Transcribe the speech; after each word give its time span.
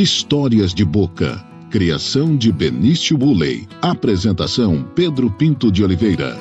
Histórias 0.00 0.72
de 0.72 0.84
Boca. 0.84 1.44
Criação 1.72 2.36
de 2.36 2.52
Benício 2.52 3.18
Buley. 3.18 3.66
Apresentação 3.82 4.84
Pedro 4.94 5.28
Pinto 5.28 5.72
de 5.72 5.82
Oliveira. 5.82 6.36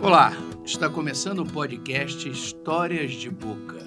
Olá, 0.00 0.32
está 0.64 0.88
começando 0.88 1.40
o 1.40 1.44
podcast 1.44 2.26
Histórias 2.26 3.12
de 3.12 3.28
Boca. 3.28 3.86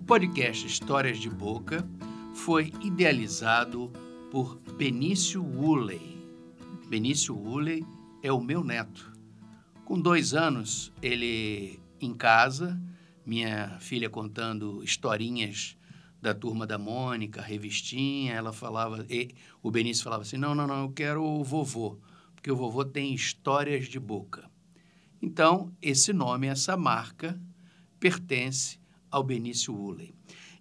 O 0.00 0.04
podcast 0.04 0.66
Histórias 0.66 1.18
de 1.18 1.30
Boca 1.30 1.88
foi 2.34 2.72
idealizado 2.82 3.88
por 4.32 4.60
Benício 4.76 5.44
Woolley. 5.44 6.18
Benício 6.88 7.36
Woolley 7.36 7.86
é 8.20 8.32
o 8.32 8.40
meu 8.40 8.64
neto. 8.64 9.12
Com 9.84 10.00
dois 10.00 10.34
anos, 10.34 10.92
ele 11.00 11.78
em 12.00 12.12
casa 12.12 12.76
minha 13.24 13.78
filha 13.80 14.10
contando 14.10 14.82
historinhas 14.82 15.76
da 16.20 16.32
turma 16.32 16.66
da 16.66 16.78
Mônica, 16.78 17.42
revistinha, 17.42 18.32
ela 18.32 18.52
falava, 18.52 19.04
o 19.62 19.70
Benício 19.70 20.04
falava 20.04 20.22
assim: 20.22 20.36
não, 20.36 20.54
não, 20.54 20.66
não, 20.66 20.82
eu 20.82 20.90
quero 20.90 21.22
o 21.22 21.42
vovô, 21.42 21.98
porque 22.34 22.50
o 22.50 22.56
vovô 22.56 22.84
tem 22.84 23.12
histórias 23.12 23.86
de 23.86 23.98
boca. 23.98 24.48
Então, 25.20 25.72
esse 25.80 26.12
nome, 26.12 26.46
essa 26.46 26.76
marca, 26.76 27.40
pertence 27.98 28.80
ao 29.10 29.22
Benício 29.22 29.74
Woolley. 29.74 30.14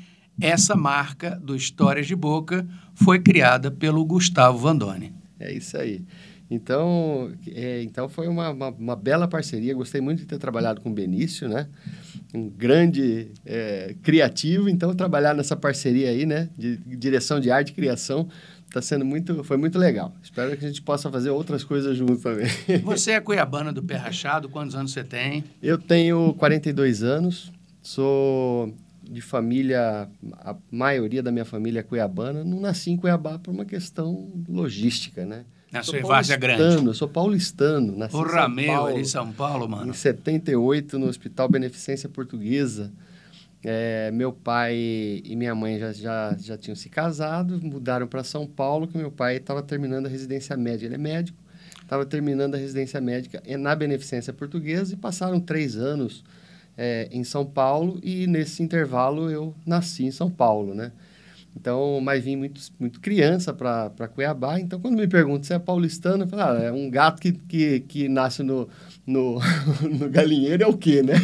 essa 0.41 0.74
marca 0.74 1.36
do 1.36 1.54
Histórias 1.54 2.06
de 2.06 2.16
Boca 2.16 2.66
foi 2.94 3.20
criada 3.20 3.70
pelo 3.70 4.04
Gustavo 4.04 4.58
Vandoni. 4.58 5.12
É 5.38 5.52
isso 5.52 5.77
aí. 5.77 6.02
Então, 6.50 7.33
é, 7.48 7.83
então 7.83 8.08
foi 8.08 8.28
uma, 8.28 8.50
uma, 8.50 8.69
uma, 8.69 8.97
bela 8.97 9.27
parceria. 9.27 9.75
Gostei 9.75 10.00
muito 10.00 10.20
de 10.20 10.27
ter 10.27 10.39
trabalhado 10.39 10.80
com 10.80 10.91
o 10.91 10.92
Benício, 10.92 11.48
né? 11.48 11.69
Um 12.33 12.48
grande 12.48 13.28
é, 13.44 13.97
criativo. 14.03 14.69
Então, 14.69 14.94
trabalhar 14.94 15.34
nessa 15.34 15.56
parceria 15.56 16.11
aí, 16.11 16.25
né? 16.25 16.48
De, 16.56 16.77
de 16.77 16.97
direção 16.97 17.41
de 17.41 17.50
arte 17.50 17.70
e 17.70 17.75
criação, 17.75 18.28
tá 18.71 18.81
sendo 18.81 19.04
muito, 19.04 19.43
foi 19.43 19.56
muito 19.56 19.76
legal. 19.76 20.15
Espero 20.22 20.56
que 20.56 20.65
a 20.65 20.69
gente 20.69 20.82
possa 20.82 21.10
fazer 21.10 21.31
outras 21.31 21.65
coisas 21.65 21.97
juntos 21.97 22.22
também. 22.22 22.47
Você 22.84 23.12
é 23.12 23.21
cuiabana 23.21 23.72
do 23.72 23.82
pé 23.82 23.97
rachado? 23.97 24.48
Quantos 24.48 24.76
anos 24.76 24.92
você 24.92 25.03
tem? 25.03 25.42
Eu 25.60 25.78
tenho 25.78 26.32
42 26.34 27.03
anos. 27.03 27.53
Sou 27.82 28.72
de 29.03 29.21
família, 29.21 30.09
a 30.41 30.56
maioria 30.71 31.22
da 31.22 31.31
minha 31.31 31.44
família 31.44 31.81
é 31.81 31.82
cuiabana. 31.82 32.44
Não 32.44 32.60
nasci 32.60 32.91
em 32.91 32.97
Cuiabá 32.97 33.38
por 33.38 33.53
uma 33.53 33.65
questão 33.65 34.28
logística, 34.48 35.25
né? 35.25 35.44
Nasceu 35.71 35.99
em 35.99 36.03
Várzea 36.03 36.37
Grande. 36.37 36.87
Eu 36.87 36.94
sou 36.94 37.09
paulistano. 37.09 37.97
Nasci 37.97 38.12
Porra, 38.12 38.43
São 38.43 38.49
meu, 38.49 38.66
Paulo, 38.66 38.99
em 38.99 39.04
São 39.04 39.32
Paulo, 39.32 39.69
mano. 39.69 39.91
Em 39.91 39.94
78, 39.94 40.99
no 40.99 41.06
Hospital 41.06 41.49
Beneficência 41.49 42.09
Portuguesa. 42.09 42.93
É, 43.65 44.10
meu 44.12 44.32
pai 44.32 44.77
e 45.25 45.34
minha 45.34 45.54
mãe 45.54 45.78
já, 45.78 45.93
já, 45.93 46.37
já 46.38 46.56
tinham 46.56 46.77
se 46.77 46.88
casado, 46.88 47.60
mudaram 47.60 48.06
para 48.06 48.22
São 48.22 48.47
Paulo, 48.47 48.87
que 48.87 48.97
meu 48.97 49.10
pai 49.10 49.38
estava 49.38 49.60
terminando 49.60 50.06
a 50.06 50.09
residência 50.09 50.56
médica. 50.56 50.87
Ele 50.87 50.94
é 50.94 50.99
médico, 50.99 51.37
estava 51.83 52.06
terminando 52.06 52.54
a 52.54 52.59
residência 52.59 53.00
médica 53.00 53.43
na 53.59 53.75
Beneficência 53.75 54.33
Portuguesa 54.33 54.94
e 54.94 54.97
passaram 54.97 55.41
três 55.41 55.77
anos 55.77 56.22
é, 56.77 57.09
em 57.10 57.25
São 57.25 57.44
Paulo 57.44 57.98
e 58.03 58.27
nesse 58.27 58.62
intervalo 58.62 59.31
eu 59.31 59.54
nasci 59.65 60.04
em 60.04 60.10
São 60.10 60.31
Paulo, 60.31 60.75
né? 60.75 60.93
Então, 61.59 62.00
mas 62.03 62.22
vim 62.22 62.37
muito, 62.37 62.61
muito 62.78 63.00
criança 63.00 63.53
para 63.55 64.09
Cuiabá. 64.09 64.61
Então, 64.61 64.78
quando 64.78 64.99
me 64.99 65.09
perguntam 65.09 65.43
se 65.43 65.55
é 65.55 65.59
paulistano, 65.59 66.25
eu 66.25 66.28
falo, 66.28 66.43
ah, 66.43 66.62
é 66.62 66.71
um 66.71 66.91
gato 66.91 67.21
que, 67.21 67.33
que, 67.33 67.81
que 67.81 68.09
nasce 68.11 68.43
no, 68.43 68.69
no, 69.06 69.41
no 69.99 70.11
galinheiro 70.11 70.62
é 70.62 70.66
o 70.66 70.77
quê, 70.77 71.03
né? 71.03 71.15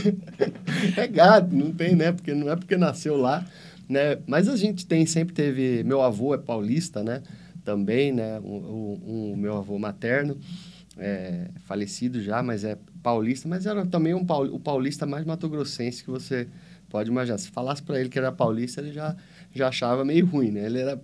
é 0.97 1.07
gato, 1.07 1.55
não 1.55 1.71
tem, 1.71 1.95
né? 1.95 2.13
Porque 2.13 2.33
não 2.33 2.51
é 2.51 2.57
porque 2.57 2.79
nasceu 2.79 3.19
lá, 3.19 3.47
né? 3.87 4.19
Mas 4.27 4.49
a 4.49 4.57
gente 4.57 4.87
tem, 4.87 5.05
sempre 5.05 5.35
teve... 5.35 5.85
Meu 5.85 6.01
avô 6.01 6.35
é 6.35 6.39
paulista, 6.39 7.03
né? 7.03 7.23
Também, 7.63 8.11
né? 8.11 8.41
O 8.41 8.99
um, 9.07 9.33
um, 9.33 9.37
meu 9.37 9.59
avô 9.59 9.79
materno, 9.79 10.39
é, 10.97 11.51
falecido 11.67 12.23
já, 12.23 12.43
mas 12.43 12.65
é 12.65 12.79
paulista. 13.03 13.47
Mas 13.47 13.67
era 13.67 13.85
também 13.85 14.15
um, 14.15 14.25
o 14.51 14.59
paulista 14.59 15.05
mais 15.05 15.27
matogrossense 15.27 16.03
que 16.03 16.11
você 16.11 16.49
pode 16.89 17.11
imaginar. 17.11 17.37
Se 17.37 17.51
falasse 17.51 17.83
para 17.83 18.01
ele 18.01 18.09
que 18.09 18.19
era 18.19 18.33
paulista, 18.33 18.81
ele 18.81 18.93
já 18.93 19.15
já 19.53 19.69
achava 19.69 20.05
meio 20.05 20.27
ruim, 20.27 20.51
né? 20.51 20.67
Ele 20.67 20.81
era 20.81 21.01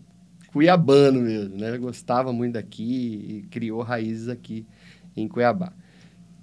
cuiabano 0.52 1.20
mesmo, 1.20 1.56
né? 1.56 1.68
Ele 1.68 1.78
gostava 1.78 2.32
muito 2.32 2.54
daqui 2.54 3.44
e 3.44 3.46
criou 3.50 3.82
raízes 3.82 4.28
aqui 4.28 4.66
em 5.16 5.28
Cuiabá. 5.28 5.72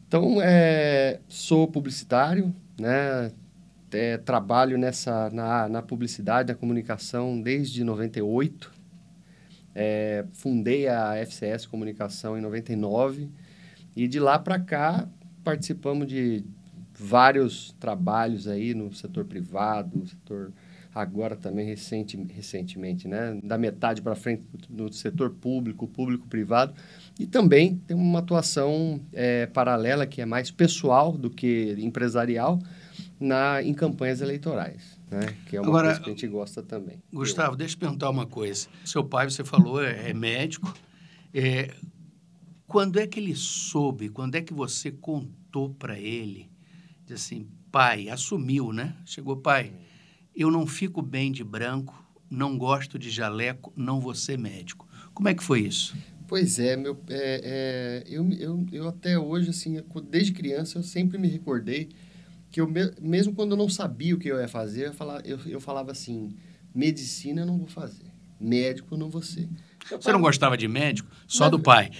Então, 0.07 0.41
é, 0.41 1.19
sou 1.27 1.67
publicitário, 1.67 2.53
né? 2.79 3.31
É, 3.91 4.17
trabalho 4.17 4.77
nessa, 4.77 5.29
na, 5.29 5.69
na 5.69 5.81
publicidade, 5.81 6.51
na 6.51 6.55
comunicação 6.55 7.41
desde 7.41 7.83
98. 7.83 8.73
É, 9.73 10.25
fundei 10.33 10.88
a 10.88 11.15
FCS 11.17 11.65
Comunicação 11.65 12.38
em 12.38 12.41
99 12.41 13.29
e 13.95 14.07
de 14.07 14.19
lá 14.19 14.39
para 14.39 14.57
cá 14.57 15.07
participamos 15.44 16.07
de 16.07 16.45
vários 16.97 17.73
trabalhos 17.79 18.47
aí 18.47 18.73
no 18.73 18.94
setor 18.94 19.25
privado, 19.25 20.07
setor 20.07 20.51
agora 20.95 21.35
também 21.35 21.66
recente, 21.66 22.16
recentemente, 22.33 23.06
né? 23.06 23.38
da 23.44 23.57
metade 23.57 24.01
para 24.01 24.16
frente 24.16 24.44
no 24.69 24.91
setor 24.94 25.31
público, 25.31 25.85
público-privado, 25.85 26.73
e 27.19 27.28
também 27.28 27.75
tem 27.85 27.97
uma 27.97 28.19
atuação 28.19 29.01
é, 29.11 29.45
paralela 29.45 30.07
que 30.07 30.22
é 30.22 30.25
mais 30.25 30.50
pessoal 30.50 31.11
do 31.11 31.29
que 31.29 31.75
empresarial 31.79 32.59
na, 33.19 33.61
em 33.61 33.73
campanhas 33.73 34.22
eleitorais, 34.22 34.97
né? 35.11 35.35
que 35.47 35.57
é 35.57 35.59
uma 35.59 35.67
agora, 35.67 35.88
coisa 35.88 36.00
que 36.00 36.09
a 36.09 36.13
gente 36.13 36.28
gosta 36.28 36.63
também. 36.63 37.03
Gustavo, 37.12 37.51
eu. 37.51 37.57
deixa 37.57 37.75
eu 37.75 37.79
perguntar 37.79 38.09
uma 38.09 38.25
coisa. 38.25 38.69
Seu 38.85 39.03
pai, 39.03 39.29
você 39.29 39.44
falou, 39.44 39.83
é, 39.83 40.12
é 40.12 40.13
médico. 40.13 40.73
É, 41.33 41.73
quando 42.66 42.97
é 42.97 43.06
que 43.06 43.19
ele 43.19 43.35
soube, 43.35 44.07
quando 44.07 44.35
é 44.35 44.41
que 44.41 44.53
você 44.53 44.91
contou 44.91 45.72
para 45.72 46.00
ele, 46.00 46.50
assim, 47.12 47.50
pai, 47.69 48.07
assumiu, 48.07 48.71
né? 48.71 48.95
Chegou, 49.06 49.36
pai 49.36 49.74
eu 50.35 50.51
não 50.51 50.67
fico 50.67 51.01
bem 51.01 51.31
de 51.31 51.43
branco, 51.43 52.03
não 52.29 52.57
gosto 52.57 52.99
de 52.99 53.09
jaleco, 53.09 53.71
não 53.75 53.99
vou 53.99 54.13
ser 54.13 54.37
médico. 54.37 54.87
Como 55.13 55.29
é 55.29 55.33
que 55.33 55.43
foi 55.43 55.61
isso? 55.61 55.95
Pois 56.27 56.59
é, 56.59 56.75
meu, 56.75 56.99
é, 57.07 58.03
é, 58.03 58.03
eu, 58.07 58.27
eu, 58.33 58.65
eu 58.71 58.87
até 58.87 59.17
hoje, 59.17 59.49
assim, 59.49 59.81
desde 60.09 60.33
criança, 60.33 60.77
eu 60.79 60.83
sempre 60.83 61.17
me 61.17 61.27
recordei 61.27 61.89
que 62.51 62.59
eu, 62.59 62.67
mesmo 63.01 63.33
quando 63.33 63.51
eu 63.51 63.57
não 63.57 63.69
sabia 63.69 64.15
o 64.15 64.17
que 64.17 64.27
eu 64.27 64.39
ia 64.39 64.47
fazer, 64.47 64.87
eu 64.87 64.93
falava, 64.93 65.21
eu, 65.25 65.39
eu 65.45 65.59
falava 65.59 65.91
assim, 65.91 66.35
medicina 66.73 67.41
eu 67.41 67.45
não 67.45 67.57
vou 67.57 67.67
fazer, 67.67 68.05
médico 68.39 68.95
eu 68.95 68.97
não 68.97 69.09
vou 69.09 69.21
ser. 69.21 69.47
Você 69.89 70.11
não 70.11 70.21
gostava 70.21 70.57
de 70.57 70.67
médico? 70.67 71.09
Só 71.27 71.45
Na, 71.45 71.49
do 71.51 71.59
pai? 71.59 71.91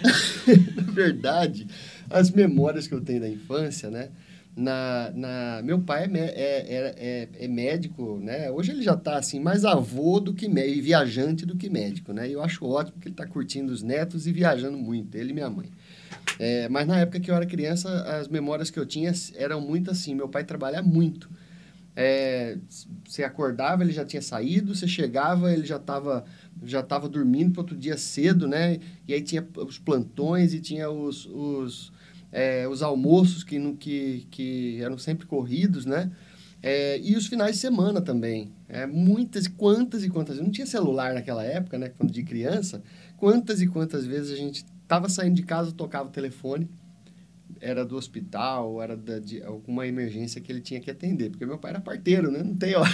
Na 0.76 0.92
verdade, 0.92 1.68
as 2.10 2.32
memórias 2.32 2.88
que 2.88 2.94
eu 2.94 3.02
tenho 3.02 3.22
da 3.22 3.30
infância, 3.30 3.92
né? 3.92 4.10
Na, 4.56 5.12
na 5.14 5.62
meu 5.64 5.80
pai 5.80 6.10
é, 6.14 6.20
é, 6.20 6.96
é, 6.98 7.30
é, 7.40 7.48
médico, 7.48 8.20
né? 8.22 8.50
Hoje 8.50 8.72
ele 8.72 8.82
já 8.82 8.94
está 8.94 9.18
assim 9.18 9.40
mais 9.40 9.66
avô 9.66 10.20
do 10.20 10.34
que 10.34 10.46
e 10.46 10.82
viajante 10.82 11.46
do 11.46 11.56
que 11.56 11.70
médico, 11.70 12.14
né? 12.14 12.30
E 12.30 12.34
eu 12.34 12.42
acho 12.42 12.66
ótimo 12.66 13.00
que 13.00 13.08
ele 13.08 13.14
está 13.14 13.26
curtindo 13.26 13.72
os 13.72 13.82
netos 13.82 14.28
e 14.28 14.32
viajando 14.32 14.78
muito, 14.78 15.16
ele 15.16 15.32
e 15.32 15.34
minha 15.34 15.50
mãe. 15.50 15.70
É, 16.40 16.70
mas 16.70 16.88
na 16.88 17.00
época 17.00 17.20
que 17.20 17.30
eu 17.30 17.36
era 17.36 17.46
criança, 17.46 17.90
as 18.18 18.28
memórias 18.28 18.70
que 18.70 18.80
eu 18.80 18.86
tinha 18.86 19.12
eram 19.36 19.60
muito 19.60 19.92
assim. 19.92 20.16
Meu 20.16 20.30
pai 20.30 20.44
trabalha 20.44 20.82
muito 20.82 21.30
é, 21.96 22.58
você 23.06 23.24
acordava, 23.24 23.82
ele 23.84 23.94
já 23.94 24.04
tinha 24.04 24.22
saído, 24.22 24.76
você 24.76 24.88
chegava, 24.88 25.52
ele 25.52 25.66
já 25.66 25.78
estava 25.78 26.26
já 26.64 26.82
tava 26.82 27.08
dormindo 27.08 27.52
para 27.52 27.62
outro 27.62 27.76
dia 27.76 27.98
cedo, 27.98 28.48
né? 28.48 28.80
E 29.08 29.14
aí 29.14 29.22
tinha 29.22 29.46
os 29.58 29.78
plantões 29.78 30.54
e 30.54 30.60
tinha 30.60 30.90
os, 30.90 31.26
os, 31.26 31.92
é, 32.36 32.68
os 32.68 32.84
almoços 32.84 33.46
que, 33.46 33.58
no, 33.58 33.78
que, 33.78 34.28
que 34.30 34.82
eram 34.82 34.98
sempre 34.98 35.26
corridos, 35.26 35.86
né? 35.86 36.12
É, 36.62 37.00
e 37.00 37.16
os 37.16 37.28
finais 37.28 37.56
de 37.56 37.62
semana 37.62 38.02
também. 38.02 38.52
É, 38.68 38.86
muitas, 38.86 39.48
quantas 39.48 40.04
e 40.04 40.10
quantas 40.10 40.36
vezes. 40.36 40.46
Não 40.46 40.52
tinha 40.52 40.68
celular 40.68 41.14
naquela 41.14 41.46
época, 41.46 41.78
né? 41.78 41.90
Quando 41.98 42.12
de 42.12 42.24
criança. 42.24 42.84
Quantas 43.16 43.62
e 43.62 43.68
quantas 43.68 44.06
vezes 44.06 44.34
a 44.34 44.36
gente 44.36 44.66
estava 44.84 45.08
saindo 45.08 45.36
de 45.36 45.44
casa, 45.44 45.72
tocava 45.72 46.10
o 46.10 46.12
telefone 46.12 46.68
era 47.62 47.86
do 47.86 47.96
hospital, 47.96 48.82
era 48.82 48.96
da, 48.96 49.18
de 49.18 49.42
alguma 49.42 49.88
emergência 49.88 50.42
que 50.42 50.52
ele 50.52 50.62
tinha 50.62 50.80
que 50.80 50.92
atender. 50.92 51.30
Porque 51.30 51.46
meu 51.46 51.58
pai 51.58 51.72
era 51.72 51.80
parteiro, 51.80 52.30
né? 52.30 52.44
Não 52.44 52.56
tem 52.56 52.76
hora. 52.76 52.92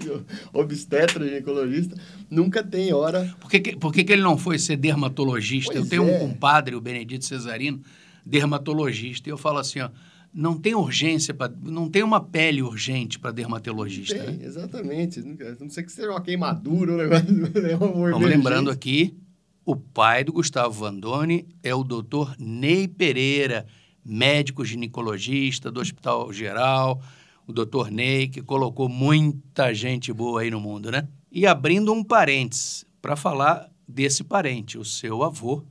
Obstetra, 0.54 1.24
ginecologista, 1.24 1.96
nunca 2.30 2.62
tem 2.62 2.92
hora. 2.92 3.34
Por 3.40 3.50
que, 3.50 3.76
por 3.76 3.92
que, 3.92 4.04
que 4.04 4.12
ele 4.12 4.22
não 4.22 4.38
foi 4.38 4.58
ser 4.58 4.76
dermatologista? 4.76 5.72
Pois 5.72 5.84
eu 5.84 5.90
tenho 5.90 6.08
é. 6.08 6.16
um 6.16 6.28
compadre, 6.30 6.76
o 6.76 6.80
Benedito 6.80 7.24
Cesarino, 7.24 7.80
dermatologista, 8.26 9.28
e 9.28 9.32
eu 9.32 9.38
falo 9.38 9.58
assim, 9.58 9.80
ó, 9.80 9.88
não 10.34 10.58
tem 10.58 10.74
urgência, 10.74 11.32
pra, 11.32 11.48
não 11.48 11.88
tem 11.88 12.02
uma 12.02 12.20
pele 12.20 12.60
urgente 12.60 13.18
para 13.18 13.30
dermatologista. 13.30 14.18
Tem, 14.18 14.36
né? 14.36 14.44
exatamente. 14.44 15.20
A 15.20 15.56
não 15.58 15.70
sei 15.70 15.84
que 15.84 15.92
seja 15.92 16.10
uma 16.10 16.20
queimadura, 16.20 16.92
um 16.92 16.96
negócio. 16.96 17.26
É 17.70 17.76
uma 17.76 18.10
Vamos 18.10 18.28
lembrando 18.28 18.70
aqui, 18.70 19.16
o 19.64 19.74
pai 19.74 20.24
do 20.24 20.32
Gustavo 20.32 20.72
Vandoni 20.72 21.46
é 21.62 21.74
o 21.74 21.82
doutor 21.82 22.34
Ney 22.38 22.86
Pereira, 22.86 23.66
médico 24.04 24.64
ginecologista 24.64 25.70
do 25.70 25.80
Hospital 25.80 26.32
Geral, 26.32 27.00
o 27.46 27.52
doutor 27.52 27.90
Ney, 27.90 28.28
que 28.28 28.42
colocou 28.42 28.88
muita 28.88 29.72
gente 29.72 30.12
boa 30.12 30.42
aí 30.42 30.50
no 30.50 30.60
mundo, 30.60 30.90
né? 30.90 31.08
E 31.30 31.46
abrindo 31.46 31.92
um 31.92 32.04
parênteses 32.04 32.84
para 33.00 33.16
falar 33.16 33.70
desse 33.88 34.24
parente, 34.24 34.76
o 34.76 34.84
seu 34.84 35.22
avô, 35.22 35.64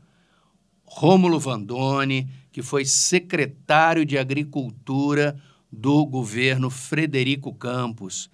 Rômulo 0.85 1.39
Vandoni, 1.39 2.29
que 2.55 2.61
foi 2.61 2.85
secretário 2.85 4.05
de 4.05 4.17
Agricultura 4.17 5.35
do 5.69 6.05
governo 6.05 6.69
Frederico 6.69 7.53
Campos 7.53 8.29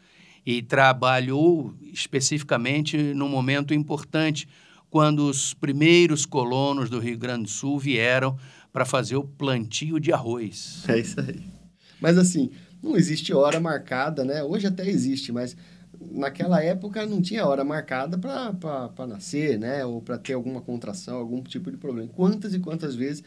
e 0.46 0.62
trabalhou 0.62 1.74
especificamente 1.92 3.16
num 3.16 3.28
momento 3.28 3.74
importante 3.74 4.48
quando 4.92 5.28
os 5.28 5.56
primeiros 5.56 6.24
colonos 6.24 6.88
do 6.88 7.00
Rio 7.00 7.18
Grande 7.18 7.46
do 7.46 7.50
Sul 7.50 7.80
vieram 7.80 8.38
para 8.72 8.86
fazer 8.86 9.16
o 9.16 9.24
plantio 9.24 10.00
de 10.00 10.14
arroz. 10.14 10.84
É 10.88 11.00
isso 11.00 11.20
aí. 11.20 11.42
Mas 12.00 12.16
assim, 12.16 12.52
não 12.80 12.96
existe 12.96 13.34
hora 13.34 13.60
marcada, 13.60 14.24
né? 14.24 14.44
Hoje 14.44 14.68
até 14.68 14.88
existe, 14.88 15.32
mas 15.32 15.58
naquela 16.12 16.64
época 16.64 17.08
não 17.08 17.24
tinha 17.24 17.44
hora 17.44 17.64
marcada 17.64 18.20
para 18.20 19.08
nascer, 19.08 19.58
né? 19.58 19.84
Ou 19.84 20.00
para 20.00 20.20
ter 20.20 20.34
alguma 20.34 20.62
contração, 20.62 21.18
algum 21.18 21.42
tipo 21.42 21.72
de 21.72 21.78
problema. 21.78 22.08
Quantas 22.14 22.54
e 22.54 22.60
quantas 22.60 22.94
vezes. 22.94 23.24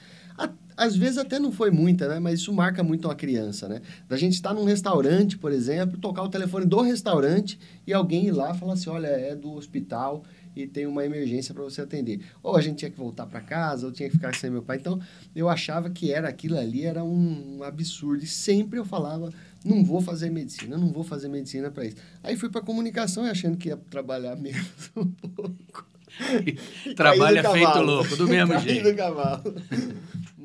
Às 0.76 0.97
vezes 0.97 1.19
até 1.19 1.38
não 1.38 1.53
foi 1.53 1.71
muita, 1.71 2.09
né? 2.09 2.19
Mas 2.19 2.41
isso 2.41 2.53
marca 2.53 2.82
muito 2.82 3.06
uma 3.06 3.15
criança, 3.15 3.69
né? 3.69 3.81
Da 4.09 4.17
gente 4.17 4.35
estar 4.35 4.53
num 4.53 4.65
restaurante, 4.65 5.38
por 5.38 5.53
exemplo, 5.53 5.99
tocar 5.99 6.23
o 6.23 6.29
telefone 6.29 6.67
do 6.67 6.81
restaurante 6.81 7.59
e 7.87 7.93
alguém 7.93 8.26
ir 8.26 8.32
lá 8.32 8.53
e 8.55 8.59
falar 8.59 8.75
assim: 8.75 8.91
olha, 8.91 9.09
é 9.09 9.35
do 9.35 9.53
hospital 9.53 10.25
e 10.56 10.67
tem 10.67 10.87
uma 10.87 11.05
emergência 11.05 11.53
para 11.53 11.62
você 11.62 11.82
atender. 11.82 12.21
Ou 12.43 12.56
a 12.56 12.61
gente 12.61 12.79
tinha 12.79 12.91
que 12.91 12.97
voltar 12.97 13.26
para 13.26 13.41
casa, 13.41 13.87
ou 13.87 13.93
tinha 13.93 14.09
que 14.09 14.17
ficar 14.17 14.35
sem 14.35 14.50
meu 14.50 14.62
pai. 14.62 14.76
Então, 14.76 15.00
eu 15.35 15.49
achava 15.49 15.91
que 15.91 16.12
era 16.12 16.29
aquilo 16.29 16.56
ali 16.59 16.85
era 16.85 17.03
um, 17.03 17.62
absurdo. 17.62 18.23
E 18.23 18.26
sempre 18.26 18.79
eu 18.79 18.85
falava, 18.85 19.32
não 19.65 19.85
vou 19.85 20.00
fazer 20.00 20.31
medicina, 20.31 20.76
não 20.76 20.93
vou 20.93 21.03
fazer 21.03 21.29
medicina 21.29 21.71
para 21.71 21.87
isso. 21.87 21.97
Aí 22.23 22.37
fui 22.37 22.49
para 22.49 22.61
comunicação 22.61 23.25
achando 23.25 23.56
que 23.56 23.69
ia 23.69 23.76
trabalhar 23.76 24.37
menos 24.38 24.91
um 24.97 25.06
pouco. 25.06 25.87
Trabalha 26.94 27.43
do 27.43 27.50
feito 27.50 27.81
louco, 27.81 28.17
do 28.17 28.29
mesmo 28.29 28.56
jeito. 28.61 28.88
do 28.88 28.97
cavalo. 28.97 29.55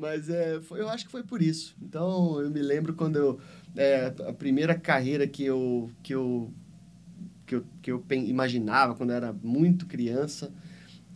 Mas 0.00 0.28
é, 0.30 0.60
foi, 0.60 0.80
eu 0.80 0.88
acho 0.88 1.04
que 1.06 1.10
foi 1.12 1.22
por 1.22 1.42
isso. 1.42 1.76
Então, 1.82 2.40
eu 2.40 2.50
me 2.50 2.60
lembro 2.60 2.94
quando 2.94 3.16
eu... 3.16 3.40
É, 3.76 4.06
a 4.26 4.32
primeira 4.32 4.74
carreira 4.74 5.26
que 5.26 5.44
eu, 5.44 5.90
que 6.02 6.14
eu 6.14 6.52
que 7.46 7.54
eu, 7.56 7.64
que 7.82 7.90
eu 7.92 8.04
imaginava 8.12 8.94
quando 8.94 9.10
eu 9.10 9.16
era 9.16 9.32
muito 9.32 9.86
criança 9.86 10.52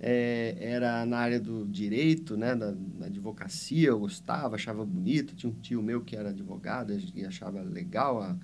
é, 0.00 0.56
era 0.60 1.06
na 1.06 1.18
área 1.18 1.40
do 1.40 1.64
direito, 1.66 2.36
né, 2.36 2.54
da, 2.54 2.72
da 2.72 3.06
advocacia, 3.06 3.88
eu 3.88 3.98
gostava, 4.00 4.56
achava 4.56 4.84
bonito, 4.84 5.34
tinha 5.34 5.50
um 5.50 5.54
tio 5.60 5.82
meu 5.82 6.00
que 6.00 6.16
era 6.16 6.30
advogado 6.30 6.92
e 7.14 7.24
achava 7.24 7.62
legal. 7.62 8.20
a- 8.22 8.36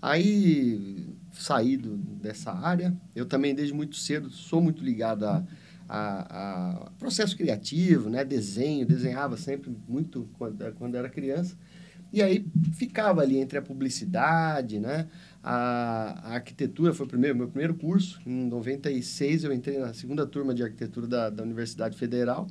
Aí 0.00 1.08
saí 1.32 1.76
do, 1.76 1.96
dessa 1.96 2.52
área, 2.52 2.96
eu 3.16 3.26
também 3.26 3.54
desde 3.54 3.74
muito 3.74 3.96
cedo 3.96 4.30
sou 4.30 4.60
muito 4.60 4.84
ligado 4.84 5.24
a, 5.26 5.42
a, 5.88 6.82
a 6.86 6.90
processo 6.98 7.36
criativo, 7.36 8.10
né, 8.10 8.24
desenho, 8.24 8.86
desenhava 8.86 9.36
sempre 9.36 9.74
muito 9.88 10.28
quando, 10.38 10.72
quando 10.74 10.94
era 10.96 11.08
criança. 11.08 11.56
E 12.12 12.22
aí 12.22 12.46
ficava 12.72 13.20
ali 13.20 13.38
entre 13.38 13.58
a 13.58 13.62
publicidade, 13.62 14.78
né? 14.78 15.08
A, 15.42 16.30
a 16.30 16.34
arquitetura 16.34 16.94
foi 16.94 17.04
o 17.04 17.08
primeiro, 17.08 17.36
meu 17.36 17.48
primeiro 17.48 17.74
curso. 17.74 18.18
Em 18.26 18.48
96 18.48 19.44
eu 19.44 19.52
entrei 19.52 19.78
na 19.78 19.92
segunda 19.92 20.26
turma 20.26 20.54
de 20.54 20.62
arquitetura 20.62 21.06
da, 21.06 21.30
da 21.30 21.42
Universidade 21.42 21.98
Federal. 21.98 22.46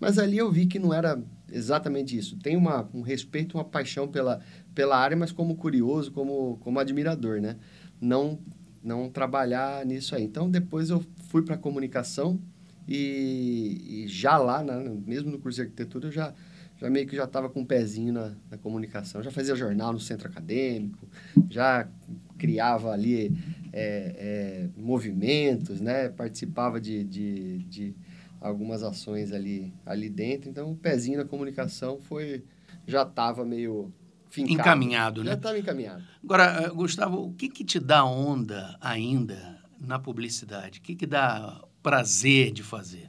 Mas 0.00 0.18
ali 0.18 0.36
eu 0.36 0.50
vi 0.50 0.66
que 0.66 0.78
não 0.78 0.92
era 0.92 1.22
exatamente 1.50 2.18
isso. 2.18 2.36
Tem 2.38 2.56
uma, 2.56 2.88
um 2.92 3.00
respeito, 3.00 3.56
uma 3.56 3.64
paixão 3.64 4.08
pela, 4.08 4.40
pela 4.74 4.98
área, 4.98 5.16
mas 5.16 5.30
como 5.30 5.54
curioso, 5.56 6.10
como, 6.10 6.58
como 6.60 6.78
admirador, 6.80 7.40
né? 7.40 7.56
Não, 8.00 8.38
não 8.82 9.08
trabalhar 9.08 9.86
nisso 9.86 10.16
aí. 10.16 10.24
Então, 10.24 10.50
depois 10.50 10.90
eu 10.90 11.02
fui 11.28 11.42
para 11.42 11.56
comunicação 11.56 12.40
e, 12.88 14.04
e 14.04 14.08
já 14.08 14.36
lá, 14.36 14.62
né, 14.62 14.74
mesmo 15.06 15.30
no 15.30 15.38
curso 15.38 15.56
de 15.56 15.62
arquitetura, 15.62 16.08
eu 16.08 16.12
já 16.12 16.34
já 16.78 16.90
meio 16.90 17.06
que 17.06 17.16
já 17.16 17.24
estava 17.24 17.48
com 17.48 17.60
um 17.60 17.64
pezinho 17.64 18.12
na, 18.12 18.34
na 18.50 18.58
comunicação. 18.58 19.22
Já 19.22 19.30
fazia 19.30 19.56
jornal 19.56 19.94
no 19.94 19.98
centro 20.00 20.28
acadêmico, 20.28 21.08
já 21.48 21.88
criava 22.36 22.90
ali 22.90 23.34
é, 23.72 24.14
é, 24.18 24.68
movimentos, 24.76 25.80
né? 25.80 26.10
Participava 26.10 26.78
de, 26.78 27.02
de, 27.04 27.58
de 27.60 27.96
algumas 28.40 28.82
ações 28.82 29.32
ali, 29.32 29.72
ali 29.86 30.10
dentro. 30.10 30.50
Então, 30.50 30.70
o 30.70 30.76
pezinho 30.76 31.18
na 31.18 31.24
comunicação 31.24 31.98
foi 32.02 32.44
já 32.86 33.02
estava 33.02 33.44
meio 33.44 33.92
fincado. 34.30 34.60
Encaminhado, 34.60 35.24
Já 35.24 35.30
né? 35.30 35.36
estava 35.36 35.58
encaminhado. 35.58 36.04
Agora, 36.22 36.62
eh, 36.62 36.68
Gustavo, 36.68 37.24
o 37.24 37.32
que, 37.32 37.48
que 37.48 37.64
te 37.64 37.80
dá 37.80 38.04
onda 38.04 38.76
ainda 38.80 39.58
na 39.80 39.98
publicidade? 39.98 40.78
O 40.78 40.82
que, 40.82 40.94
que 40.94 41.06
dá 41.06 41.60
prazer 41.86 42.50
de 42.50 42.64
fazer? 42.64 43.08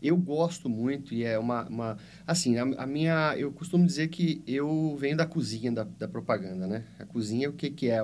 Eu 0.00 0.16
gosto 0.16 0.68
muito 0.68 1.12
e 1.12 1.24
é 1.24 1.36
uma... 1.36 1.66
uma 1.66 1.98
assim, 2.24 2.56
a, 2.56 2.62
a 2.62 2.86
minha... 2.86 3.34
Eu 3.36 3.50
costumo 3.50 3.84
dizer 3.84 4.06
que 4.06 4.40
eu 4.46 4.96
venho 4.96 5.16
da 5.16 5.26
cozinha 5.26 5.72
da, 5.72 5.82
da 5.82 6.06
propaganda, 6.06 6.68
né? 6.68 6.84
A 7.00 7.04
cozinha, 7.04 7.50
o 7.50 7.52
que, 7.52 7.68
que 7.68 7.90
é? 7.90 7.98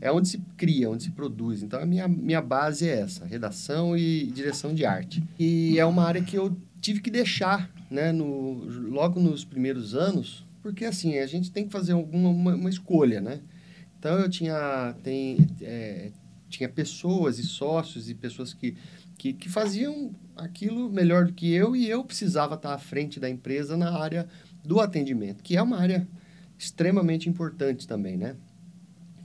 É 0.00 0.10
onde 0.10 0.26
se 0.26 0.42
cria, 0.56 0.90
onde 0.90 1.04
se 1.04 1.12
produz. 1.12 1.62
Então, 1.62 1.80
a 1.80 1.86
minha, 1.86 2.08
minha 2.08 2.42
base 2.42 2.88
é 2.88 2.98
essa, 2.98 3.24
redação 3.24 3.96
e 3.96 4.26
direção 4.26 4.74
de 4.74 4.84
arte. 4.84 5.22
E 5.38 5.78
é 5.78 5.86
uma 5.86 6.02
área 6.02 6.24
que 6.24 6.36
eu 6.36 6.56
tive 6.80 7.00
que 7.00 7.10
deixar, 7.10 7.70
né? 7.88 8.10
No, 8.10 8.54
logo 8.90 9.20
nos 9.20 9.44
primeiros 9.44 9.94
anos, 9.94 10.44
porque, 10.64 10.84
assim, 10.84 11.18
a 11.18 11.26
gente 11.28 11.52
tem 11.52 11.64
que 11.64 11.70
fazer 11.70 11.92
alguma 11.92 12.30
uma, 12.30 12.54
uma 12.56 12.70
escolha, 12.70 13.20
né? 13.20 13.40
Então, 14.00 14.18
eu 14.18 14.28
tinha... 14.28 14.96
Tem, 15.04 15.46
é, 15.62 16.10
tinha 16.48 16.68
pessoas 16.68 17.38
e 17.38 17.42
sócios 17.42 18.08
e 18.08 18.14
pessoas 18.14 18.54
que, 18.54 18.76
que, 19.16 19.32
que 19.32 19.48
faziam 19.48 20.14
aquilo 20.36 20.90
melhor 20.90 21.26
do 21.26 21.32
que 21.32 21.52
eu 21.52 21.74
e 21.76 21.88
eu 21.88 22.04
precisava 22.04 22.54
estar 22.54 22.74
à 22.74 22.78
frente 22.78 23.20
da 23.20 23.28
empresa 23.28 23.76
na 23.76 23.96
área 23.96 24.28
do 24.64 24.80
atendimento, 24.80 25.42
que 25.42 25.56
é 25.56 25.62
uma 25.62 25.78
área 25.78 26.06
extremamente 26.58 27.28
importante 27.28 27.86
também, 27.86 28.16
né? 28.16 28.36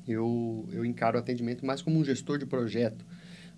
Eu, 0.07 0.67
eu 0.71 0.83
encaro 0.83 1.17
o 1.17 1.19
atendimento 1.19 1.65
mais 1.65 1.81
como 1.81 1.99
um 1.99 2.03
gestor 2.03 2.37
de 2.37 2.45
projeto, 2.45 3.05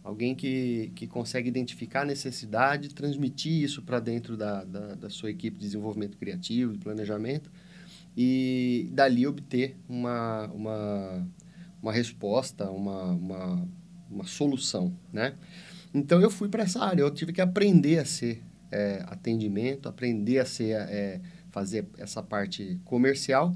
alguém 0.03 0.35
que, 0.35 0.91
que 0.95 1.07
consegue 1.07 1.47
identificar 1.47 2.01
a 2.01 2.05
necessidade, 2.05 2.89
transmitir 2.89 3.63
isso 3.63 3.81
para 3.81 3.99
dentro 3.99 4.35
da, 4.35 4.63
da, 4.63 4.95
da 4.95 5.09
sua 5.09 5.31
equipe 5.31 5.57
de 5.57 5.65
desenvolvimento 5.65 6.17
criativo, 6.17 6.73
de 6.73 6.79
planejamento, 6.79 7.49
e 8.15 8.89
dali 8.91 9.25
obter 9.25 9.77
uma, 9.87 10.47
uma, 10.47 11.27
uma 11.81 11.93
resposta, 11.93 12.69
uma, 12.69 13.11
uma, 13.11 13.67
uma 14.09 14.25
solução, 14.25 14.93
né? 15.13 15.35
Então 15.93 16.21
eu 16.21 16.31
fui 16.31 16.47
para 16.47 16.63
essa 16.63 16.83
área, 16.83 17.01
eu 17.01 17.11
tive 17.11 17.33
que 17.33 17.41
aprender 17.41 17.99
a 17.99 18.05
ser 18.05 18.41
é, 18.71 19.03
atendimento, 19.07 19.89
aprender 19.89 20.39
a 20.39 20.45
ser 20.45 20.71
é, 20.71 21.21
fazer 21.51 21.85
essa 21.97 22.23
parte 22.23 22.79
comercial. 22.85 23.53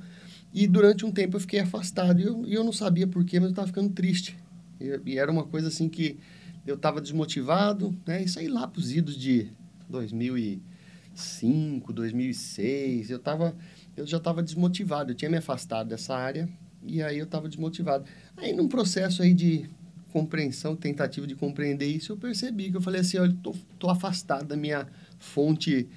E 0.53 0.67
durante 0.67 1.05
um 1.05 1.11
tempo 1.11 1.37
eu 1.37 1.41
fiquei 1.41 1.59
afastado. 1.59 2.19
E 2.19 2.23
eu, 2.23 2.45
eu 2.45 2.63
não 2.63 2.71
sabia 2.71 3.07
porquê, 3.07 3.39
mas 3.39 3.47
eu 3.47 3.51
estava 3.51 3.67
ficando 3.67 3.89
triste. 3.89 4.37
E, 4.79 4.99
e, 5.05 5.17
era 5.17 5.31
uma 5.31 5.45
coisa 5.45 5.69
assim 5.69 5.89
que 5.89 6.19
eu 6.65 6.75
estava 6.75 7.01
desmotivado, 7.01 7.95
né? 8.05 8.23
Isso 8.23 8.39
aí 8.39 8.47
lá 8.47 8.67
para 8.67 8.79
os 8.79 8.91
idos 8.91 9.17
de 9.17 9.49
2005, 9.89 11.93
2006, 11.93 13.09
eu 13.09 13.19
tava, 13.19 13.55
eu 13.95 14.05
já 14.05 14.17
estava 14.17 14.41
desmotivado, 14.41 15.11
eu 15.11 15.15
tinha 15.15 15.29
me 15.29 15.37
afastado 15.37 15.89
dessa 15.89 16.15
área 16.15 16.49
E 16.83 17.03
aí 17.03 17.19
eu 17.19 17.25
estava 17.25 17.47
desmotivado. 17.47 18.05
Aí 18.35 18.53
num 18.53 18.67
processo 18.67 19.21
aí 19.21 19.33
de 19.33 19.69
compreensão, 20.15 20.77
tentativa 20.77 21.27
de 21.27 21.35
compreender 21.35 21.87
isso, 21.87 22.13
eu 22.13 22.17
percebi 22.17 22.71
que 22.71 22.77
eu 22.77 22.81
falei 22.81 23.01
assim, 23.01 23.17
olha, 23.17 23.35
tô, 23.43 23.53
tô 23.77 23.89
afastado 23.89 24.45
da 24.45 24.55
minha 24.55 24.87
fonte 25.19 25.89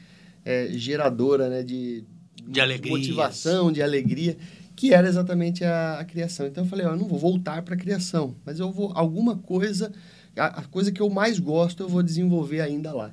é, 0.45 0.71
geradora, 0.73 1.49
né, 1.49 1.63
de, 1.63 2.03
de 2.45 2.61
alegria, 2.61 2.91
motivação, 2.91 3.71
de 3.71 3.81
alegria, 3.81 4.37
que 4.75 4.93
era 4.93 5.07
exatamente 5.07 5.65
a, 5.65 6.01
a 6.01 6.05
criação. 6.05 6.49
Então 6.49 6.65
eu 6.65 6.69
falei, 6.69 6.85
ó, 6.85 6.91
eu 6.91 6.97
não 6.97 7.07
vou 7.07 7.17
voltar 7.17 7.63
para 7.63 7.77
a 7.77 7.79
criação, 7.79 8.35
mas 8.45 8.59
eu 8.59 8.73
vou 8.73 8.91
alguma 8.93 9.37
coisa, 9.37 9.93
a, 10.37 10.47
a, 10.47 10.65
coisa 10.65 10.91
que 10.91 11.01
eu 11.01 11.09
mais 11.09 11.39
gosto, 11.39 11.85
eu 11.85 11.89
vou 11.89 12.03
desenvolver 12.03 12.61
ainda 12.61 12.93
lá. 12.93 13.13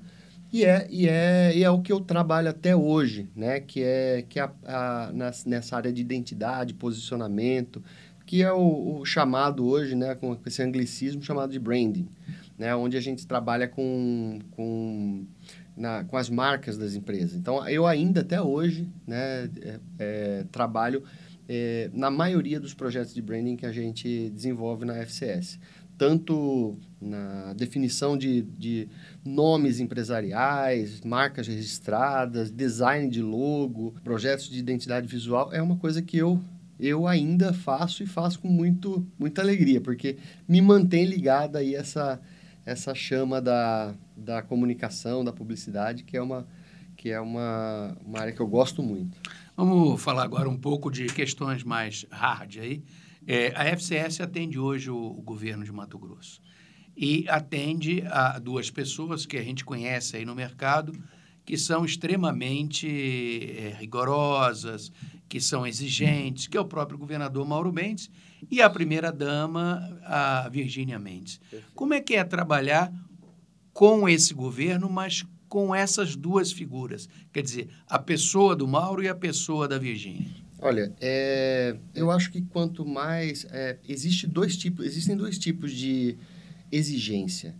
E 0.52 0.66
é, 0.66 0.88
e 0.90 1.08
é, 1.08 1.56
e 1.56 1.64
é 1.64 1.70
o 1.70 1.84
que 1.84 1.94
eu 1.94 2.00
trabalho 2.00 2.50
até 2.50 2.76
hoje, 2.76 3.30
né? 3.36 3.60
Que 3.60 3.84
é, 3.84 4.26
que 4.28 4.40
é 4.40 4.44
a, 4.44 5.10
a, 5.10 5.12
nessa 5.46 5.76
área 5.76 5.94
de 5.94 6.02
identidade, 6.02 6.74
posicionamento, 6.74 7.84
que 8.26 8.42
é 8.42 8.52
o, 8.52 9.00
o, 9.00 9.06
chamado 9.06 9.66
hoje, 9.66 9.96
né, 9.96 10.16
com 10.16 10.38
esse 10.46 10.62
anglicismo 10.62 11.22
chamado 11.22 11.52
de 11.52 11.60
branding, 11.60 12.08
né, 12.58 12.76
onde 12.76 12.98
a 12.98 13.02
gente 13.02 13.26
trabalha 13.28 13.68
com, 13.68 14.40
com, 14.52 15.26
na, 15.78 16.04
com 16.04 16.18
as 16.18 16.30
marcas 16.30 16.78
das 16.78 16.96
empresas. 16.96 17.36
Então, 17.36 17.68
eu 17.68 17.86
ainda 17.86 18.22
até 18.22 18.42
hoje 18.42 18.88
né, 19.06 19.50
é, 19.62 19.80
é, 20.00 20.46
trabalho 20.52 21.04
é, 21.48 21.90
na 21.94 22.10
maioria 22.10 22.60
dos 22.60 22.74
projetos 22.74 23.14
de 23.14 23.22
branding 23.22 23.56
que 23.56 23.66
a 23.66 23.72
gente 23.72 24.30
desenvolve 24.32 24.86
na 24.86 24.96
FCS. 24.96 25.60
Tanto 25.98 26.78
na 27.00 27.54
definição 27.54 28.18
de, 28.18 28.42
de 28.42 28.90
nomes 29.24 29.80
empresariais, 29.80 31.00
marcas 31.02 31.48
registradas, 31.48 32.52
design 32.52 33.10
de 33.10 33.22
logo, 33.22 33.94
projetos 34.04 34.50
de 34.50 34.60
identidade 34.60 35.08
visual, 35.08 35.54
é 35.54 35.62
uma 35.62 35.78
coisa 35.78 36.02
que 36.02 36.18
eu 36.18 36.42
eu 36.80 37.08
ainda 37.08 37.54
faço 37.54 38.04
e 38.04 38.06
faço 38.06 38.40
com 38.40 38.48
muito, 38.48 39.06
muita 39.18 39.42
alegria, 39.42 39.80
porque 39.80 40.18
me 40.48 40.62
mantém 40.62 41.06
ligada 41.06 41.60
aí 41.60 41.74
essa, 41.74 42.22
essa 42.66 42.94
chama 42.94 43.42
da, 43.42 43.96
da 44.16 44.42
comunicação, 44.42 45.24
da 45.24 45.32
publicidade, 45.32 46.04
que 46.04 46.18
é 46.18 46.22
uma, 46.22 46.48
que 46.96 47.10
é 47.10 47.20
uma, 47.20 47.98
uma 48.06 48.20
área 48.20 48.34
que 48.34 48.42
eu 48.42 48.48
gosto 48.48 48.84
muito. 48.84 49.18
Vamos 49.56 50.02
falar 50.02 50.24
agora 50.24 50.50
um 50.50 50.58
pouco 50.58 50.92
de 50.92 51.06
questões 51.06 51.64
mais 51.64 52.06
hard 52.12 52.58
aí. 52.58 52.84
É, 53.28 53.54
a 53.56 53.66
FCS 53.76 54.22
atende 54.22 54.60
hoje 54.60 54.92
o, 54.92 54.98
o, 54.98 55.22
governo 55.22 55.64
de 55.64 55.72
Mato 55.72 55.98
Grosso 55.98 56.42
e 56.96 57.26
atende 57.28 58.04
a 58.08 58.38
duas 58.38 58.70
pessoas 58.70 59.26
que 59.26 59.38
a 59.38 59.44
gente 59.44 59.66
conhece 59.66 60.18
aí 60.18 60.26
no 60.26 60.36
mercado 60.36 60.94
que 61.46 61.58
são 61.58 61.86
extremamente 61.86 62.88
é, 62.88 63.76
rigorosas, 63.80 64.92
que 65.28 65.40
são 65.40 65.66
exigentes, 65.66 66.48
que 66.48 66.58
é 66.58 66.62
o 66.62 66.66
próprio 66.66 66.98
governador 66.98 67.46
Mauro 67.48 67.74
Mendes 67.74 68.10
e 68.50 68.62
a 68.62 68.70
primeira-dama, 68.70 70.00
a 70.04 70.48
Virgínia 70.50 71.00
Mendes. 71.00 71.40
Como 71.74 71.94
é 71.94 72.02
que 72.02 72.16
é 72.16 72.24
trabalhar 72.24 72.94
com 73.74 74.08
esse 74.08 74.34
governo, 74.34 74.90
mas 74.90 75.26
com 75.50 75.74
essas 75.74 76.16
duas 76.16 76.52
figuras? 76.52 77.10
Quer 77.34 77.42
dizer, 77.42 77.70
a 77.88 77.98
pessoa 77.98 78.56
do 78.56 78.68
Mauro 78.68 79.04
e 79.04 79.08
a 79.08 79.16
pessoa 79.16 79.68
da 79.68 79.78
Virgínia. 79.78 80.30
Olha, 80.60 80.94
é, 81.02 81.76
eu 81.94 82.10
acho 82.10 82.32
que 82.32 82.42
quanto 82.42 82.86
mais... 82.86 83.46
É, 83.52 83.78
existe 83.88 84.26
dois 84.26 84.56
tipos, 84.56 84.86
existem 84.86 85.16
dois 85.16 85.38
tipos 85.38 85.72
de 85.72 86.18
exigência. 86.72 87.56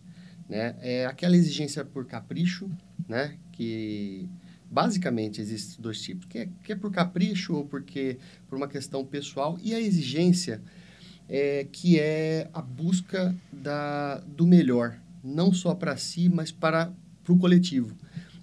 Né? 0.48 0.76
É 0.80 1.06
aquela 1.06 1.36
exigência 1.36 1.84
por 1.84 2.06
capricho, 2.06 2.70
né? 3.08 3.38
que 3.52 4.30
basicamente 4.70 5.42
existem 5.42 5.82
dois 5.82 6.02
tipos, 6.02 6.26
que 6.26 6.40
é, 6.40 6.50
que 6.64 6.72
é 6.74 6.76
por 6.76 6.92
capricho 6.92 7.54
ou 7.54 7.66
porque 7.66 8.18
por 8.48 8.58
uma 8.58 8.68
questão 8.68 9.06
pessoal 9.06 9.58
e 9.62 9.74
a 9.74 9.80
exigência 9.80 10.62
é, 11.28 11.66
que 11.72 12.00
é 12.00 12.50
a 12.54 12.62
busca 12.62 13.36
da, 13.52 14.20
do 14.20 14.46
melhor, 14.46 14.98
não 15.24 15.52
só 15.54 15.74
para 15.74 15.98
si, 15.98 16.30
mas 16.30 16.52
para, 16.52 16.94
o 17.28 17.38
coletivo. 17.38 17.96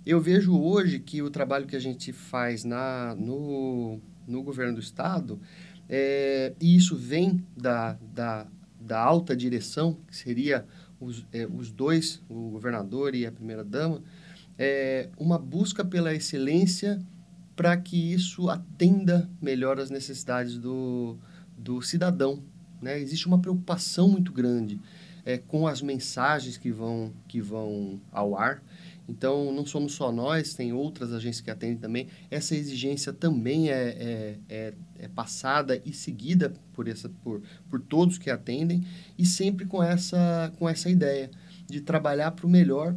Eu 0.04 0.20
vejo 0.20 0.58
hoje 0.58 0.98
que 0.98 1.22
o 1.22 1.30
trabalho 1.30 1.66
que 1.66 1.76
a 1.76 1.80
gente 1.80 2.12
faz 2.12 2.64
na, 2.64 3.14
no, 3.14 4.00
no 4.26 4.42
governo 4.42 4.74
do 4.74 4.80
estado, 4.80 5.40
é, 5.88 6.52
e 6.60 6.74
isso 6.74 6.96
vem 6.96 7.44
da, 7.56 7.96
da, 8.12 8.46
da 8.80 9.00
alta 9.00 9.36
direção, 9.36 9.96
que 10.08 10.16
seria 10.16 10.66
os, 10.98 11.24
é, 11.32 11.46
os 11.46 11.70
dois, 11.70 12.20
o 12.28 12.50
governador 12.50 13.14
e 13.14 13.24
a 13.24 13.30
primeira-dama, 13.30 14.02
é, 14.64 15.08
uma 15.18 15.40
busca 15.40 15.84
pela 15.84 16.14
excelência 16.14 17.04
para 17.56 17.76
que 17.76 18.12
isso 18.12 18.48
atenda 18.48 19.28
melhor 19.40 19.80
as 19.80 19.90
necessidades 19.90 20.56
do, 20.56 21.18
do 21.58 21.82
cidadão. 21.82 22.40
Né? 22.80 23.00
Existe 23.00 23.26
uma 23.26 23.40
preocupação 23.40 24.08
muito 24.08 24.32
grande 24.32 24.80
é, 25.26 25.36
com 25.36 25.66
as 25.66 25.82
mensagens 25.82 26.56
que 26.56 26.70
vão, 26.70 27.12
que 27.26 27.40
vão 27.40 28.00
ao 28.12 28.38
ar. 28.38 28.62
Então, 29.08 29.52
não 29.52 29.66
somos 29.66 29.94
só 29.94 30.12
nós, 30.12 30.54
tem 30.54 30.72
outras 30.72 31.12
agências 31.12 31.40
que 31.40 31.50
atendem 31.50 31.78
também. 31.78 32.06
Essa 32.30 32.54
exigência 32.54 33.12
também 33.12 33.68
é, 33.68 33.74
é, 33.74 34.38
é, 34.48 34.74
é 35.00 35.08
passada 35.08 35.82
e 35.84 35.92
seguida 35.92 36.54
por, 36.72 36.86
essa, 36.86 37.08
por, 37.08 37.42
por 37.68 37.80
todos 37.80 38.16
que 38.16 38.30
atendem, 38.30 38.86
e 39.18 39.26
sempre 39.26 39.66
com 39.66 39.82
essa, 39.82 40.52
com 40.56 40.68
essa 40.68 40.88
ideia 40.88 41.32
de 41.68 41.80
trabalhar 41.80 42.30
para 42.30 42.46
o 42.46 42.48
melhor 42.48 42.96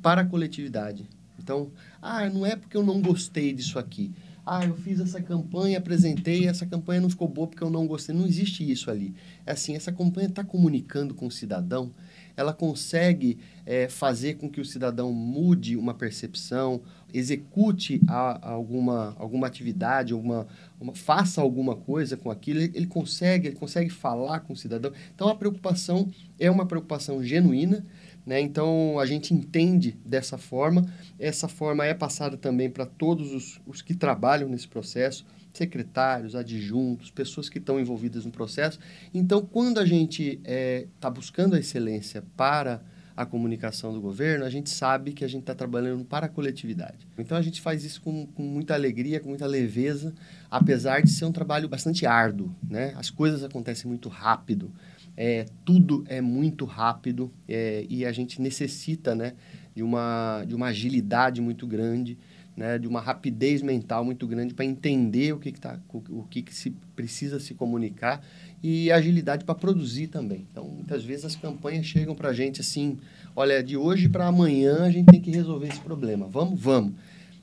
para 0.00 0.22
a 0.22 0.24
coletividade. 0.24 1.08
Então, 1.38 1.70
ah, 2.00 2.28
não 2.28 2.46
é 2.46 2.54
porque 2.56 2.76
eu 2.76 2.82
não 2.82 3.02
gostei 3.02 3.52
disso 3.52 3.78
aqui. 3.78 4.12
Ah, 4.44 4.64
eu 4.64 4.74
fiz 4.74 4.98
essa 4.98 5.20
campanha, 5.22 5.78
apresentei, 5.78 6.48
essa 6.48 6.66
campanha 6.66 7.00
não 7.00 7.10
ficou 7.10 7.28
boa 7.28 7.46
porque 7.46 7.62
eu 7.62 7.70
não 7.70 7.86
gostei. 7.86 8.14
Não 8.14 8.26
existe 8.26 8.68
isso 8.68 8.90
ali. 8.90 9.14
É 9.46 9.52
assim, 9.52 9.76
essa 9.76 9.92
campanha 9.92 10.28
está 10.28 10.42
comunicando 10.42 11.14
com 11.14 11.26
o 11.26 11.30
cidadão, 11.30 11.92
ela 12.36 12.52
consegue 12.52 13.38
é, 13.64 13.88
fazer 13.88 14.34
com 14.34 14.48
que 14.50 14.60
o 14.60 14.64
cidadão 14.64 15.12
mude 15.12 15.76
uma 15.76 15.94
percepção, 15.94 16.80
execute 17.12 18.00
a, 18.08 18.48
a 18.48 18.50
alguma, 18.50 19.14
alguma 19.18 19.46
atividade, 19.46 20.12
alguma, 20.12 20.46
uma, 20.80 20.94
faça 20.94 21.40
alguma 21.40 21.76
coisa 21.76 22.16
com 22.16 22.30
aquilo, 22.30 22.60
ele, 22.60 22.72
ele 22.74 22.86
consegue, 22.86 23.48
ele 23.48 23.56
consegue 23.56 23.90
falar 23.90 24.40
com 24.40 24.54
o 24.54 24.56
cidadão. 24.56 24.92
Então, 25.14 25.28
a 25.28 25.34
preocupação 25.34 26.10
é 26.38 26.50
uma 26.50 26.66
preocupação 26.66 27.22
genuína, 27.22 27.84
né? 28.24 28.40
Então, 28.40 28.98
a 28.98 29.06
gente 29.06 29.34
entende 29.34 29.96
dessa 30.04 30.38
forma. 30.38 30.86
Essa 31.18 31.48
forma 31.48 31.84
é 31.84 31.92
passada 31.92 32.36
também 32.36 32.70
para 32.70 32.86
todos 32.86 33.32
os, 33.32 33.60
os 33.66 33.82
que 33.82 33.94
trabalham 33.94 34.48
nesse 34.48 34.68
processo, 34.68 35.26
secretários, 35.52 36.34
adjuntos, 36.34 37.10
pessoas 37.10 37.48
que 37.48 37.58
estão 37.58 37.78
envolvidas 37.78 38.24
no 38.24 38.30
processo. 38.30 38.78
Então, 39.12 39.42
quando 39.44 39.78
a 39.78 39.84
gente 39.84 40.22
está 40.22 40.40
é, 40.44 40.86
tá 41.00 41.10
buscando 41.10 41.54
a 41.54 41.58
excelência 41.58 42.22
para 42.36 42.80
a 43.14 43.26
comunicação 43.26 43.92
do 43.92 44.00
governo, 44.00 44.44
a 44.44 44.48
gente 44.48 44.70
sabe 44.70 45.12
que 45.12 45.22
a 45.22 45.28
gente 45.28 45.42
está 45.42 45.54
trabalhando 45.54 46.02
para 46.02 46.26
a 46.26 46.28
coletividade. 46.28 47.06
Então, 47.18 47.36
a 47.36 47.42
gente 47.42 47.60
faz 47.60 47.84
isso 47.84 48.00
com, 48.00 48.26
com 48.26 48.42
muita 48.42 48.72
alegria, 48.72 49.20
com 49.20 49.28
muita 49.28 49.46
leveza, 49.46 50.14
apesar 50.50 51.02
de 51.02 51.10
ser 51.10 51.26
um 51.26 51.32
trabalho 51.32 51.68
bastante 51.68 52.06
árduo. 52.06 52.54
Né? 52.66 52.94
As 52.96 53.10
coisas 53.10 53.44
acontecem 53.44 53.86
muito 53.86 54.08
rápido 54.08 54.72
é, 55.16 55.46
tudo 55.64 56.04
é 56.08 56.20
muito 56.20 56.64
rápido 56.64 57.32
é, 57.48 57.84
e 57.88 58.04
a 58.04 58.12
gente 58.12 58.40
necessita 58.40 59.14
né, 59.14 59.34
de, 59.74 59.82
uma, 59.82 60.44
de 60.46 60.54
uma 60.54 60.66
agilidade 60.68 61.40
muito 61.40 61.66
grande, 61.66 62.18
né, 62.56 62.78
de 62.78 62.86
uma 62.86 63.00
rapidez 63.00 63.62
mental 63.62 64.04
muito 64.04 64.26
grande 64.26 64.54
para 64.54 64.64
entender 64.64 65.32
o 65.32 65.38
que, 65.38 65.52
que, 65.52 65.60
tá, 65.60 65.78
o 65.92 66.22
que, 66.24 66.42
que 66.42 66.54
se 66.54 66.70
precisa 66.94 67.40
se 67.40 67.54
comunicar 67.54 68.24
e 68.62 68.90
agilidade 68.92 69.44
para 69.44 69.54
produzir 69.54 70.06
também. 70.06 70.46
Então, 70.50 70.64
muitas 70.68 71.04
vezes 71.04 71.24
as 71.24 71.36
campanhas 71.36 71.84
chegam 71.86 72.14
para 72.14 72.28
a 72.28 72.32
gente 72.32 72.60
assim, 72.60 72.98
olha, 73.34 73.62
de 73.62 73.76
hoje 73.76 74.08
para 74.08 74.26
amanhã 74.26 74.84
a 74.84 74.90
gente 74.90 75.06
tem 75.06 75.20
que 75.20 75.30
resolver 75.30 75.68
esse 75.68 75.80
problema. 75.80 76.26
Vamos, 76.28 76.60
vamos. 76.60 76.94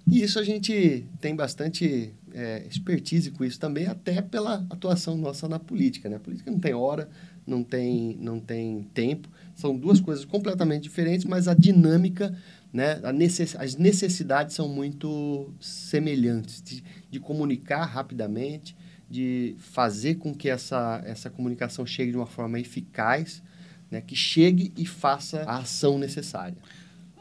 E 0.08 0.24
isso 0.24 0.40
a 0.40 0.44
gente 0.44 1.06
tem 1.20 1.36
bastante 1.36 2.12
é, 2.34 2.66
expertise 2.68 3.32
com 3.32 3.44
isso 3.44 3.60
também, 3.60 3.86
até 3.86 4.22
pela 4.22 4.66
atuação 4.70 5.16
nossa 5.18 5.48
na 5.48 5.60
política. 5.60 6.10
Né? 6.10 6.16
A 6.16 6.20
política 6.20 6.50
não 6.50 6.60
tem 6.60 6.74
hora, 6.74 7.10
não 7.50 7.64
tem, 7.64 8.16
não 8.22 8.40
tem 8.40 8.84
tempo. 8.94 9.28
São 9.56 9.76
duas 9.76 10.00
coisas 10.00 10.24
completamente 10.24 10.84
diferentes, 10.84 11.26
mas 11.26 11.48
a 11.48 11.54
dinâmica, 11.54 12.38
né, 12.72 13.00
a 13.04 13.12
necess, 13.12 13.56
as 13.56 13.76
necessidades 13.76 14.56
são 14.56 14.68
muito 14.68 15.52
semelhantes 15.60 16.62
de, 16.62 16.84
de 17.10 17.20
comunicar 17.20 17.86
rapidamente, 17.86 18.76
de 19.10 19.56
fazer 19.58 20.16
com 20.16 20.34
que 20.34 20.48
essa, 20.48 21.02
essa 21.06 21.30
comunicação 21.30 21.86
chegue 21.86 22.12
de 22.12 22.18
uma 22.18 22.28
forma 22.28 22.60
eficaz, 22.60 23.42
né, 23.90 24.02
que 24.02 24.16
chegue 24.16 24.72
e 24.78 24.86
faça 24.86 25.42
a 25.42 25.58
ação 25.58 25.98
necessária. 25.98 26.58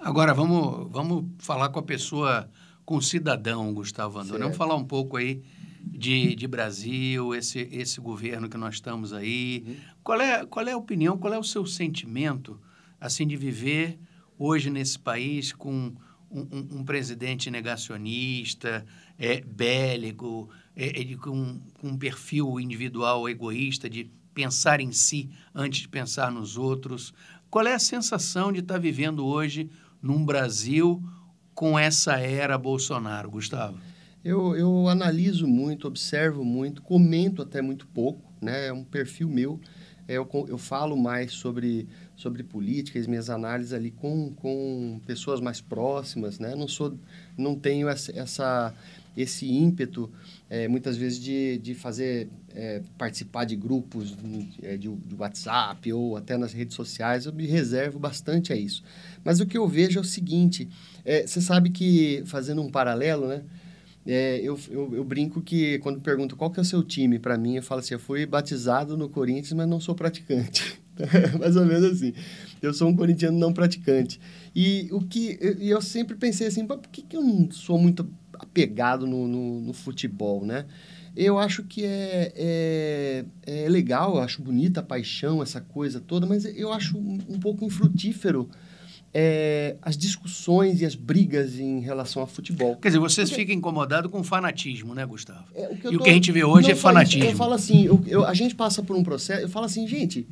Agora, 0.01 0.33
vamos, 0.33 0.91
vamos 0.93 1.25
falar 1.39 1.71
com 1.71 1.79
a 1.81 1.83
pessoa, 1.83 2.49
com 2.85 2.97
o 2.97 3.03
cidadão, 3.03 3.73
Gustavo 3.75 4.19
Andor. 4.19 4.39
Vamos 4.39 4.57
falar 4.57 4.77
um 4.77 4.85
pouco 4.85 5.17
aí 5.17 5.43
de, 5.90 6.35
de 6.35 6.47
Brasil, 6.47 7.35
esse, 7.35 7.68
esse 7.73 8.00
governo 8.00 8.49
que 8.49 8.57
nós 8.57 8.75
estamos 8.75 9.12
aí. 9.12 9.64
Uhum. 9.66 9.76
Qual, 10.02 10.21
é, 10.21 10.47
qual 10.47 10.66
é 10.66 10.73
a 10.73 10.76
opinião, 10.76 11.18
qual 11.18 11.33
é 11.33 11.38
o 11.38 11.45
seu 11.45 11.66
sentimento, 11.66 12.61
assim, 13.00 13.26
de 13.26 13.37
viver 13.37 13.99
hoje 14.38 14.71
nesse 14.71 14.99
país 14.99 15.52
com 15.52 15.92
um, 16.30 16.40
um, 16.40 16.68
um 16.78 16.85
presidente 16.85 17.50
negacionista, 17.50 18.85
é, 19.18 19.40
bélico, 19.40 20.49
é, 20.76 21.00
é 21.00 21.16
com, 21.16 21.61
com 21.75 21.88
um 21.88 21.99
perfil 21.99 22.61
individual 22.61 23.28
egoísta, 23.28 23.88
de 23.88 24.11
pensar 24.33 24.80
em 24.80 24.92
si 24.92 25.30
antes 25.54 25.80
de 25.80 25.88
pensar 25.88 26.30
nos 26.30 26.57
outros. 26.57 27.12
Qual 27.50 27.66
é 27.66 27.75
a 27.75 27.78
sensação 27.78 28.52
de 28.52 28.61
estar 28.61 28.78
vivendo 28.78 29.26
hoje 29.26 29.71
num 30.00 30.25
Brasil 30.25 31.02
com 31.54 31.78
essa 31.78 32.21
era 32.21 32.57
Bolsonaro, 32.57 33.30
Gustavo? 33.30 33.78
Eu, 34.25 34.57
eu 34.57 34.89
analiso 34.89 35.47
muito, 35.47 35.87
observo 35.87 36.45
muito, 36.45 36.83
comento 36.83 37.41
até 37.41 37.63
muito 37.63 37.87
pouco, 37.87 38.21
né? 38.41 38.67
É 38.67 38.73
um 38.73 38.85
perfil 38.85 39.29
meu. 39.29 39.61
É, 40.07 40.15
eu, 40.15 40.29
eu 40.49 40.59
falo 40.59 40.97
mais 40.97 41.33
sobre, 41.33 41.87
sobre 42.17 42.43
política, 42.43 42.99
as 42.99 43.07
minhas 43.07 43.31
análises 43.31 43.73
ali 43.73 43.91
com, 43.91 44.33
com 44.35 45.01
pessoas 45.07 45.41
mais 45.41 45.61
próximas, 45.61 46.39
né? 46.39 46.55
Não 46.55 46.67
sou, 46.67 46.99
não 47.37 47.55
tenho 47.55 47.89
essa, 47.89 48.11
essa 48.19 48.75
esse 49.21 49.51
ímpeto, 49.51 50.11
é, 50.49 50.69
muitas 50.69 50.97
vezes, 50.97 51.19
de, 51.19 51.59
de 51.59 51.75
fazer, 51.75 52.29
é, 52.55 52.83
participar 52.97 53.45
de 53.45 53.57
grupos 53.57 54.17
é, 54.63 54.77
de, 54.77 54.89
de, 54.89 55.15
WhatsApp 55.17 55.93
ou 55.93 56.17
até 56.17 56.37
nas 56.37 56.53
redes 56.53 56.77
sociais, 56.77 57.27
eu 57.27 57.33
me 57.33 57.45
reservo 57.45 57.99
bastante 57.99 58.53
a 58.53 58.57
isso. 58.57 58.83
Mas 59.25 59.41
o 59.41 59.47
que 59.47 59.59
eu 59.59 59.67
vejo 59.67 59.99
é 59.99 60.03
o 60.03 60.05
seguinte, 60.05 60.69
é, 61.05 61.27
você 61.27 61.41
sabe 61.41 61.71
que, 61.71 62.23
fazendo 62.27 62.63
um 62.63 62.71
paralelo, 62.71 63.27
né? 63.27 63.43
É, 64.11 64.41
eu, 64.41 64.59
eu, 64.71 64.95
eu, 64.95 65.05
brinco 65.05 65.43
que 65.43 65.79
quando 65.81 66.00
pergunto 66.00 66.35
qual 66.35 66.50
que 66.50 66.59
é 66.59 66.62
o 66.62 66.65
seu 66.65 66.83
time, 66.83 67.19
para 67.19 67.37
mim, 67.37 67.57
eu 67.57 67.62
falo 67.62 67.81
assim, 67.81 67.93
eu 67.93 68.00
fui 68.00 68.25
batizado 68.25 68.97
no 68.97 69.07
Corinthians, 69.07 69.53
mas 69.53 69.69
não 69.69 69.79
sou 69.79 69.95
praticante. 69.95 70.81
Mais 71.38 71.57
ou 71.57 71.67
menos 71.67 71.93
assim. 71.93 72.15
Eu 72.62 72.73
sou 72.73 72.88
um 72.88 72.97
corintiano 72.97 73.38
não 73.38 73.53
praticante. 73.53 74.19
E 74.57 74.88
o 74.93 75.03
que 75.03 75.37
eu, 75.43 75.53
eu 75.59 75.83
sempre 75.83 76.17
pensei 76.17 76.47
assim, 76.47 76.67
por 76.67 76.79
que, 76.79 77.03
que 77.03 77.19
eu 77.19 77.23
não 77.23 77.50
sou 77.50 77.79
muito 77.79 78.09
apegado 78.33 79.07
no, 79.07 79.29
no, 79.29 79.61
no 79.61 79.73
futebol, 79.75 80.43
né? 80.43 80.65
Eu 81.15 81.38
acho 81.38 81.62
que 81.65 81.85
é, 81.85 82.33
é, 82.35 83.25
é, 83.47 83.69
legal, 83.69 84.17
eu 84.17 84.23
acho 84.23 84.41
bonita 84.41 84.81
a 84.81 84.83
paixão, 84.83 85.43
essa 85.43 85.61
coisa 85.61 86.00
toda, 86.00 86.27
mas 86.27 86.47
eu 86.47 86.73
acho 86.73 86.97
um, 86.97 87.19
um 87.29 87.38
pouco 87.38 87.62
infrutífero 87.62 88.49
é, 89.12 89.77
as 89.81 89.97
discussões 89.97 90.81
e 90.81 90.87
as 90.87 90.95
brigas 90.95 91.59
em 91.59 91.81
relação 91.81 92.23
ao 92.23 92.29
futebol. 92.29 92.77
Quer 92.77 92.88
dizer, 92.88 92.99
vocês 92.99 93.29
Porque... 93.29 93.43
ficam 93.43 93.57
incomodados 93.57 94.11
com 94.11 94.23
fanatismo, 94.23 94.95
né, 94.95 95.05
Gustavo? 95.07 95.45
É, 95.55 95.69
o 95.69 95.75
e 95.75 95.79
tô... 95.79 95.88
o 95.97 96.03
que 96.03 96.11
a 96.11 96.12
gente 96.12 96.31
vê 96.31 96.45
hoje 96.45 96.69
Não, 96.69 96.73
é 96.73 96.77
fanatismo. 96.77 97.25
Eu 97.25 97.37
falo 97.37 97.55
assim, 97.55 97.87
eu, 97.87 98.03
eu, 98.07 98.25
a 98.25 98.35
gente 98.35 98.55
passa 98.55 98.83
por 98.83 98.97
um 98.97 99.03
processo, 99.03 99.43
eu 99.43 99.49
falo 99.49 99.67
assim, 99.67 99.87
gente, 99.87 100.29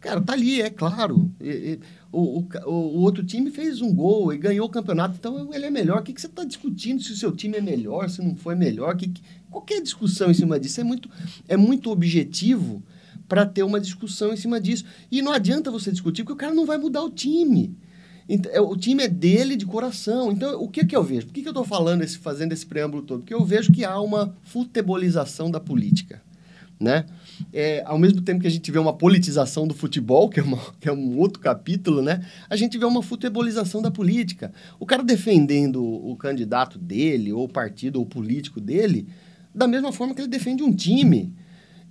cara, 0.00 0.20
tá 0.20 0.34
ali, 0.34 0.60
é 0.60 0.68
claro. 0.68 1.30
E, 1.40 1.48
e, 1.48 1.80
o, 2.12 2.40
o, 2.40 2.48
o, 2.66 3.00
outro 3.00 3.24
time 3.24 3.50
fez 3.50 3.80
um 3.80 3.94
gol 3.94 4.32
e 4.32 4.38
ganhou 4.38 4.66
o 4.66 4.70
campeonato, 4.70 5.16
então 5.18 5.54
ele 5.54 5.66
é 5.66 5.70
melhor. 5.70 6.00
O 6.00 6.02
que, 6.02 6.12
que 6.12 6.20
você 6.20 6.26
está 6.26 6.44
discutindo 6.44 7.02
se 7.02 7.12
o 7.12 7.16
seu 7.16 7.32
time 7.32 7.56
é 7.56 7.60
melhor, 7.60 8.10
se 8.10 8.20
não 8.20 8.36
foi 8.36 8.54
melhor? 8.54 8.96
Que, 8.96 9.08
que, 9.08 9.22
qualquer 9.50 9.80
discussão 9.80 10.30
em 10.30 10.34
cima 10.34 10.60
disso 10.60 10.80
é 10.80 10.84
muito, 10.84 11.08
é 11.48 11.56
muito 11.56 11.90
objetivo 11.90 12.82
para 13.26 13.46
ter 13.46 13.62
uma 13.62 13.80
discussão 13.80 14.32
em 14.32 14.36
cima 14.36 14.60
disso. 14.60 14.84
E 15.10 15.22
não 15.22 15.32
adianta 15.32 15.70
você 15.70 15.92
discutir, 15.92 16.24
porque 16.24 16.32
o 16.32 16.36
cara 16.36 16.52
não 16.52 16.66
vai 16.66 16.76
mudar 16.76 17.02
o 17.02 17.10
time. 17.10 17.76
É, 18.50 18.60
o 18.60 18.76
time 18.76 19.04
é 19.04 19.08
dele 19.08 19.56
de 19.56 19.66
coração. 19.66 20.30
Então, 20.30 20.62
o 20.62 20.68
que, 20.68 20.84
que 20.84 20.94
eu 20.94 21.02
vejo? 21.02 21.26
Por 21.26 21.32
que, 21.32 21.42
que 21.42 21.48
eu 21.48 21.52
estou 21.52 21.64
falando, 21.64 22.02
esse, 22.02 22.18
fazendo 22.18 22.52
esse 22.52 22.64
preâmbulo 22.64 23.02
todo? 23.02 23.20
Porque 23.20 23.34
eu 23.34 23.44
vejo 23.44 23.72
que 23.72 23.84
há 23.84 24.00
uma 24.00 24.34
futebolização 24.42 25.50
da 25.50 25.58
política 25.58 26.22
né? 26.80 27.04
É, 27.52 27.82
ao 27.84 27.98
mesmo 27.98 28.22
tempo 28.22 28.40
que 28.40 28.46
a 28.46 28.50
gente 28.50 28.70
vê 28.72 28.78
uma 28.78 28.94
politização 28.94 29.68
do 29.68 29.74
futebol, 29.74 30.30
que 30.30 30.40
é, 30.40 30.42
uma, 30.42 30.58
que 30.80 30.88
é 30.88 30.92
um 30.92 31.18
outro 31.18 31.38
capítulo, 31.38 32.00
né? 32.00 32.24
A 32.48 32.56
gente 32.56 32.78
vê 32.78 32.86
uma 32.86 33.02
futebolização 33.02 33.82
da 33.82 33.90
política. 33.90 34.50
O 34.78 34.86
cara 34.86 35.02
defendendo 35.02 35.84
o 35.84 36.16
candidato 36.16 36.78
dele, 36.78 37.32
ou 37.32 37.44
o 37.44 37.48
partido, 37.48 37.96
ou 37.96 38.04
o 38.04 38.08
político 38.08 38.60
dele, 38.60 39.06
da 39.54 39.68
mesma 39.68 39.92
forma 39.92 40.14
que 40.14 40.22
ele 40.22 40.28
defende 40.28 40.62
um 40.62 40.72
time. 40.72 41.34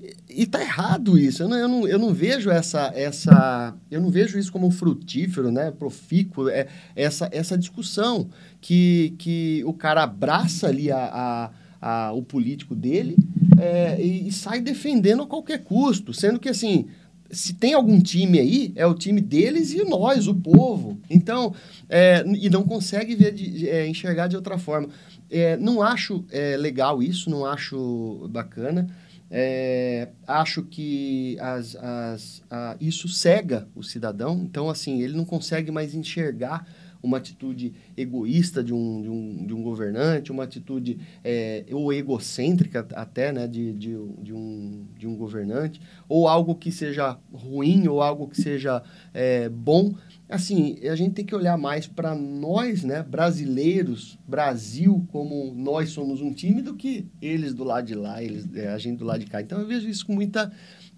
E, 0.01 0.43
está 0.43 0.61
errado 0.61 1.17
isso. 1.17 1.43
Eu 1.43 1.49
não, 1.49 1.57
eu 1.57 1.67
não, 1.67 1.87
eu 1.87 1.99
não 1.99 2.13
vejo 2.13 2.49
essa, 2.49 2.91
essa. 2.95 3.75
Eu 3.89 4.01
não 4.01 4.09
vejo 4.09 4.37
isso 4.37 4.51
como 4.51 4.71
frutífero, 4.71 5.51
né? 5.51 5.71
Profícuo, 5.71 6.49
é, 6.49 6.67
essa, 6.95 7.29
essa 7.31 7.57
discussão 7.57 8.29
que, 8.61 9.15
que 9.17 9.63
o 9.65 9.73
cara 9.73 10.03
abraça 10.03 10.67
ali 10.67 10.91
a, 10.91 11.09
a 11.11 11.51
a, 11.81 12.11
o 12.11 12.21
político 12.21 12.75
dele 12.75 13.15
é, 13.57 14.01
e, 14.01 14.27
e, 14.27 14.31
sai 14.31 14.59
defendendo 14.59 15.23
a 15.23 15.27
qualquer 15.27 15.63
custo, 15.63 16.13
sendo 16.13 16.39
que 16.39 16.49
assim 16.49 16.87
se 17.31 17.53
tem 17.53 17.73
algum 17.73 18.01
time 18.01 18.39
aí 18.39 18.73
é 18.75 18.85
o 18.87 18.93
time 18.95 19.21
deles 19.21 19.71
e 19.71 19.83
nós, 19.83 20.27
o 20.27 20.33
povo. 20.33 20.99
Então 21.09 21.53
é, 21.87 22.23
e 22.25 22.49
não 22.49 22.63
consegue 22.63 23.15
ver 23.15 23.33
de, 23.33 23.69
é, 23.69 23.87
enxergar 23.87 24.27
de 24.27 24.35
outra 24.35 24.57
forma. 24.57 24.89
É, 25.29 25.55
não 25.57 25.81
acho 25.81 26.25
é, 26.31 26.57
legal 26.57 27.03
isso, 27.03 27.29
não 27.29 27.45
acho 27.45 28.27
bacana. 28.31 28.89
É, 29.31 30.09
acho 30.27 30.63
que 30.63 31.37
as, 31.39 31.75
as, 31.75 32.43
a, 32.49 32.75
isso 32.79 33.07
cega 33.07 33.67
o 33.75 33.83
cidadão. 33.83 34.41
Então, 34.43 34.69
assim, 34.69 35.01
ele 35.01 35.15
não 35.15 35.25
consegue 35.25 35.71
mais 35.71 35.93
enxergar 35.93 36.67
uma 37.01 37.17
atitude 37.17 37.73
egoísta 37.95 38.63
de 38.63 38.73
um, 38.73 39.01
de 39.01 39.09
um, 39.09 39.45
de 39.45 39.53
um 39.53 39.63
governante, 39.63 40.31
uma 40.31 40.43
atitude 40.43 40.99
é, 41.23 41.65
ou 41.71 41.91
egocêntrica 41.93 42.85
até 42.93 43.31
né, 43.31 43.47
de, 43.47 43.73
de, 43.73 43.97
de, 44.21 44.33
um, 44.33 44.85
de 44.97 45.07
um 45.07 45.15
governante, 45.15 45.81
ou 46.07 46.27
algo 46.27 46.55
que 46.55 46.71
seja 46.71 47.17
ruim 47.33 47.87
ou 47.87 48.01
algo 48.01 48.27
que 48.27 48.41
seja 48.41 48.83
é, 49.13 49.47
bom. 49.49 49.93
Assim, 50.27 50.77
a 50.87 50.95
gente 50.95 51.13
tem 51.13 51.25
que 51.25 51.33
olhar 51.33 51.57
mais 51.57 51.87
para 51.87 52.13
nós, 52.13 52.83
né, 52.83 53.01
brasileiros, 53.01 54.19
Brasil, 54.27 55.05
como 55.11 55.53
nós 55.55 55.89
somos 55.89 56.21
um 56.21 56.31
time, 56.33 56.61
do 56.61 56.75
que 56.75 57.07
eles 57.21 57.53
do 57.53 57.63
lado 57.63 57.87
de 57.87 57.95
lá, 57.95 58.21
eles, 58.21 58.47
é, 58.53 58.67
a 58.67 58.77
gente 58.77 58.99
do 58.99 59.05
lado 59.05 59.21
de 59.21 59.25
cá. 59.25 59.41
Então 59.41 59.59
eu 59.59 59.67
vejo 59.67 59.87
isso 59.89 60.05
com 60.05 60.13
muita, 60.13 60.51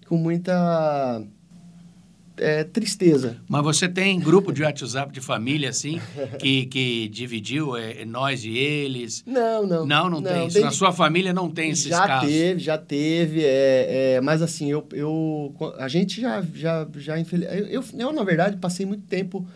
com 0.06 0.16
muita 0.16 1.24
é, 2.36 2.64
tristeza. 2.64 3.36
Mas 3.48 3.62
você 3.62 3.88
tem 3.88 4.18
grupo 4.18 4.52
de 4.52 4.62
WhatsApp 4.62 5.12
de 5.12 5.20
família, 5.20 5.70
assim, 5.70 6.00
que, 6.38 6.66
que 6.66 7.08
dividiu 7.08 7.76
é, 7.76 8.04
nós 8.04 8.44
e 8.44 8.56
eles? 8.56 9.22
Não, 9.26 9.66
não. 9.66 9.86
Não, 9.86 10.10
não, 10.10 10.20
não 10.20 10.22
tem 10.22 10.46
isso. 10.46 10.60
Na 10.60 10.70
sua 10.70 10.92
família 10.92 11.32
não 11.32 11.50
tem 11.50 11.70
esses 11.70 11.88
já 11.88 12.06
casos? 12.06 12.30
Já 12.30 12.36
teve, 12.38 12.60
já 12.60 12.78
teve. 12.78 13.44
É, 13.44 14.14
é, 14.14 14.20
mas 14.20 14.42
assim, 14.42 14.70
eu, 14.70 14.86
eu, 14.92 15.54
a 15.78 15.88
gente 15.88 16.20
já, 16.20 16.42
já, 16.54 16.86
já 16.96 17.18
infeliz... 17.18 17.48
eu, 17.50 17.66
eu, 17.66 17.84
eu, 17.98 18.12
na 18.12 18.24
verdade, 18.24 18.56
passei 18.56 18.86
muito 18.86 19.06
tempo 19.06 19.46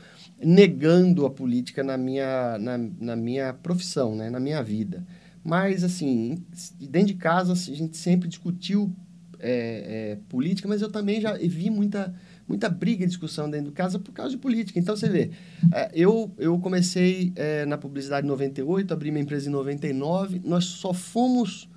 negando 0.43 1.25
a 1.25 1.31
política 1.31 1.83
na 1.83 1.97
minha, 1.97 2.59
na, 2.59 2.79
na 3.01 3.17
minha 3.17 3.55
profissão, 3.55 4.15
né? 4.15 4.29
na 4.29 4.39
minha 4.39 4.63
vida. 4.63 5.05
Mas, 5.43 5.85
assim, 5.85 6.45
dentro 6.81 7.09
de 7.09 7.15
casa, 7.15 7.53
a 7.53 7.57
gente 7.57 7.97
sempre 7.97 8.29
discutiu 8.29 8.93
é, 9.39 10.13
é, 10.13 10.19
política, 10.29 10.69
mas 10.69 10.83
eu 10.83 10.91
também 10.91 11.21
já 11.21 11.35
vi 11.35 11.71
muita 11.71 12.15
muita 12.49 12.69
briga 12.69 13.05
e 13.05 13.07
discussão 13.07 13.51
dentro 13.51 13.67
de 13.67 13.73
casa 13.73 13.99
por 13.99 14.13
causa 14.13 14.31
de 14.31 14.39
política. 14.39 14.79
Então, 14.79 14.97
você 14.97 15.09
vê, 15.09 15.31
é, 15.73 15.91
eu, 15.95 16.33
eu 16.39 16.59
comecei 16.59 17.33
é, 17.37 17.67
na 17.67 17.77
publicidade 17.77 18.27
em 18.27 18.31
98, 18.31 18.93
abri 18.93 19.11
minha 19.11 19.23
empresa 19.23 19.49
em 19.49 19.53
99, 19.53 20.41
nós 20.45 20.65
só 20.65 20.93
fomos 20.93 21.69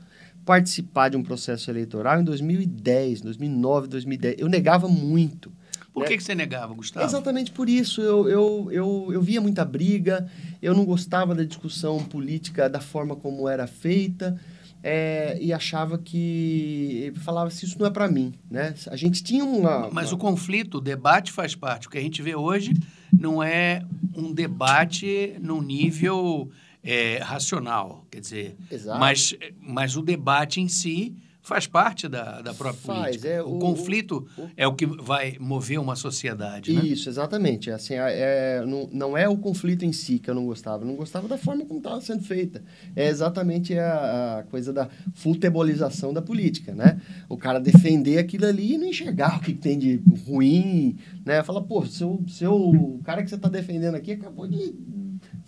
participar 0.46 1.10
de 1.10 1.18
um 1.18 1.24
processo 1.24 1.70
eleitoral 1.70 2.22
em 2.22 2.24
2010, 2.24 3.22
2009, 3.22 3.88
2010. 3.88 4.36
Eu 4.40 4.48
negava 4.48 4.88
muito. 4.88 5.52
Por 5.94 6.02
né? 6.02 6.08
que, 6.08 6.18
que 6.18 6.24
você 6.24 6.34
negava, 6.34 6.74
Gustavo? 6.74 7.06
Exatamente 7.06 7.52
por 7.52 7.68
isso. 7.68 8.02
Eu, 8.02 8.30
eu, 8.30 8.70
eu, 8.72 9.10
eu 9.12 9.22
via 9.22 9.42
muita 9.42 9.66
briga, 9.66 10.28
eu 10.62 10.74
não 10.74 10.86
gostava 10.86 11.36
da 11.36 11.44
discussão 11.44 12.04
política 12.04 12.70
da 12.70 12.80
forma 12.80 13.16
como 13.16 13.48
era 13.48 13.68
feita 13.68 14.40
é, 14.82 15.38
e 15.42 15.52
achava 15.52 15.98
que 15.98 17.12
falava 17.18 17.50
se 17.50 17.66
isso 17.66 17.78
não 17.80 17.88
é 17.88 17.90
para 17.90 18.08
mim, 18.08 18.34
né? 18.50 18.74
A 18.88 18.96
gente 18.96 19.24
tinha 19.24 19.44
uma. 19.44 19.90
Mas 19.92 20.12
uma... 20.12 20.16
o 20.16 20.18
conflito, 20.18 20.78
o 20.78 20.82
debate 20.82 21.32
faz 21.32 21.56
parte. 21.56 21.88
O 21.88 21.90
que 21.90 21.98
a 21.98 22.02
gente 22.02 22.22
vê 22.22 22.36
hoje 22.36 22.74
não 23.12 23.44
é 23.44 23.84
um 24.16 24.34
debate 24.34 25.36
num 25.42 25.62
nível 25.62 26.50
é, 26.84 27.18
racional, 27.18 28.06
quer 28.10 28.22
dizer, 28.22 28.58
Exato. 28.72 29.00
mas 29.00 29.36
mas 29.60 29.98
o 29.98 30.02
debate 30.02 30.62
em 30.62 30.68
si 30.68 31.16
faz 31.42 31.66
parte 31.66 32.08
da, 32.08 32.42
da 32.42 32.54
própria 32.54 32.82
faz, 32.82 33.18
política. 33.18 33.28
É, 33.28 33.42
o, 33.42 33.56
o 33.56 33.60
conflito 33.60 34.28
o, 34.38 34.48
é 34.56 34.68
o 34.68 34.74
que 34.74 34.86
vai 34.86 35.38
mover 35.40 35.80
uma 35.80 35.96
sociedade, 35.96 36.74
né? 36.74 36.86
Isso, 36.86 37.10
exatamente. 37.10 37.72
Assim, 37.72 37.96
é, 37.96 38.64
não, 38.66 38.90
não 38.92 39.18
é 39.18 39.28
o 39.28 39.38
conflito 39.38 39.86
em 39.86 39.92
si 39.92 40.20
que 40.20 40.30
eu 40.30 40.36
não 40.36 40.46
gostava, 40.46 40.84
eu 40.84 40.88
não 40.88 40.96
gostava 40.96 41.28
da 41.28 41.38
forma 41.38 41.66
como 41.66 41.80
estava 41.80 42.02
sendo 42.02 42.24
feita. 42.24 42.64
É 42.96 43.08
exatamente 43.08 43.78
a, 43.78 44.40
a, 44.40 44.44
coisa 44.44 44.74
da 44.74 44.90
futebolização 45.14 46.14
da 46.14 46.22
política, 46.22 46.74
né? 46.74 47.00
O 47.28 47.38
cara 47.38 47.60
defender 47.60 48.18
aquilo 48.18 48.46
ali 48.46 48.74
e 48.74 48.78
não 48.78 48.88
enxergar 48.88 49.38
o 49.38 49.42
que 49.42 49.54
tem 49.54 49.78
de 49.78 50.02
ruim, 50.28 50.98
né? 51.26 51.42
Fala, 51.44 51.62
pô, 51.62 51.86
seu, 51.86 52.24
seu, 52.28 52.54
o 52.56 53.02
cara 53.04 53.24
que 53.24 53.30
você 53.30 53.36
está 53.36 53.50
defendendo 53.50 53.96
aqui 53.96 54.12
acabou 54.12 54.48
de 54.48 54.74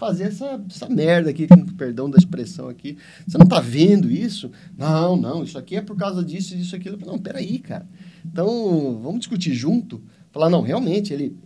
fazer 0.01 0.23
essa, 0.23 0.59
essa 0.67 0.89
merda 0.89 1.29
aqui, 1.29 1.47
com 1.47 1.63
perdão 1.63 2.09
da 2.09 2.17
expressão 2.17 2.67
aqui. 2.67 2.97
Você 3.27 3.37
não 3.37 3.45
tá 3.45 3.59
vendo 3.59 4.09
isso? 4.09 4.51
Não, 4.75 5.15
não, 5.15 5.43
isso 5.43 5.59
aqui 5.59 5.75
é 5.75 5.81
por 5.81 5.95
causa 5.95 6.25
disso, 6.25 6.55
isso, 6.55 6.75
aquilo. 6.75 6.97
Não, 7.05 7.19
peraí, 7.19 7.59
cara. 7.59 7.87
Então, 8.25 8.99
vamos 8.99 9.19
discutir 9.19 9.53
junto. 9.53 10.01
Falar, 10.31 10.49
não, 10.49 10.63
realmente, 10.63 11.13
ele, 11.13 11.37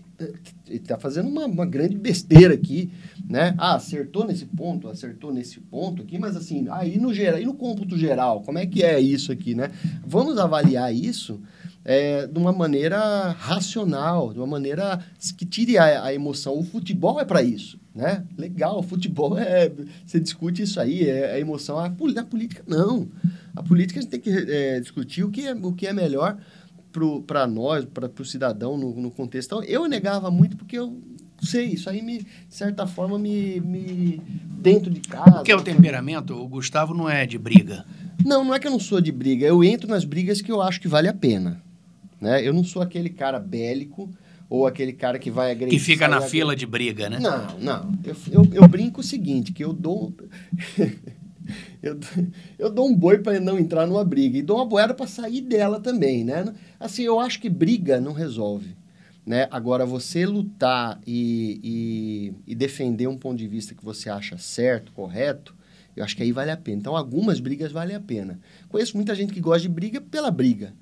está 0.69 0.97
fazendo 0.97 1.27
uma, 1.27 1.45
uma 1.45 1.65
grande 1.65 1.97
besteira 1.97 2.53
aqui, 2.53 2.89
né? 3.27 3.53
Ah, 3.57 3.75
acertou 3.75 4.25
nesse 4.25 4.45
ponto, 4.45 4.87
acertou 4.87 5.33
nesse 5.33 5.59
ponto 5.59 6.01
aqui, 6.01 6.17
mas 6.17 6.37
assim, 6.37 6.65
aí 6.71 6.97
no 6.97 7.13
geral, 7.13 7.41
e 7.41 7.45
no 7.45 7.55
cômputo 7.55 7.97
geral, 7.97 8.41
como 8.41 8.57
é 8.57 8.65
que 8.65 8.83
é 8.83 8.97
isso 9.01 9.33
aqui, 9.33 9.53
né? 9.53 9.69
Vamos 10.07 10.37
avaliar 10.37 10.95
isso 10.95 11.41
é, 11.85 12.25
de 12.25 12.37
uma 12.37 12.51
maneira 12.51 13.29
racional, 13.37 14.33
de 14.33 14.39
uma 14.39 14.47
maneira 14.47 14.99
que 15.37 15.45
tire 15.45 15.77
a, 15.77 16.05
a 16.05 16.13
emoção. 16.13 16.57
O 16.57 16.63
futebol 16.63 17.21
é 17.21 17.25
para 17.25 17.43
isso, 17.43 17.79
né? 17.93 18.25
Legal, 18.35 18.79
o 18.79 18.83
futebol 18.83 19.37
é 19.37 19.71
você 20.05 20.19
discute 20.19 20.63
isso 20.63 20.79
aí, 20.79 21.07
é 21.07 21.33
a 21.33 21.39
emoção. 21.39 21.77
A, 21.77 21.85
a 21.85 22.23
política 22.23 22.63
não. 22.67 23.07
A 23.55 23.61
política 23.61 23.99
a 23.99 24.01
gente 24.01 24.11
tem 24.11 24.19
que 24.19 24.31
é, 24.31 24.79
discutir 24.79 25.23
o 25.23 25.29
que 25.29 25.45
é, 25.45 25.53
o 25.53 25.71
que 25.71 25.85
é 25.85 25.93
melhor 25.93 26.37
para 27.27 27.45
nós, 27.45 27.85
para 27.85 28.09
o 28.19 28.25
cidadão 28.25 28.77
no, 28.77 28.95
no 28.95 29.11
contexto. 29.11 29.47
Então, 29.47 29.63
eu 29.63 29.87
negava 29.87 30.31
muito 30.31 30.57
porque 30.57 30.77
eu 30.77 30.97
sei, 31.41 31.65
isso 31.65 31.89
aí, 31.89 32.01
me, 32.01 32.19
de 32.19 32.55
certa 32.55 32.87
forma, 32.87 33.19
me, 33.19 33.59
me 33.59 34.21
dentro 34.57 34.89
de 34.89 35.01
casa... 35.01 35.31
Porque 35.31 35.51
é 35.51 35.55
o 35.55 35.61
temperamento, 35.61 36.33
o 36.33 36.47
Gustavo 36.47 36.93
não 36.93 37.09
é 37.09 37.25
de 37.25 37.37
briga. 37.37 37.85
Não, 38.23 38.45
não 38.45 38.53
é 38.53 38.59
que 38.59 38.67
eu 38.67 38.71
não 38.71 38.79
sou 38.79 39.01
de 39.01 39.11
briga. 39.11 39.45
Eu 39.45 39.63
entro 39.63 39.89
nas 39.89 40.05
brigas 40.05 40.41
que 40.41 40.51
eu 40.51 40.61
acho 40.61 40.79
que 40.79 40.87
vale 40.87 41.09
a 41.09 41.13
pena. 41.13 41.61
Né? 42.19 42.45
Eu 42.45 42.53
não 42.53 42.63
sou 42.63 42.81
aquele 42.81 43.09
cara 43.09 43.39
bélico 43.39 44.09
ou 44.49 44.67
aquele 44.67 44.93
cara 44.93 45.17
que 45.17 45.31
vai 45.31 45.51
agredir... 45.51 45.77
Que 45.77 45.83
fica 45.83 46.07
na 46.07 46.21
fila 46.21 46.55
de 46.55 46.65
briga, 46.65 47.09
né? 47.09 47.19
Não, 47.19 47.59
não. 47.59 47.91
Eu, 48.03 48.15
eu, 48.31 48.53
eu 48.53 48.67
brinco 48.67 49.01
o 49.01 49.03
seguinte, 49.03 49.51
que 49.51 49.63
eu 49.63 49.73
dou... 49.73 50.13
eu, 51.81 51.99
eu 52.57 52.69
dou 52.69 52.87
um 52.87 52.95
boi 52.95 53.19
para 53.19 53.39
não 53.39 53.57
entrar 53.57 53.85
numa 53.87 54.03
briga 54.03 54.37
e 54.37 54.41
dou 54.41 54.57
uma 54.57 54.65
boiada 54.65 54.93
para 54.93 55.07
sair 55.07 55.41
dela 55.41 55.79
também, 55.79 56.23
né? 56.23 56.53
Assim, 56.79 57.03
eu 57.03 57.19
acho 57.19 57.39
que 57.39 57.49
briga 57.49 57.99
não 57.99 58.13
resolve. 58.13 58.75
Né? 59.25 59.47
Agora, 59.49 59.85
você 59.85 60.25
lutar 60.25 60.99
e, 61.05 61.59
e, 61.63 62.51
e, 62.51 62.55
defender 62.55 63.07
um 63.07 63.17
ponto 63.17 63.37
de 63.37 63.47
vista 63.47 63.73
que 63.73 63.83
você 63.83 64.07
acha 64.07 64.37
certo, 64.37 64.91
correto, 64.91 65.55
eu 65.95 66.03
acho 66.03 66.15
que 66.15 66.21
aí 66.21 66.31
vale 66.31 66.51
a 66.51 66.57
pena. 66.57 66.77
Então, 66.77 66.95
algumas 66.95 67.39
brigas 67.39 67.71
valem 67.71 67.95
a 67.95 67.99
pena. 67.99 68.39
Conheço 68.69 68.95
muita 68.95 69.15
gente 69.15 69.33
que 69.33 69.39
gosta 69.39 69.61
de 69.61 69.69
briga 69.69 69.99
pela 69.99 70.29
briga. 70.29 70.73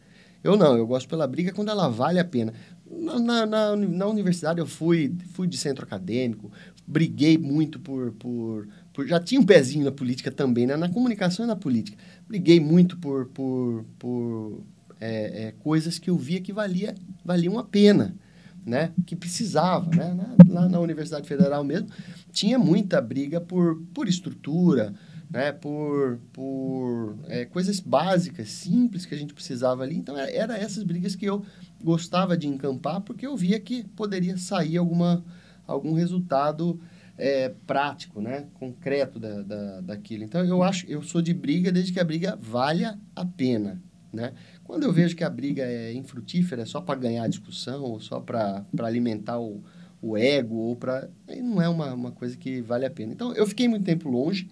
Eu 0.43 0.57
não, 0.57 0.77
eu 0.77 0.85
gosto 0.85 1.07
pela 1.07 1.25
briga 1.25 1.53
quando 1.53 1.69
ela 1.69 1.87
vale 1.87 2.19
a 2.19 2.25
pena. 2.25 2.53
Na, 2.85 3.19
na, 3.19 3.45
na, 3.45 3.75
na 3.75 4.07
universidade, 4.07 4.59
eu 4.59 4.67
fui, 4.67 5.15
fui 5.33 5.47
de 5.47 5.57
centro 5.57 5.85
acadêmico, 5.85 6.51
briguei 6.85 7.37
muito 7.37 7.79
por, 7.79 8.11
por 8.11 8.67
por, 8.93 9.07
já 9.07 9.19
tinha 9.19 9.41
um 9.41 9.45
pezinho 9.45 9.83
na 9.83 9.91
política 9.91 10.31
também, 10.31 10.67
né? 10.67 10.77
na 10.77 10.87
comunicação 10.87 11.43
e 11.43 11.47
na 11.47 11.55
política. 11.55 11.97
Briguei 12.27 12.59
muito 12.59 12.95
por, 12.97 13.25
por, 13.25 13.83
por 13.97 14.63
é, 15.01 15.47
é, 15.47 15.51
coisas 15.59 15.97
que 15.97 16.11
eu 16.11 16.15
via 16.15 16.39
que 16.39 16.53
valia, 16.53 16.93
valiam 17.25 17.57
a 17.57 17.63
pena, 17.63 18.15
né? 18.63 18.91
que 19.05 19.15
precisava. 19.15 19.89
Né? 19.89 20.35
Lá 20.47 20.69
na 20.69 20.79
Universidade 20.79 21.27
Federal 21.27 21.63
mesmo, 21.63 21.89
tinha 22.31 22.59
muita 22.59 23.01
briga 23.01 23.41
por, 23.41 23.81
por 23.93 24.07
estrutura, 24.07 24.93
né? 25.33 25.51
por, 25.51 26.19
por 26.31 27.17
é, 27.27 27.43
coisas 27.43 27.79
básicas, 27.79 28.49
simples 28.49 29.03
que 29.03 29.15
a 29.15 29.17
gente 29.17 29.33
precisava 29.33 29.81
ali. 29.81 29.97
Então, 29.97 30.15
era, 30.15 30.31
era 30.31 30.57
essas 30.57 30.83
brigas 30.83 31.15
que 31.15 31.25
eu 31.25 31.43
gostava 31.83 32.37
de 32.37 32.47
encampar, 32.47 33.01
porque 33.01 33.25
eu 33.25 33.35
via 33.35 33.59
que 33.59 33.83
poderia 33.83 34.37
sair 34.37 34.77
alguma, 34.77 35.25
algum 35.65 35.93
resultado 35.93 36.79
é, 37.17 37.49
prático, 37.65 38.21
né? 38.21 38.45
concreto 38.53 39.19
da, 39.19 39.41
da, 39.41 39.81
daquilo. 39.81 40.23
Então, 40.23 40.45
eu 40.45 40.61
acho, 40.61 40.85
eu 40.85 41.01
sou 41.01 41.19
de 41.19 41.33
briga 41.33 41.71
desde 41.71 41.91
que 41.91 41.99
a 41.99 42.03
briga 42.03 42.37
valha 42.39 42.99
a 43.15 43.25
pena. 43.25 43.81
Né? 44.13 44.33
Quando 44.63 44.83
eu 44.83 44.93
vejo 44.93 45.15
que 45.15 45.23
a 45.23 45.29
briga 45.29 45.63
é 45.63 45.91
infrutífera, 45.93 46.61
é 46.61 46.65
só 46.65 46.79
para 46.79 46.99
ganhar 46.99 47.27
discussão, 47.27 47.81
ou 47.81 47.99
só 47.99 48.19
para 48.19 48.63
alimentar 48.83 49.39
o, 49.39 49.63
o 49.99 50.15
ego, 50.15 50.55
ou 50.55 50.75
para. 50.75 51.09
Não 51.41 51.59
é 51.59 51.67
uma, 51.67 51.91
uma 51.91 52.11
coisa 52.11 52.37
que 52.37 52.61
vale 52.61 52.85
a 52.85 52.91
pena. 52.91 53.11
Então, 53.11 53.33
eu 53.33 53.47
fiquei 53.47 53.67
muito 53.67 53.83
tempo 53.83 54.07
longe, 54.07 54.47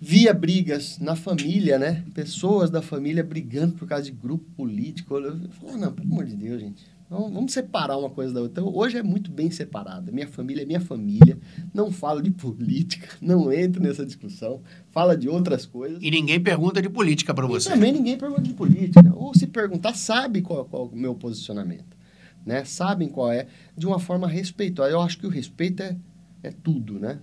via 0.00 0.32
brigas 0.32 0.98
na 0.98 1.14
família, 1.14 1.78
né? 1.78 2.04
Pessoas 2.14 2.70
da 2.70 2.80
família 2.80 3.22
brigando 3.22 3.74
por 3.74 3.86
causa 3.86 4.04
de 4.04 4.12
grupo 4.12 4.44
político. 4.56 5.16
Eu 5.16 5.48
falei, 5.50 5.74
ah, 5.74 5.78
não, 5.78 5.92
pelo 5.92 6.12
amor 6.12 6.24
de 6.24 6.36
Deus, 6.36 6.60
gente. 6.60 6.94
Vamos 7.08 7.52
separar 7.52 7.98
uma 7.98 8.10
coisa 8.10 8.32
da 8.32 8.40
outra. 8.40 8.62
Então, 8.62 8.74
hoje 8.74 8.96
é 8.98 9.02
muito 9.02 9.30
bem 9.30 9.50
separada. 9.50 10.10
Minha 10.10 10.26
família 10.26 10.62
é 10.62 10.66
minha 10.66 10.80
família. 10.80 11.38
Não 11.72 11.92
falo 11.92 12.20
de 12.20 12.30
política, 12.32 13.08
não 13.20 13.52
entro 13.52 13.82
nessa 13.82 14.04
discussão. 14.04 14.62
Fala 14.90 15.16
de 15.16 15.28
outras 15.28 15.66
coisas. 15.66 15.98
E 16.02 16.10
ninguém 16.10 16.40
pergunta 16.40 16.80
de 16.80 16.88
política 16.88 17.34
para 17.34 17.46
você. 17.46 17.70
também 17.70 17.92
ninguém 17.92 18.16
pergunta 18.16 18.42
de 18.42 18.54
política. 18.54 19.12
Ou 19.14 19.34
se 19.34 19.46
perguntar, 19.46 19.94
sabe 19.94 20.40
qual, 20.42 20.64
qual 20.64 20.86
é 20.86 20.94
o 20.94 20.96
meu 20.96 21.14
posicionamento. 21.14 21.96
Né? 22.44 22.64
Sabem 22.64 23.08
qual 23.08 23.30
é, 23.30 23.46
de 23.76 23.86
uma 23.86 23.98
forma 23.98 24.26
respeitosa. 24.26 24.90
Eu 24.90 25.00
acho 25.00 25.18
que 25.18 25.26
o 25.26 25.30
respeito 25.30 25.82
é, 25.82 25.96
é 26.42 26.50
tudo, 26.50 26.98
né? 26.98 27.20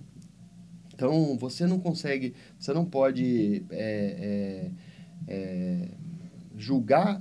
Então, 1.02 1.36
você 1.36 1.66
não 1.66 1.80
consegue, 1.80 2.32
você 2.56 2.72
não 2.72 2.84
pode 2.84 3.64
é, 3.70 4.70
é, 5.26 5.32
é 5.34 5.88
julgar 6.56 7.20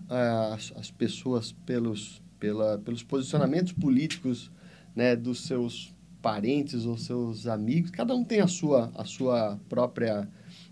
as, 0.54 0.72
as 0.76 0.92
pessoas 0.92 1.52
pelos 1.66 2.22
pela, 2.40 2.78
pelos 2.78 3.02
posicionamentos 3.02 3.72
políticos 3.72 4.52
né, 4.96 5.16
dos 5.16 5.48
seus 5.48 5.96
parentes 6.22 6.86
ou 6.86 6.96
seus 6.96 7.48
amigos. 7.48 7.90
Cada 7.90 8.16
um 8.16 8.24
tem 8.24 8.40
a 8.42 8.48
sua, 8.48 8.92
a 8.94 9.04
sua 9.04 9.60
própria 9.68 10.30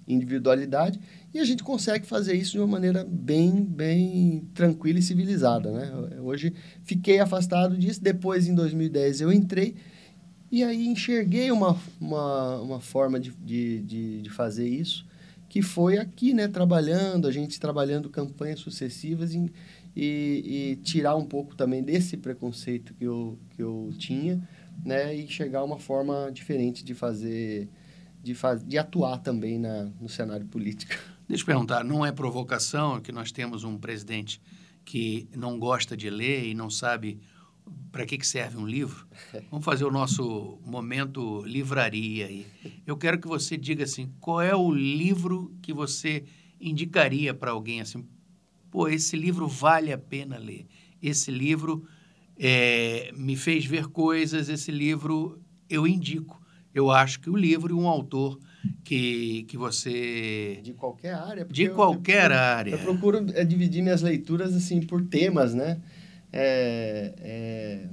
individualidade 0.07 0.99
e 1.33 1.39
a 1.39 1.45
gente 1.45 1.63
consegue 1.63 2.05
fazer 2.05 2.35
isso 2.35 2.51
de 2.51 2.59
uma 2.59 2.67
maneira 2.67 3.03
bem, 3.09 3.63
bem 3.63 4.47
tranquila 4.53 4.99
e 4.99 5.03
civilizada. 5.03 5.71
Né? 5.71 6.19
Hoje 6.21 6.53
fiquei 6.83 7.19
afastado 7.19 7.75
disso, 7.75 8.03
depois 8.03 8.47
em 8.47 8.53
2010 8.53 9.21
eu 9.21 9.33
entrei 9.33 9.75
e 10.51 10.63
aí 10.63 10.87
enxerguei 10.87 11.51
uma, 11.51 11.79
uma, 11.99 12.61
uma 12.61 12.79
forma 12.79 13.19
de, 13.19 13.31
de, 13.31 13.81
de, 13.81 14.21
de 14.23 14.29
fazer 14.29 14.67
isso, 14.67 15.05
que 15.47 15.61
foi 15.61 15.97
aqui, 15.97 16.33
né, 16.33 16.47
trabalhando, 16.47 17.27
a 17.27 17.31
gente 17.31 17.59
trabalhando 17.59 18.09
campanhas 18.09 18.59
sucessivas 18.59 19.33
em, 19.33 19.49
e, 19.95 20.43
e, 20.45 20.75
tirar 20.83 21.15
um 21.15 21.25
pouco 21.25 21.55
também 21.55 21.83
desse 21.83 22.15
preconceito 22.15 22.93
que 22.93 23.03
eu, 23.03 23.37
que 23.51 23.61
eu 23.61 23.91
tinha, 23.97 24.47
né? 24.85 25.13
E 25.13 25.27
chegar 25.27 25.59
a 25.59 25.63
uma 25.63 25.79
forma 25.79 26.29
diferente 26.31 26.83
de 26.83 26.93
fazer, 26.93 27.67
de, 28.21 28.33
faz, 28.33 28.63
de 28.63 28.77
atuar 28.77 29.17
também 29.17 29.59
na, 29.59 29.85
no 29.99 30.07
cenário 30.07 30.45
político. 30.45 30.93
Deixa 31.27 31.43
eu 31.43 31.45
perguntar, 31.45 31.83
não 31.83 32.05
é 32.05 32.11
provocação 32.11 32.99
que 33.01 33.11
nós 33.11 33.31
temos 33.31 33.63
um 33.63 33.77
presidente 33.77 34.41
que 34.85 35.27
não 35.35 35.59
gosta 35.59 35.95
de 35.95 36.09
ler 36.09 36.47
e 36.47 36.53
não 36.53 36.69
sabe 36.69 37.19
para 37.91 38.05
que, 38.05 38.17
que 38.17 38.27
serve 38.27 38.57
um 38.57 38.65
livro? 38.65 39.07
Vamos 39.49 39.65
fazer 39.65 39.85
o 39.85 39.91
nosso 39.91 40.59
momento 40.65 41.43
livraria 41.45 42.27
aí. 42.27 42.45
Eu 42.85 42.97
quero 42.97 43.19
que 43.19 43.27
você 43.27 43.57
diga 43.57 43.83
assim, 43.83 44.11
qual 44.19 44.41
é 44.41 44.55
o 44.55 44.71
livro 44.71 45.53
que 45.61 45.73
você 45.73 46.23
indicaria 46.59 47.33
para 47.33 47.51
alguém 47.51 47.81
assim, 47.81 48.05
pô, 48.69 48.87
esse 48.87 49.15
livro 49.15 49.47
vale 49.47 49.91
a 49.91 49.97
pena 49.97 50.37
ler. 50.37 50.67
Esse 51.01 51.31
livro 51.31 51.87
é, 52.37 53.11
me 53.15 53.35
fez 53.35 53.65
ver 53.65 53.87
coisas, 53.87 54.49
esse 54.49 54.71
livro 54.71 55.41
eu 55.69 55.87
indico. 55.87 56.39
Eu 56.73 56.91
acho 56.91 57.19
que 57.19 57.29
o 57.29 57.35
livro 57.35 57.73
e 57.73 57.77
um 57.77 57.87
autor 57.87 58.39
que, 58.83 59.43
que 59.43 59.57
você... 59.57 60.59
De 60.63 60.73
qualquer 60.73 61.15
área. 61.15 61.45
De 61.45 61.69
qualquer 61.69 62.29
eu, 62.29 62.35
eu, 62.35 62.41
área. 62.41 62.71
Eu 62.71 62.79
procuro 62.79 63.25
é, 63.33 63.43
dividir 63.43 63.81
minhas 63.81 64.01
leituras, 64.01 64.53
assim, 64.55 64.79
por 64.81 65.03
temas, 65.03 65.53
né? 65.53 65.81
É, 66.31 67.13
é... 67.19 67.87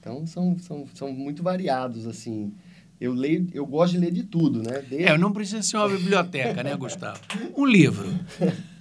Então, 0.00 0.26
são, 0.26 0.58
são, 0.58 0.86
são 0.94 1.12
muito 1.12 1.42
variados, 1.42 2.06
assim. 2.06 2.52
Eu 3.00 3.12
leio, 3.12 3.48
eu 3.52 3.66
gosto 3.66 3.92
de 3.92 3.98
ler 3.98 4.12
de 4.12 4.22
tudo, 4.22 4.62
né? 4.62 4.80
Desde... 4.88 5.04
É, 5.04 5.18
não 5.18 5.32
precisa 5.32 5.62
ser 5.62 5.76
uma 5.76 5.88
biblioteca, 5.88 6.62
né, 6.62 6.74
Gustavo? 6.76 7.20
Um 7.56 7.66
livro. 7.66 8.08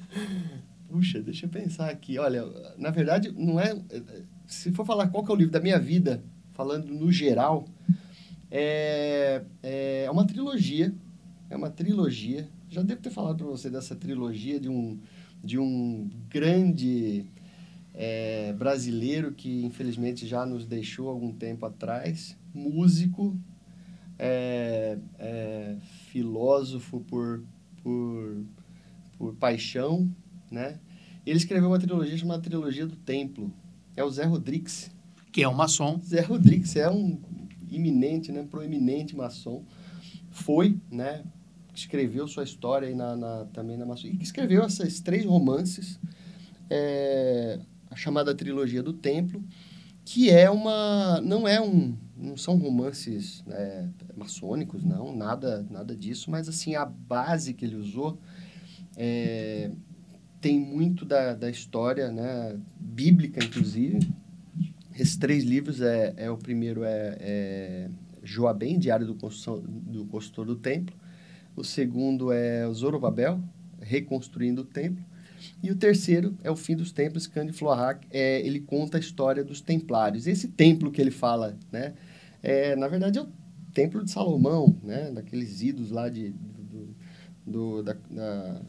Puxa, 0.87 1.21
deixa 1.21 1.45
eu 1.45 1.49
pensar 1.49 1.89
aqui. 1.89 2.17
Olha, 2.17 2.45
na 2.77 2.89
verdade, 2.91 3.33
não 3.35 3.59
é. 3.59 3.77
Se 4.47 4.71
for 4.71 4.85
falar 4.85 5.07
qual 5.07 5.23
que 5.25 5.31
é 5.31 5.33
o 5.33 5.37
livro 5.37 5.51
da 5.51 5.59
minha 5.59 5.79
vida, 5.79 6.23
falando 6.53 6.93
no 6.93 7.11
geral, 7.11 7.67
é, 8.49 9.41
é 9.61 10.09
uma 10.09 10.25
trilogia. 10.25 10.93
É 11.49 11.57
uma 11.57 11.69
trilogia. 11.69 12.47
Já 12.69 12.81
devo 12.81 13.01
ter 13.01 13.09
falado 13.09 13.37
para 13.37 13.47
você 13.47 13.69
dessa 13.69 13.95
trilogia 13.95 14.59
de 14.59 14.69
um, 14.69 14.97
de 15.43 15.59
um 15.59 16.09
grande 16.29 17.25
é, 17.95 18.51
brasileiro 18.53 19.31
que 19.31 19.63
infelizmente 19.63 20.27
já 20.27 20.45
nos 20.45 20.65
deixou 20.65 21.09
algum 21.09 21.31
tempo 21.31 21.65
atrás, 21.65 22.37
músico, 22.53 23.39
é, 24.19 24.97
é, 25.17 25.77
filósofo 26.09 26.99
por, 27.01 27.43
por, 27.81 28.43
por 29.17 29.35
paixão, 29.35 30.09
né? 30.51 30.79
Ele 31.25 31.37
escreveu 31.37 31.69
uma 31.69 31.79
trilogia 31.79 32.17
chamada 32.17 32.43
Trilogia 32.43 32.85
do 32.85 32.95
Templo. 32.95 33.51
É 33.95 34.03
o 34.03 34.11
Zé 34.11 34.25
Rodrigues. 34.25 34.91
Que 35.31 35.41
é 35.41 35.49
um 35.49 35.53
maçom. 35.53 35.99
Zé 36.03 36.21
Rodrigues 36.21 36.75
é 36.75 36.89
um 36.89 37.19
iminente, 37.71 38.31
né, 38.31 38.45
proeminente 38.49 39.15
maçom. 39.15 39.63
Foi, 40.29 40.77
né, 40.91 41.23
escreveu 41.73 42.27
sua 42.27 42.43
história 42.43 42.87
aí 42.87 42.93
na, 42.93 43.15
na 43.15 43.45
também 43.45 43.75
na 43.75 43.85
maçom. 43.85 44.07
E 44.07 44.21
escreveu 44.21 44.63
esses 44.65 45.01
três 45.01 45.25
romances, 45.25 45.99
é, 46.69 47.59
a 47.95 47.97
chamada 47.97 48.35
Trilogia 48.35 48.83
do 48.83 48.91
Templo, 48.91 49.41
que 50.03 50.29
é 50.29 50.49
uma 50.49 51.21
não 51.21 51.47
é 51.47 51.61
um 51.61 51.95
não 52.15 52.35
são 52.37 52.57
romances 52.57 53.43
é, 53.49 53.87
maçônicos 54.15 54.83
não 54.83 55.15
nada 55.15 55.65
nada 55.69 55.95
disso 55.95 56.31
mas 56.31 56.47
assim 56.47 56.75
a 56.75 56.85
base 56.85 57.53
que 57.53 57.65
ele 57.65 57.75
usou 57.75 58.17
é, 58.95 59.71
tem 60.39 60.59
muito 60.59 61.03
da, 61.03 61.33
da 61.33 61.49
história 61.49 62.11
né 62.11 62.59
bíblica 62.79 63.43
inclusive. 63.43 63.99
Esses 64.97 65.17
três 65.17 65.43
livros 65.43 65.81
é, 65.81 66.13
é 66.15 66.31
o 66.31 66.37
primeiro 66.37 66.83
é, 66.83 67.17
é 67.19 67.89
Joabem 68.23 68.79
Diário 68.79 69.05
do 69.05 69.15
Construção, 69.15 69.59
do 69.61 70.05
Construtor 70.05 70.45
do 70.45 70.55
Templo. 70.55 70.95
O 71.53 71.65
segundo 71.65 72.31
é 72.31 72.65
Zorobabel 72.71 73.41
reconstruindo 73.81 74.61
o 74.61 74.65
templo 74.65 75.03
e 75.61 75.71
o 75.71 75.75
terceiro 75.75 76.37
é 76.43 76.51
o 76.51 76.55
fim 76.55 76.75
dos 76.75 76.91
templos, 76.91 77.27
Cândido 77.27 77.57
Florac, 77.57 78.05
é, 78.11 78.45
ele 78.45 78.59
conta 78.59 78.97
a 78.97 78.99
história 78.99 79.43
dos 79.43 79.61
templários. 79.61 80.27
Esse 80.27 80.47
templo 80.47 80.91
que 80.91 81.01
ele 81.01 81.11
fala, 81.11 81.57
né, 81.71 81.93
é, 82.41 82.75
na 82.75 82.87
verdade 82.87 83.17
é 83.17 83.21
o 83.21 83.27
templo 83.73 84.03
de 84.03 84.11
Salomão, 84.11 84.75
né, 84.83 85.11
daqueles 85.11 85.61
ídolos 85.61 85.91
lá 85.91 86.09
de, 86.09 86.29
do, 86.29 86.95
do, 87.45 87.83
da, 87.83 87.95
da, 88.09 88.61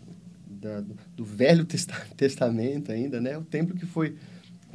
da, 0.48 0.84
do 1.16 1.24
Velho 1.24 1.64
Testamento 2.16 2.92
ainda, 2.92 3.20
né, 3.20 3.36
o 3.38 3.44
templo 3.44 3.76
que 3.76 3.86
foi 3.86 4.16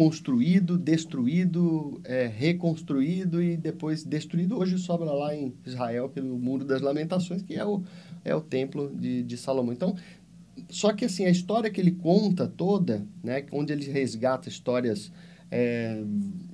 construído, 0.01 0.77
destruído, 0.77 2.01
é, 2.03 2.25
reconstruído 2.25 3.43
e 3.43 3.57
depois 3.57 4.03
destruído. 4.03 4.57
Hoje 4.57 4.77
sobra 4.77 5.11
lá 5.11 5.35
em 5.35 5.53
Israel 5.65 6.09
pelo 6.09 6.39
Muro 6.39 6.65
das 6.65 6.81
Lamentações, 6.81 7.41
que 7.41 7.55
é 7.55 7.65
o, 7.65 7.83
é 8.23 8.33
o 8.35 8.41
templo 8.41 8.89
de, 8.95 9.21
de 9.21 9.37
Salomão. 9.37 9.73
Então, 9.73 9.95
só 10.69 10.93
que 10.93 11.05
assim, 11.05 11.25
a 11.25 11.29
história 11.29 11.69
que 11.69 11.79
ele 11.79 11.91
conta 11.91 12.47
toda, 12.47 13.05
né, 13.23 13.45
onde 13.51 13.73
ele 13.73 13.89
resgata 13.91 14.49
histórias 14.49 15.11
é, 15.49 16.01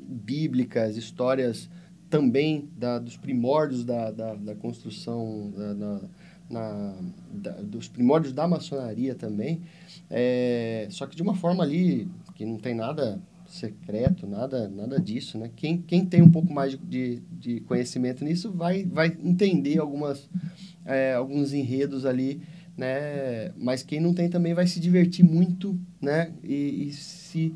bíblicas, 0.07 0.97
histórias 0.97 1.69
também 2.09 2.69
da, 2.77 2.99
dos 2.99 3.17
primórdios 3.17 3.83
da, 3.83 4.11
da, 4.11 4.35
da 4.35 4.55
construção, 4.55 5.51
da, 5.51 6.01
na, 6.49 6.95
da, 7.31 7.51
dos 7.61 7.87
primórdios 7.87 8.33
da 8.33 8.47
maçonaria 8.47 9.13
também, 9.13 9.61
é, 10.09 10.87
só 10.89 11.05
que 11.05 11.15
de 11.15 11.21
uma 11.21 11.35
forma 11.35 11.63
ali 11.63 12.07
que 12.35 12.45
não 12.45 12.57
tem 12.57 12.73
nada 12.73 13.19
secreto, 13.47 14.27
nada, 14.27 14.67
nada 14.67 14.99
disso, 14.99 15.37
né? 15.37 15.49
Quem, 15.55 15.81
quem 15.81 16.05
tem 16.05 16.21
um 16.21 16.29
pouco 16.29 16.51
mais 16.51 16.77
de, 16.77 17.21
de 17.31 17.61
conhecimento 17.61 18.23
nisso 18.23 18.51
vai, 18.51 18.83
vai 18.83 19.17
entender 19.23 19.79
algumas, 19.79 20.29
é, 20.85 21.13
alguns 21.13 21.53
enredos 21.53 22.05
ali 22.05 22.41
né? 22.77 23.51
Mas 23.57 23.81
quem 23.81 23.99
não 23.99 24.13
tem 24.13 24.29
também 24.29 24.53
vai 24.53 24.67
se 24.67 24.79
divertir 24.79 25.25
muito, 25.25 25.77
né? 25.99 26.31
E, 26.43 26.87
e 26.87 26.93
se, 26.93 27.53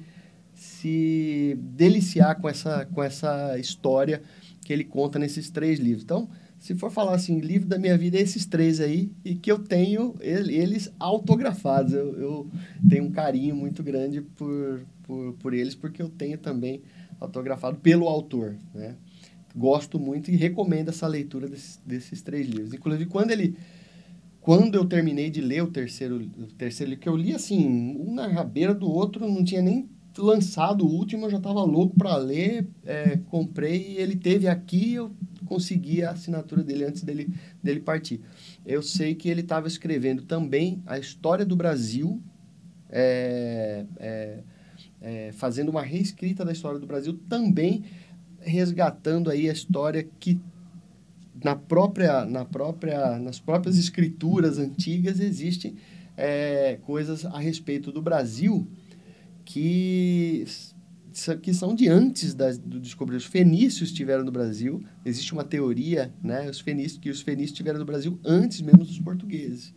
se 0.55 1.57
deliciar 1.61 2.35
com 2.41 2.49
essa, 2.49 2.85
com 2.87 3.03
essa 3.03 3.57
história 3.59 4.23
que 4.65 4.73
ele 4.73 4.83
conta 4.83 5.19
nesses 5.19 5.49
três 5.51 5.79
livros. 5.79 6.03
Então, 6.03 6.27
se 6.57 6.75
for 6.75 6.91
falar 6.91 7.15
assim, 7.15 7.39
livro 7.39 7.67
da 7.67 7.77
minha 7.77 7.97
vida 7.97 8.17
é 8.17 8.21
esses 8.21 8.45
três 8.45 8.79
aí, 8.79 9.11
e 9.23 9.35
que 9.35 9.51
eu 9.51 9.59
tenho 9.59 10.15
eles 10.21 10.91
autografados. 10.99 11.93
Eu, 11.93 12.19
eu 12.19 12.51
tenho 12.89 13.03
um 13.03 13.11
carinho 13.11 13.55
muito 13.55 13.83
grande 13.83 14.21
por, 14.21 14.81
por, 15.03 15.33
por 15.33 15.53
eles, 15.53 15.75
porque 15.75 16.01
eu 16.01 16.09
tenho 16.09 16.37
também 16.37 16.81
autografado 17.19 17.77
pelo 17.77 18.07
autor, 18.07 18.55
né? 18.73 18.95
Gosto 19.55 19.99
muito 19.99 20.31
e 20.31 20.35
recomendo 20.35 20.89
essa 20.89 21.05
leitura 21.07 21.47
desses, 21.47 21.79
desses 21.85 22.21
três 22.21 22.47
livros. 22.47 22.73
Inclusive, 22.73 23.05
quando 23.05 23.31
ele 23.31 23.55
quando 24.41 24.75
eu 24.75 24.85
terminei 24.85 25.29
de 25.29 25.39
ler 25.39 25.63
o 25.63 25.67
terceiro, 25.67 26.15
o 26.37 26.47
terceiro 26.47 26.89
livro, 26.89 27.03
que 27.03 27.09
eu 27.09 27.15
li 27.15 27.33
assim, 27.33 27.95
um 27.97 28.13
na 28.13 28.27
rabeira 28.27 28.73
do 28.73 28.89
outro, 28.89 29.29
não 29.29 29.43
tinha 29.43 29.61
nem 29.61 29.87
lançado 30.17 30.85
o 30.85 30.89
último, 30.89 31.27
eu 31.27 31.29
já 31.29 31.37
estava 31.37 31.63
louco 31.63 31.95
para 31.95 32.17
ler, 32.17 32.67
é, 32.83 33.17
comprei 33.29 33.93
e 33.93 33.97
ele 33.97 34.15
teve 34.15 34.47
aqui, 34.47 34.95
eu 34.95 35.11
consegui 35.45 36.03
a 36.03 36.11
assinatura 36.11 36.63
dele 36.63 36.85
antes 36.85 37.03
dele, 37.03 37.31
dele 37.63 37.79
partir. 37.79 38.19
Eu 38.65 38.81
sei 38.81 39.13
que 39.13 39.29
ele 39.29 39.41
estava 39.41 39.67
escrevendo 39.67 40.23
também 40.23 40.81
a 40.87 40.97
história 40.97 41.45
do 41.45 41.55
Brasil, 41.55 42.19
é, 42.89 43.85
é, 43.97 44.39
é, 45.01 45.31
fazendo 45.33 45.69
uma 45.69 45.83
reescrita 45.83 46.43
da 46.43 46.51
história 46.51 46.79
do 46.79 46.87
Brasil, 46.87 47.17
também 47.29 47.83
resgatando 48.39 49.29
aí 49.29 49.47
a 49.47 49.53
história 49.53 50.07
que 50.19 50.39
na 51.43 51.55
própria, 51.55 52.25
na 52.25 52.45
própria, 52.45 53.17
nas 53.19 53.39
próprias 53.39 53.77
escrituras 53.77 54.57
antigas 54.57 55.19
existem 55.19 55.75
é, 56.15 56.77
coisas 56.83 57.25
a 57.25 57.39
respeito 57.39 57.91
do 57.91 58.01
Brasil 58.01 58.67
que, 59.43 60.45
que 61.41 61.53
são 61.53 61.73
de 61.73 61.87
antes 61.87 62.33
das, 62.33 62.57
do 62.57 62.79
descobrimento. 62.79 63.25
Os 63.25 63.29
fenícios 63.29 63.89
estiveram 63.89 64.23
no 64.23 64.31
Brasil. 64.31 64.83
Existe 65.03 65.33
uma 65.33 65.43
teoria 65.43 66.13
né, 66.23 66.49
os 66.49 66.59
fenícios, 66.59 66.99
que 66.99 67.09
os 67.09 67.21
fenícios 67.21 67.51
estiveram 67.51 67.79
no 67.79 67.85
Brasil 67.85 68.19
antes 68.23 68.61
mesmo 68.61 68.83
dos 68.83 68.99
portugueses. 68.99 69.73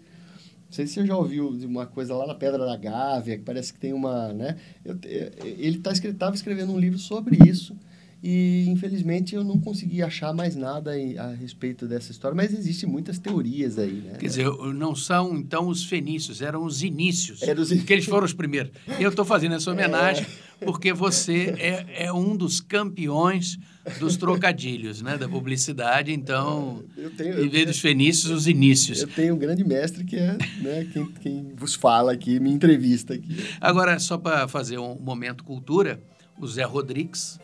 Não 0.66 0.72
sei 0.72 0.86
se 0.86 0.94
você 0.94 1.06
já 1.06 1.16
ouviu 1.16 1.48
uma 1.48 1.86
coisa 1.86 2.14
lá 2.14 2.26
na 2.26 2.34
Pedra 2.34 2.66
da 2.66 2.76
Gávea, 2.76 3.38
que 3.38 3.44
parece 3.44 3.72
que 3.72 3.78
tem 3.78 3.92
uma... 3.92 4.32
Né? 4.32 4.56
Eu, 4.84 4.98
ele 5.42 5.78
tá, 5.78 5.92
estava 5.92 6.34
escrevendo 6.34 6.72
um 6.72 6.78
livro 6.78 6.98
sobre 6.98 7.38
isso, 7.48 7.76
e 8.26 8.64
infelizmente 8.70 9.34
eu 9.34 9.44
não 9.44 9.60
consegui 9.60 10.02
achar 10.02 10.32
mais 10.32 10.56
nada 10.56 10.92
a 11.18 11.34
respeito 11.34 11.86
dessa 11.86 12.10
história, 12.10 12.34
mas 12.34 12.54
existem 12.54 12.88
muitas 12.88 13.18
teorias 13.18 13.78
aí, 13.78 14.00
né? 14.00 14.14
Quer 14.18 14.26
dizer, 14.26 14.46
não 14.74 14.94
são 14.96 15.36
então 15.36 15.68
os 15.68 15.84
fenícios, 15.84 16.40
eram 16.40 16.64
os 16.64 16.82
inícios, 16.82 17.42
Era 17.42 17.60
os... 17.60 17.68
porque 17.68 17.92
eles 17.92 18.06
foram 18.06 18.24
os 18.24 18.32
primeiros. 18.32 18.72
Eu 18.98 19.10
estou 19.10 19.26
fazendo 19.26 19.56
essa 19.56 19.70
homenagem 19.70 20.24
é... 20.58 20.64
porque 20.64 20.90
você 20.90 21.54
é, 21.58 22.06
é 22.06 22.12
um 22.14 22.34
dos 22.34 22.62
campeões 22.62 23.58
dos 24.00 24.16
trocadilhos, 24.16 25.02
né, 25.02 25.18
da 25.18 25.28
publicidade. 25.28 26.10
Então, 26.10 26.82
eu 26.96 27.10
tenho, 27.10 27.44
em 27.44 27.48
vez 27.50 27.66
dos 27.66 27.78
fenícios, 27.78 28.32
os 28.32 28.48
inícios. 28.48 29.02
Eu 29.02 29.08
tenho 29.08 29.34
um 29.34 29.38
grande 29.38 29.62
mestre 29.62 30.02
que 30.02 30.16
é 30.16 30.38
né, 30.62 30.88
quem, 30.90 31.06
quem 31.20 31.52
vos 31.54 31.74
fala 31.74 32.12
aqui, 32.12 32.40
me 32.40 32.50
entrevista 32.50 33.12
aqui. 33.12 33.36
Agora, 33.60 33.98
só 33.98 34.16
para 34.16 34.48
fazer 34.48 34.78
um 34.78 34.94
momento 34.98 35.44
cultura, 35.44 36.00
o 36.40 36.46
Zé 36.46 36.62
Rodrigues 36.62 37.38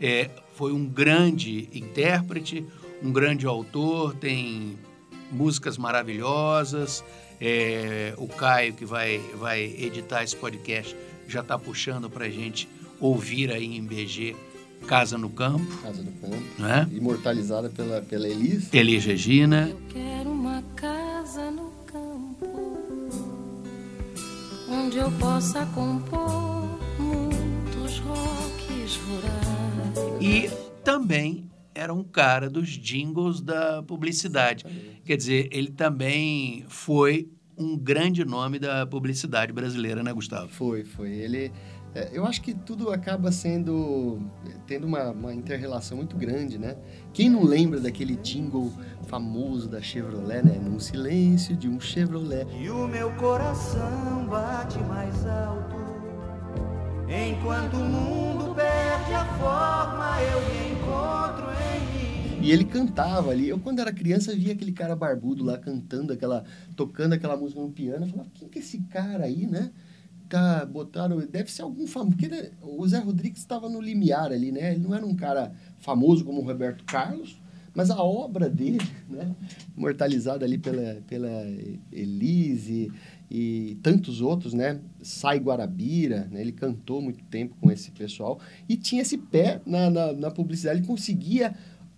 é, 0.00 0.30
foi 0.54 0.72
um 0.72 0.86
grande 0.86 1.68
intérprete, 1.72 2.64
um 3.02 3.12
grande 3.12 3.46
autor, 3.46 4.14
tem 4.14 4.78
músicas 5.30 5.76
maravilhosas. 5.76 7.04
É, 7.40 8.14
o 8.16 8.26
Caio, 8.26 8.72
que 8.74 8.84
vai, 8.84 9.18
vai 9.34 9.62
editar 9.62 10.22
esse 10.22 10.34
podcast, 10.34 10.96
já 11.28 11.40
está 11.40 11.58
puxando 11.58 12.08
para 12.08 12.24
a 12.24 12.30
gente 12.30 12.68
ouvir 12.98 13.52
aí 13.52 13.76
em 13.76 13.84
BG 13.84 14.34
Casa 14.86 15.18
no 15.18 15.28
Campo. 15.28 15.66
Casa 15.82 16.02
no 16.02 16.12
Campo. 16.12 16.42
Né? 16.58 16.88
Imortalizada 16.92 17.68
pela, 17.68 18.00
pela 18.00 18.28
Elis. 18.28 18.72
Elis 18.72 19.04
Regina. 19.04 19.68
Eu 19.68 19.80
quero 19.88 20.30
uma 20.30 20.62
casa 20.74 21.50
no 21.50 21.70
campo 21.86 22.86
onde 24.68 24.98
eu 24.98 25.10
possa 25.12 25.66
compor 25.66 26.66
muitos 26.98 27.98
rocks 27.98 28.96
rurais 28.96 29.55
e 30.20 30.50
também 30.82 31.50
era 31.74 31.92
um 31.92 32.02
cara 32.02 32.48
dos 32.48 32.68
jingles 32.68 33.40
da 33.40 33.82
publicidade. 33.82 34.64
Quer 35.04 35.16
dizer, 35.16 35.48
ele 35.52 35.70
também 35.70 36.64
foi 36.68 37.28
um 37.56 37.76
grande 37.76 38.24
nome 38.24 38.58
da 38.58 38.86
publicidade 38.86 39.52
brasileira, 39.52 40.02
né, 40.02 40.12
Gustavo? 40.12 40.48
Foi, 40.48 40.84
foi. 40.84 41.10
Ele, 41.10 41.52
é, 41.94 42.10
eu 42.12 42.26
acho 42.26 42.42
que 42.42 42.52
tudo 42.54 42.90
acaba 42.90 43.32
sendo 43.32 44.20
tendo 44.66 44.86
uma, 44.86 45.10
uma 45.10 45.34
inter-relação 45.34 45.96
muito 45.96 46.16
grande, 46.16 46.58
né? 46.58 46.76
Quem 47.12 47.30
não 47.30 47.44
lembra 47.44 47.80
daquele 47.80 48.16
jingle 48.16 48.72
famoso 49.06 49.68
da 49.68 49.80
Chevrolet, 49.80 50.42
né? 50.42 50.58
Num 50.62 50.78
silêncio 50.78 51.56
de 51.56 51.68
um 51.68 51.80
Chevrolet. 51.80 52.46
E 52.60 52.68
o 52.68 52.86
meu 52.86 53.10
coração 53.12 54.26
bate 54.28 54.78
mais 54.80 55.24
alto 55.26 55.95
enquanto 57.08 57.74
o 57.74 57.84
mundo 57.84 58.54
perde 58.54 59.14
a 59.14 59.24
forma, 59.38 60.18
eu 60.22 60.40
me 60.48 60.72
encontro 60.72 61.46
em 61.52 62.36
mim. 62.36 62.46
E 62.46 62.50
ele 62.50 62.64
cantava 62.64 63.30
ali. 63.30 63.48
Eu, 63.48 63.58
quando 63.58 63.80
era 63.80 63.92
criança, 63.92 64.34
via 64.34 64.52
aquele 64.52 64.72
cara 64.72 64.96
barbudo 64.96 65.44
lá 65.44 65.56
cantando 65.58 66.12
aquela. 66.12 66.44
tocando 66.74 67.12
aquela 67.12 67.36
música 67.36 67.60
no 67.60 67.70
piano. 67.70 68.06
Eu 68.06 68.10
falava, 68.10 68.30
quem 68.34 68.48
que 68.48 68.58
é 68.58 68.62
esse 68.62 68.78
cara 68.82 69.24
aí, 69.24 69.46
né? 69.46 69.70
Tá, 70.28 70.64
botaram. 70.64 71.18
Deve 71.18 71.50
ser 71.50 71.62
algum 71.62 71.86
famoso. 71.86 72.16
Porque 72.16 72.52
o 72.62 72.86
Zé 72.88 72.98
Rodrigues 72.98 73.38
estava 73.38 73.68
no 73.68 73.80
limiar 73.80 74.32
ali, 74.32 74.50
né? 74.50 74.72
Ele 74.72 74.82
não 74.82 74.94
era 74.94 75.06
um 75.06 75.14
cara 75.14 75.52
famoso 75.78 76.24
como 76.24 76.40
o 76.40 76.44
Roberto 76.44 76.84
Carlos. 76.84 77.40
Mas 77.76 77.90
a 77.90 78.02
obra 78.02 78.48
dele, 78.48 78.80
né, 79.06 79.36
imortalizada 79.76 80.46
ali 80.46 80.56
pela, 80.56 81.02
pela 81.06 81.30
Elise, 81.92 82.90
e 83.30 83.76
tantos 83.82 84.20
outros, 84.20 84.54
né? 84.54 84.80
Sai 85.02 85.38
Guarabira, 85.38 86.28
né? 86.30 86.40
ele 86.40 86.52
cantou 86.52 87.02
muito 87.02 87.24
tempo 87.24 87.56
com 87.60 87.70
esse 87.70 87.90
pessoal 87.90 88.38
e 88.68 88.76
tinha 88.76 89.02
esse 89.02 89.18
pé 89.18 89.60
na, 89.66 89.90
na, 89.90 90.12
na 90.12 90.30
publicidade, 90.30 90.78
ele 90.78 90.86
conseguia 90.86 91.54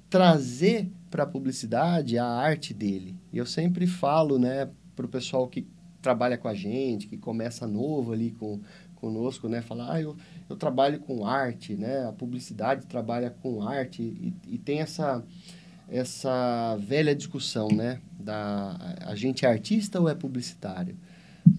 trazer 0.08 0.90
para 1.10 1.24
a 1.24 1.26
publicidade 1.26 2.18
a 2.18 2.26
arte 2.26 2.72
dele. 2.72 3.14
E 3.32 3.38
eu 3.38 3.46
sempre 3.46 3.86
falo, 3.86 4.38
né, 4.38 4.70
para 4.96 5.06
o 5.06 5.08
pessoal 5.08 5.46
que 5.48 5.66
trabalha 6.00 6.38
com 6.38 6.48
a 6.48 6.54
gente, 6.54 7.06
que 7.06 7.16
começa 7.16 7.66
novo 7.66 8.12
ali 8.12 8.30
com, 8.30 8.60
conosco, 8.94 9.48
né? 9.48 9.60
Falar, 9.60 9.94
ah, 9.94 10.00
eu, 10.00 10.16
eu 10.48 10.56
trabalho 10.56 11.00
com 11.00 11.26
arte, 11.26 11.74
né? 11.74 12.06
A 12.06 12.12
publicidade 12.12 12.86
trabalha 12.86 13.30
com 13.30 13.62
arte 13.62 14.02
e, 14.02 14.34
e 14.46 14.58
tem 14.58 14.80
essa, 14.80 15.22
essa 15.88 16.76
velha 16.76 17.14
discussão, 17.14 17.68
né? 17.68 18.00
Da, 18.18 18.76
a 19.06 19.14
gente 19.14 19.44
é 19.44 19.48
artista 19.48 20.00
ou 20.00 20.08
é 20.08 20.14
publicitário? 20.14 20.96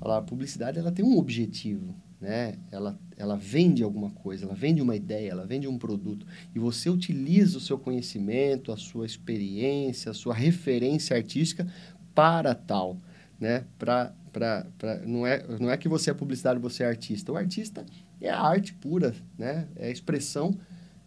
A 0.02 0.22
publicidade 0.22 0.80
ela 0.80 0.92
tem 0.92 1.04
um 1.06 1.18
objetivo, 1.18 1.96
né? 2.20 2.56
Ela, 2.72 2.98
ela 3.18 3.38
vende 3.38 3.84
alguma 3.84 4.10
coisa, 4.10 4.46
ela 4.46 4.56
vende 4.56 4.82
uma 4.82 4.96
ideia, 4.96 5.32
ela 5.32 5.46
vende 5.46 5.68
um 5.68 5.78
produto. 5.78 6.26
E 6.54 6.60
você 6.60 6.90
utiliza 6.90 7.58
o 7.58 7.62
seu 7.62 7.78
conhecimento, 7.78 8.72
a 8.72 8.78
sua 8.78 9.06
experiência, 9.06 10.12
a 10.12 10.14
sua 10.14 10.34
referência 10.34 11.16
artística 11.16 11.68
para 12.14 12.54
tal, 12.54 12.98
né? 13.40 13.66
Pra, 13.78 14.14
pra, 14.32 14.66
pra, 14.78 15.00
não, 15.06 15.26
é, 15.26 15.46
não 15.60 15.70
é 15.70 15.78
que 15.78 15.88
você 15.88 16.12
é 16.12 16.14
publicitário, 16.14 16.60
você 16.60 16.84
é 16.84 16.88
artista. 16.88 17.32
O 17.32 17.38
artista 17.38 17.86
é 18.22 18.30
a 18.30 18.42
arte 18.42 18.74
pura, 18.74 19.16
né? 19.38 19.68
É 19.76 19.88
a 19.88 19.92
expressão, 19.92 20.58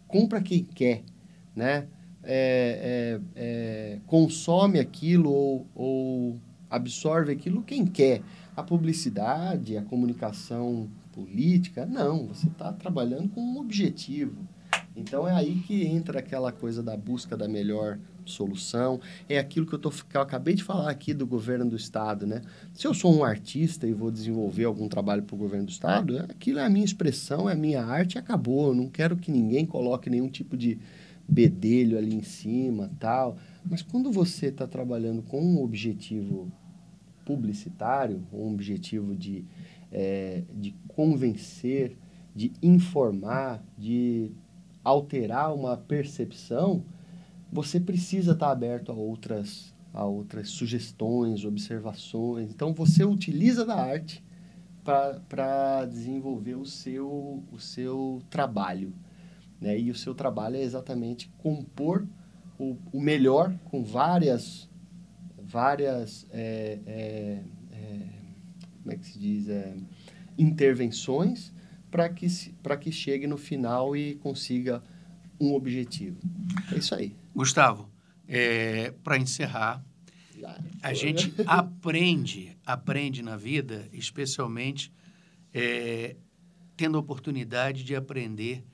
compra 0.07 0.41
quem 0.41 0.63
quer, 0.63 1.03
né? 1.55 1.87
É, 2.25 3.19
é, 3.35 3.41
é, 3.95 3.99
consome 4.07 4.79
aquilo 4.79 5.29
ou, 5.29 5.67
ou 5.75 6.39
absorve 6.69 7.31
aquilo 7.31 7.61
quem 7.61 7.85
quer. 7.85 8.21
A 8.55 8.63
publicidade, 8.63 9.77
a 9.77 9.81
comunicação 9.81 10.87
política. 11.11 11.85
Não, 11.85 12.27
você 12.27 12.47
está 12.47 12.71
trabalhando 12.71 13.29
com 13.29 13.41
um 13.41 13.57
objetivo. 13.57 14.47
Então 14.95 15.27
é 15.27 15.33
aí 15.33 15.55
que 15.65 15.85
entra 15.85 16.19
aquela 16.19 16.51
coisa 16.51 16.83
da 16.83 16.95
busca 16.95 17.35
da 17.35 17.47
melhor 17.47 17.97
solução. 18.25 18.99
É 19.27 19.37
aquilo 19.37 19.65
que 19.65 19.73
eu, 19.73 19.79
tô, 19.79 19.89
que 19.89 20.15
eu 20.15 20.21
acabei 20.21 20.53
de 20.53 20.63
falar 20.63 20.89
aqui 20.89 21.13
do 21.13 21.25
governo 21.25 21.69
do 21.69 21.75
estado, 21.75 22.25
né? 22.25 22.41
Se 22.73 22.87
eu 22.87 22.93
sou 22.93 23.13
um 23.15 23.23
artista 23.23 23.87
e 23.87 23.93
vou 23.93 24.11
desenvolver 24.11 24.65
algum 24.65 24.87
trabalho 24.87 25.23
para 25.23 25.35
o 25.35 25.37
governo 25.37 25.65
do 25.65 25.71
estado, 25.71 26.19
aquilo 26.29 26.59
é 26.59 26.65
a 26.65 26.69
minha 26.69 26.85
expressão, 26.85 27.49
é 27.49 27.53
a 27.53 27.55
minha 27.55 27.83
arte 27.83 28.17
acabou. 28.17 28.67
Eu 28.67 28.75
não 28.75 28.87
quero 28.87 29.17
que 29.17 29.31
ninguém 29.31 29.65
coloque 29.65 30.09
nenhum 30.09 30.29
tipo 30.29 30.55
de 30.55 30.77
bedelho 31.27 31.97
ali 31.97 32.15
em 32.15 32.23
cima, 32.23 32.91
tal. 32.99 33.37
Mas 33.65 33.81
quando 33.81 34.11
você 34.11 34.47
está 34.47 34.67
trabalhando 34.67 35.21
com 35.23 35.41
um 35.41 35.61
objetivo 35.61 36.51
publicitário, 37.25 38.25
um 38.31 38.53
objetivo 38.53 39.15
de 39.15 39.45
é, 39.93 40.43
de 40.51 40.75
convencer, 40.87 41.95
de 42.35 42.51
informar, 42.63 43.63
de 43.77 44.31
alterar 44.83 45.53
uma 45.53 45.77
percepção, 45.77 46.83
você 47.51 47.79
precisa 47.79 48.31
estar 48.31 48.51
aberto 48.51 48.91
a 48.91 48.95
outras, 48.95 49.73
a 49.93 50.03
outras 50.03 50.49
sugestões, 50.49 51.45
observações. 51.45 52.49
Então, 52.49 52.73
você 52.73 53.05
utiliza 53.05 53.63
da 53.63 53.75
arte 53.75 54.23
para 54.83 55.85
desenvolver 55.85 56.55
o 56.55 56.65
seu, 56.65 57.43
o 57.51 57.59
seu 57.59 58.21
trabalho. 58.29 58.91
Né? 59.61 59.79
E 59.79 59.91
o 59.91 59.95
seu 59.95 60.15
trabalho 60.15 60.57
é 60.57 60.61
exatamente 60.63 61.31
compor 61.37 62.05
o, 62.59 62.75
o 62.91 62.99
melhor 62.99 63.55
com 63.65 63.83
várias, 63.83 64.67
várias 65.53 66.25
é, 66.31 66.79
é, 66.87 67.43
é 67.71 68.09
como 68.81 68.91
é 68.91 68.97
que 68.97 69.05
se 69.05 69.19
diz, 69.19 69.47
é, 69.47 69.75
intervenções 70.37 71.53
para 71.91 72.09
que, 72.09 72.27
para 72.63 72.75
que 72.75 72.91
chegue 72.91 73.27
no 73.27 73.37
final 73.37 73.95
e 73.95 74.15
consiga 74.15 74.83
um 75.39 75.53
objetivo. 75.53 76.19
É 76.71 76.77
isso 76.77 76.95
aí. 76.95 77.15
Gustavo, 77.35 77.87
é, 78.27 78.91
para 79.03 79.17
encerrar, 79.17 79.85
a 80.81 80.93
gente 80.93 81.33
aprende, 81.45 82.57
aprende 82.65 83.21
na 83.21 83.37
vida, 83.37 83.87
especialmente 83.93 84.91
é, 85.53 86.15
tendo 86.75 86.97
a 86.97 86.99
oportunidade 86.99 87.83
de 87.83 87.95
aprender 87.95 88.65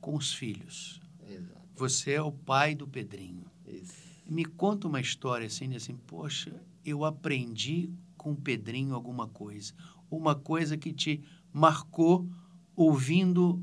com 0.00 0.14
os 0.14 0.32
filhos. 0.32 1.00
Exato. 1.28 1.60
Você 1.74 2.12
é 2.12 2.22
o 2.22 2.32
pai 2.32 2.74
do 2.74 2.86
Pedrinho. 2.86 3.44
Isso. 3.66 4.01
Me 4.32 4.46
conta 4.46 4.88
uma 4.88 4.98
história 4.98 5.46
assim, 5.46 5.76
assim, 5.76 5.94
poxa, 6.06 6.54
eu 6.86 7.04
aprendi 7.04 7.90
com 8.16 8.32
o 8.32 8.34
Pedrinho 8.34 8.94
alguma 8.94 9.28
coisa. 9.28 9.74
Uma 10.10 10.34
coisa 10.34 10.74
que 10.74 10.90
te 10.90 11.22
marcou 11.52 12.26
ouvindo 12.74 13.62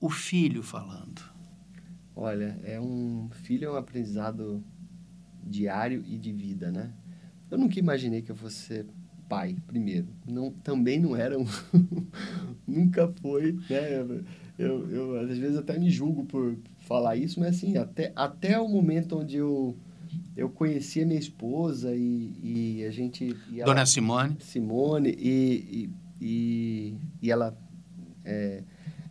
o 0.00 0.08
filho 0.08 0.62
falando. 0.62 1.20
Olha, 2.14 2.60
é 2.62 2.80
um 2.80 3.28
filho 3.28 3.64
é 3.66 3.72
um 3.72 3.74
aprendizado 3.74 4.62
diário 5.42 6.04
e 6.06 6.16
de 6.16 6.32
vida, 6.32 6.70
né? 6.70 6.94
Eu 7.50 7.58
nunca 7.58 7.80
imaginei 7.80 8.22
que 8.22 8.30
eu 8.30 8.36
fosse 8.36 8.86
pai, 9.28 9.56
primeiro. 9.66 10.06
Não, 10.24 10.52
também 10.52 11.00
não 11.00 11.16
era 11.16 11.36
um... 11.36 11.44
nunca 12.68 13.12
foi, 13.20 13.58
né? 13.68 14.22
Eu, 14.56 14.88
eu, 14.88 15.18
às 15.18 15.36
vezes 15.36 15.56
até 15.56 15.76
me 15.76 15.90
julgo 15.90 16.24
por 16.24 16.56
falar 16.78 17.16
isso, 17.16 17.40
mas 17.40 17.56
assim, 17.56 17.76
até, 17.76 18.12
até 18.14 18.60
o 18.60 18.68
momento 18.68 19.18
onde 19.18 19.38
eu 19.38 19.76
eu 20.36 20.48
conheci 20.48 21.02
a 21.02 21.06
minha 21.06 21.18
esposa 21.18 21.94
e, 21.94 22.32
e 22.42 22.84
a 22.84 22.90
gente... 22.90 23.36
E 23.50 23.60
ela, 23.60 23.72
Dona 23.72 23.86
Simone. 23.86 24.36
Simone, 24.40 25.10
e, 25.10 25.90
e, 26.20 26.94
e 27.22 27.30
ela 27.30 27.56
é, 28.24 28.62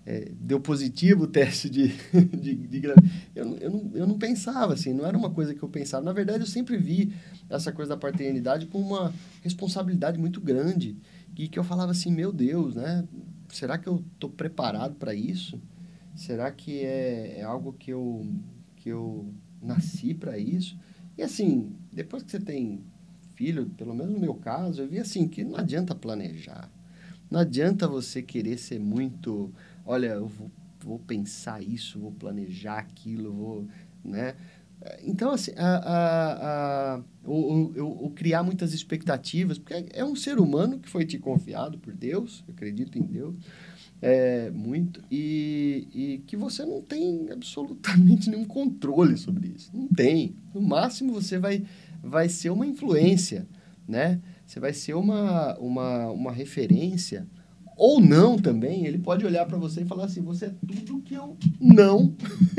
é, 0.05 0.31
deu 0.39 0.59
positivo 0.59 1.23
o 1.23 1.27
teste 1.27 1.69
de, 1.69 1.87
de, 2.37 2.55
de 2.55 2.85
eu, 2.85 2.95
eu, 3.35 3.71
não, 3.71 3.91
eu 3.93 4.07
não 4.07 4.17
pensava 4.17 4.73
assim, 4.73 4.93
não 4.93 5.05
era 5.05 5.17
uma 5.17 5.29
coisa 5.29 5.53
que 5.53 5.63
eu 5.63 5.69
pensava. 5.69 6.03
Na 6.03 6.13
verdade, 6.13 6.41
eu 6.41 6.47
sempre 6.47 6.77
vi 6.77 7.13
essa 7.49 7.71
coisa 7.71 7.89
da 7.89 7.97
paternidade 7.97 8.65
como 8.65 8.95
uma 8.95 9.13
responsabilidade 9.41 10.19
muito 10.19 10.41
grande 10.41 10.97
e 11.35 11.47
que 11.47 11.57
eu 11.57 11.63
falava 11.63 11.91
assim, 11.91 12.11
meu 12.11 12.31
Deus, 12.31 12.75
né? 12.75 13.07
Será 13.49 13.77
que 13.77 13.87
eu 13.87 14.03
estou 14.13 14.29
preparado 14.29 14.95
para 14.95 15.13
isso? 15.13 15.61
Será 16.15 16.51
que 16.51 16.79
é, 16.79 17.39
é 17.39 17.43
algo 17.43 17.73
que 17.73 17.91
eu, 17.91 18.27
que 18.75 18.89
eu 18.89 19.33
nasci 19.61 20.13
para 20.13 20.37
isso? 20.37 20.77
E 21.17 21.21
assim, 21.21 21.75
depois 21.91 22.23
que 22.23 22.31
você 22.31 22.39
tem 22.39 22.83
filho, 23.35 23.69
pelo 23.77 23.93
menos 23.93 24.13
no 24.13 24.19
meu 24.19 24.35
caso, 24.35 24.81
eu 24.81 24.87
vi 24.87 24.99
assim 24.99 25.27
que 25.27 25.43
não 25.43 25.57
adianta 25.57 25.93
planejar. 25.95 26.69
Não 27.29 27.39
adianta 27.39 27.87
você 27.87 28.21
querer 28.21 28.57
ser 28.57 28.79
muito, 28.79 29.51
olha, 29.85 30.07
eu 30.07 30.27
vou, 30.27 30.51
vou 30.79 30.99
pensar 30.99 31.63
isso, 31.63 31.99
vou 31.99 32.11
planejar 32.11 32.77
aquilo, 32.77 33.33
vou, 33.33 33.67
né? 34.03 34.35
Então, 35.03 35.31
assim, 35.31 35.51
a, 35.55 35.75
a, 35.77 36.95
a, 36.95 37.01
ou, 37.23 38.11
criar 38.11 38.43
muitas 38.43 38.73
expectativas, 38.73 39.57
porque 39.57 39.85
é 39.93 40.03
um 40.03 40.15
ser 40.15 40.39
humano 40.39 40.77
que 40.77 40.89
foi 40.89 41.05
te 41.05 41.17
confiado 41.17 41.77
por 41.77 41.93
Deus, 41.93 42.43
eu 42.47 42.53
acredito 42.53 42.97
em 42.97 43.01
Deus, 43.01 43.35
é, 44.05 44.51
muito, 44.51 45.01
e, 45.09 45.87
e 45.93 46.17
que 46.27 46.35
você 46.35 46.65
não 46.65 46.81
tem 46.81 47.29
absolutamente 47.31 48.27
nenhum 48.29 48.43
controle 48.43 49.15
sobre 49.15 49.53
isso. 49.55 49.71
Não 49.73 49.87
tem. 49.87 50.35
No 50.53 50.61
máximo, 50.61 51.13
você 51.13 51.39
vai, 51.39 51.63
vai 52.03 52.27
ser 52.27 52.49
uma 52.49 52.67
influência, 52.67 53.47
né? 53.87 54.19
Você 54.45 54.59
vai 54.59 54.73
ser 54.73 54.93
uma, 54.93 55.57
uma, 55.57 56.11
uma 56.11 56.31
referência 56.33 57.25
ou 57.75 57.99
não 57.99 58.37
também, 58.37 58.85
ele 58.85 58.97
pode 58.97 59.25
olhar 59.25 59.45
para 59.45 59.57
você 59.57 59.81
e 59.81 59.85
falar 59.85 60.05
assim: 60.05 60.21
você 60.21 60.45
é 60.45 60.53
tudo 60.67 61.01
que 61.01 61.13
eu 61.13 61.37
não. 61.59 62.15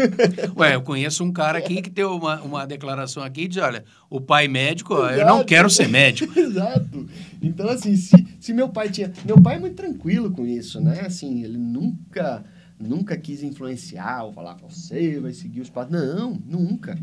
Ué, 0.57 0.75
eu 0.75 0.83
conheço 0.83 1.23
um 1.25 1.33
cara 1.33 1.59
aqui 1.59 1.81
que 1.81 1.91
tem 1.91 2.05
uma, 2.05 2.41
uma 2.43 2.67
declaração 2.67 3.23
aqui 3.23 3.43
e 3.43 3.49
diz: 3.49 3.63
olha, 3.63 3.85
o 4.11 4.21
pai 4.21 4.49
médico, 4.49 4.95
Exato. 4.95 5.15
eu 5.15 5.27
não 5.27 5.45
quero 5.45 5.71
ser 5.71 5.89
médico. 5.89 6.37
Exato. 6.39 7.07
Então, 7.41 7.69
assim, 7.69 7.97
se, 7.97 8.27
se 8.41 8.53
meu 8.53 8.69
pai 8.69 8.91
tinha. 8.91 9.13
Meu 9.25 9.41
pai 9.41 9.57
é 9.57 9.59
muito 9.59 9.77
tranquilo 9.77 10.31
com 10.31 10.47
isso, 10.47 10.81
né? 10.81 11.01
Assim, 11.01 11.43
ele 11.45 11.59
nunca. 11.59 12.45
Nunca 12.77 13.17
quis 13.17 13.45
influenciar 13.45 14.25
ou 14.25 14.33
falar, 14.33 14.57
você 14.57 15.21
vai 15.21 15.33
seguir 15.33 15.61
os 15.61 15.71
passos. 15.71 15.93
Não, 15.93 16.37
nunca. 16.45 16.99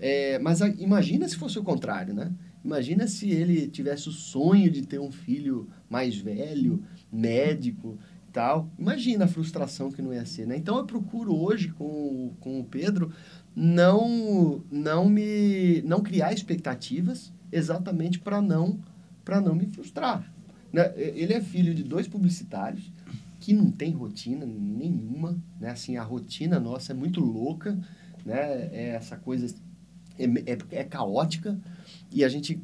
É, 0.00 0.36
mas 0.40 0.60
a, 0.60 0.68
imagina 0.68 1.28
se 1.28 1.36
fosse 1.36 1.60
o 1.60 1.62
contrário, 1.62 2.12
né? 2.12 2.32
Imagina 2.64 3.06
se 3.06 3.30
ele 3.30 3.68
tivesse 3.68 4.08
o 4.08 4.12
sonho 4.12 4.70
de 4.70 4.82
ter 4.82 4.98
um 4.98 5.10
filho 5.10 5.68
mais 5.88 6.16
velho, 6.16 6.82
médico 7.12 7.98
tal. 8.32 8.70
Imagina 8.78 9.26
a 9.26 9.28
frustração 9.28 9.90
que 9.90 10.00
não 10.00 10.12
ia 10.12 10.24
ser, 10.24 10.46
né? 10.46 10.56
Então 10.56 10.76
eu 10.78 10.86
procuro 10.86 11.36
hoje 11.36 11.68
com, 11.68 12.32
com 12.40 12.60
o 12.60 12.64
Pedro 12.64 13.12
não 13.54 14.64
não 14.70 15.08
me 15.08 15.82
não 15.82 16.00
criar 16.00 16.32
expectativas 16.32 17.30
exatamente 17.50 18.18
para 18.18 18.40
não 18.40 18.80
para 19.24 19.40
não 19.40 19.54
me 19.54 19.66
frustrar. 19.66 20.32
Né? 20.72 20.90
Ele 20.96 21.34
é 21.34 21.40
filho 21.40 21.74
de 21.74 21.82
dois 21.82 22.08
publicitários 22.08 22.90
que 23.38 23.52
não 23.52 23.70
tem 23.70 23.90
rotina 23.92 24.46
nenhuma, 24.46 25.36
né? 25.60 25.70
Assim, 25.70 25.96
a 25.96 26.02
rotina 26.02 26.58
nossa 26.58 26.92
é 26.92 26.94
muito 26.94 27.20
louca, 27.20 27.78
né? 28.24 28.68
É 28.72 28.92
essa 28.96 29.16
coisa 29.16 29.54
é, 30.18 30.24
é, 30.24 30.58
é 30.70 30.84
caótica 30.84 31.58
e 32.10 32.24
a 32.24 32.28
gente 32.28 32.60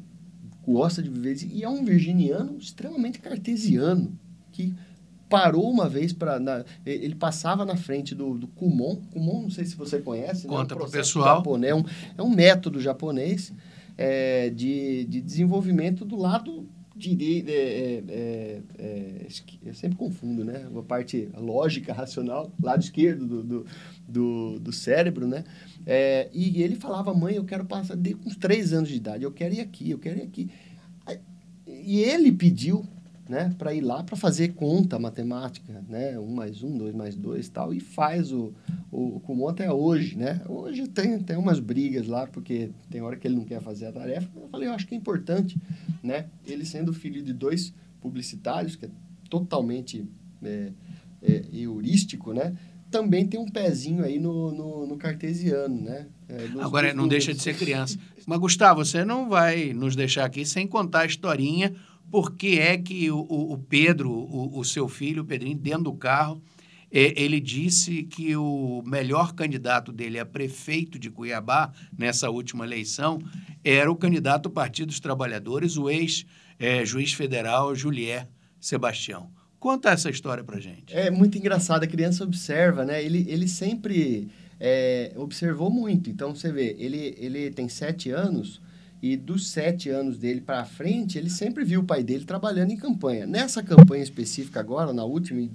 gosta 0.65 1.01
de 1.01 1.09
viver 1.09 1.37
e 1.51 1.63
é 1.63 1.69
um 1.69 1.83
virginiano 1.83 2.57
extremamente 2.57 3.19
cartesiano, 3.19 4.18
que 4.59 4.75
parou 5.29 5.69
uma 5.71 5.87
vez 5.87 6.11
para 6.11 6.65
ele 6.85 7.15
passava 7.15 7.63
na 7.63 7.77
frente 7.77 8.13
do, 8.13 8.37
do 8.37 8.47
Kumon 8.47 8.97
Kumon 9.13 9.43
não 9.43 9.49
sei 9.49 9.63
se 9.63 9.75
você 9.75 9.99
conhece 9.99 10.47
conta 10.47 10.75
né? 10.75 10.81
um 10.81 10.83
para 10.83 10.89
o 10.89 10.91
pessoal 10.91 11.37
japonês, 11.37 11.71
é, 11.71 11.75
um, 11.75 11.85
é 12.17 12.21
um 12.21 12.29
método 12.29 12.81
japonês 12.81 13.53
é, 13.97 14.49
de, 14.49 15.05
de 15.05 15.21
desenvolvimento 15.21 16.03
do 16.03 16.17
lado 16.17 16.67
direita. 16.95 17.49
É, 17.49 18.03
é, 18.09 18.61
é, 18.77 19.27
eu 19.65 19.73
sempre 19.73 19.97
confundo, 19.97 20.43
né? 20.43 20.67
A 20.77 20.81
parte 20.81 21.29
lógica, 21.37 21.93
racional, 21.93 22.51
lado 22.61 22.81
esquerdo 22.81 23.25
do, 23.25 23.43
do, 23.43 23.65
do, 24.05 24.59
do 24.59 24.73
cérebro, 24.73 25.25
né? 25.25 25.45
É, 25.85 26.29
e 26.33 26.61
ele 26.61 26.75
falava, 26.75 27.13
mãe, 27.13 27.35
eu 27.35 27.45
quero 27.45 27.63
passar 27.63 27.95
de, 27.95 28.15
com 28.15 28.27
uns 28.27 28.35
três 28.35 28.73
anos 28.73 28.89
de 28.89 28.95
idade, 28.95 29.23
eu 29.23 29.31
quero 29.31 29.53
ir 29.53 29.61
aqui, 29.61 29.89
eu 29.89 29.97
quero 29.97 30.19
ir 30.19 30.23
aqui. 30.23 30.49
E 31.65 31.99
ele 31.99 32.31
pediu 32.33 32.85
né, 33.29 33.53
para 33.59 33.75
ir 33.75 33.81
lá 33.81 34.03
para 34.03 34.15
fazer 34.15 34.49
conta 34.55 34.97
matemática, 34.97 35.83
né, 35.87 36.17
um 36.17 36.33
mais 36.33 36.63
um, 36.63 36.75
dois 36.75 36.95
mais 36.95 37.15
dois 37.15 37.47
tal, 37.47 37.71
e 37.71 37.79
faz 37.79 38.31
o, 38.31 38.51
o 38.91 39.19
Kumon 39.19 39.49
até 39.49 39.71
hoje, 39.71 40.17
né, 40.17 40.41
hoje 40.49 40.87
tem, 40.87 41.19
tem 41.19 41.37
umas 41.37 41.59
brigas 41.59 42.07
lá, 42.07 42.25
porque 42.25 42.71
tem 42.89 43.01
hora 43.01 43.15
que 43.15 43.27
ele 43.27 43.35
não 43.35 43.45
quer 43.45 43.61
fazer 43.61 43.85
a 43.85 43.91
tarefa, 43.91 44.27
eu 44.35 44.49
falei, 44.49 44.67
eu 44.67 44.73
acho 44.73 44.87
que 44.87 44.95
é 44.95 44.97
importante, 44.97 45.55
né, 46.01 46.25
ele 46.43 46.65
sendo 46.65 46.91
filho 46.91 47.21
de 47.21 47.31
dois 47.31 47.71
publicitários, 48.01 48.75
que 48.75 48.87
é 48.87 48.89
totalmente 49.29 50.09
é, 50.41 50.71
é, 51.21 51.45
heurístico, 51.53 52.33
né, 52.33 52.57
também 52.89 53.27
tem 53.27 53.39
um 53.39 53.47
pezinho 53.47 54.03
aí 54.03 54.19
no, 54.19 54.51
no, 54.51 54.87
no 54.87 54.97
cartesiano, 54.97 55.79
né? 55.79 56.07
É, 56.27 56.47
Agora, 56.59 56.91
não 56.91 57.07
deixa 57.07 57.31
de 57.35 57.39
ser 57.39 57.55
criança. 57.55 57.99
Mas, 58.25 58.39
Gustavo, 58.39 58.83
você 58.83 59.05
não 59.05 59.29
vai 59.29 59.73
nos 59.73 59.95
deixar 59.95 60.25
aqui 60.25 60.43
sem 60.43 60.65
contar 60.65 61.01
a 61.01 61.05
historinha 61.05 61.71
por 62.11 62.35
que 62.35 62.59
é 62.59 62.77
que 62.77 63.09
o, 63.11 63.19
o 63.19 63.57
Pedro, 63.57 64.11
o, 64.11 64.59
o, 64.59 64.65
seu 64.65 64.87
filho, 64.87 65.23
o 65.23 65.25
Pedrinho, 65.25 65.57
dentro 65.57 65.83
do 65.83 65.93
carro, 65.93 66.41
é, 66.91 67.13
ele 67.21 67.39
disse 67.39 68.03
que 68.03 68.35
o 68.35 68.81
melhor 68.85 69.33
candidato 69.33 69.91
dele 69.91 70.19
a 70.19 70.25
prefeito 70.25 70.97
de 70.97 71.09
Cuiabá, 71.09 71.71
nessa 71.97 72.29
última 72.29 72.65
eleição, 72.65 73.21
era 73.63 73.91
o 73.91 73.95
candidato 73.95 74.43
do 74.43 74.49
Partido 74.49 74.87
dos 74.87 74.99
Trabalhadores, 74.99 75.77
o 75.77 75.89
ex-juiz 75.89 77.13
é, 77.13 77.15
federal 77.15 77.75
Julier 77.75 78.27
Sebastião. 78.59 79.29
Conta 79.59 79.91
essa 79.91 80.09
história 80.09 80.43
pra 80.43 80.59
gente. 80.59 80.95
É 80.95 81.11
muito 81.11 81.37
engraçado, 81.37 81.83
a 81.83 81.87
criança 81.87 82.23
observa, 82.23 82.85
né? 82.85 83.03
Ele, 83.03 83.25
ele 83.27 83.47
sempre 83.47 84.29
é, 84.59 85.11
observou 85.15 85.69
muito. 85.69 86.09
Então, 86.09 86.33
você 86.33 86.51
vê, 86.51 86.75
ele, 86.79 87.13
ele 87.19 87.51
tem 87.51 87.67
sete 87.67 88.09
anos 88.09 88.61
e 89.01 89.15
dos 89.15 89.49
sete 89.49 89.89
anos 89.89 90.17
dele 90.17 90.41
para 90.41 90.65
frente, 90.65 91.17
ele 91.17 91.29
sempre 91.29 91.63
viu 91.63 91.81
o 91.81 91.83
pai 91.83 92.03
dele 92.03 92.25
trabalhando 92.25 92.71
em 92.71 92.77
campanha. 92.77 93.25
Nessa 93.25 93.63
campanha 93.63 94.03
específica 94.03 94.59
agora, 94.59 94.91
na 94.91 95.05
última, 95.05 95.39
em 95.39 95.47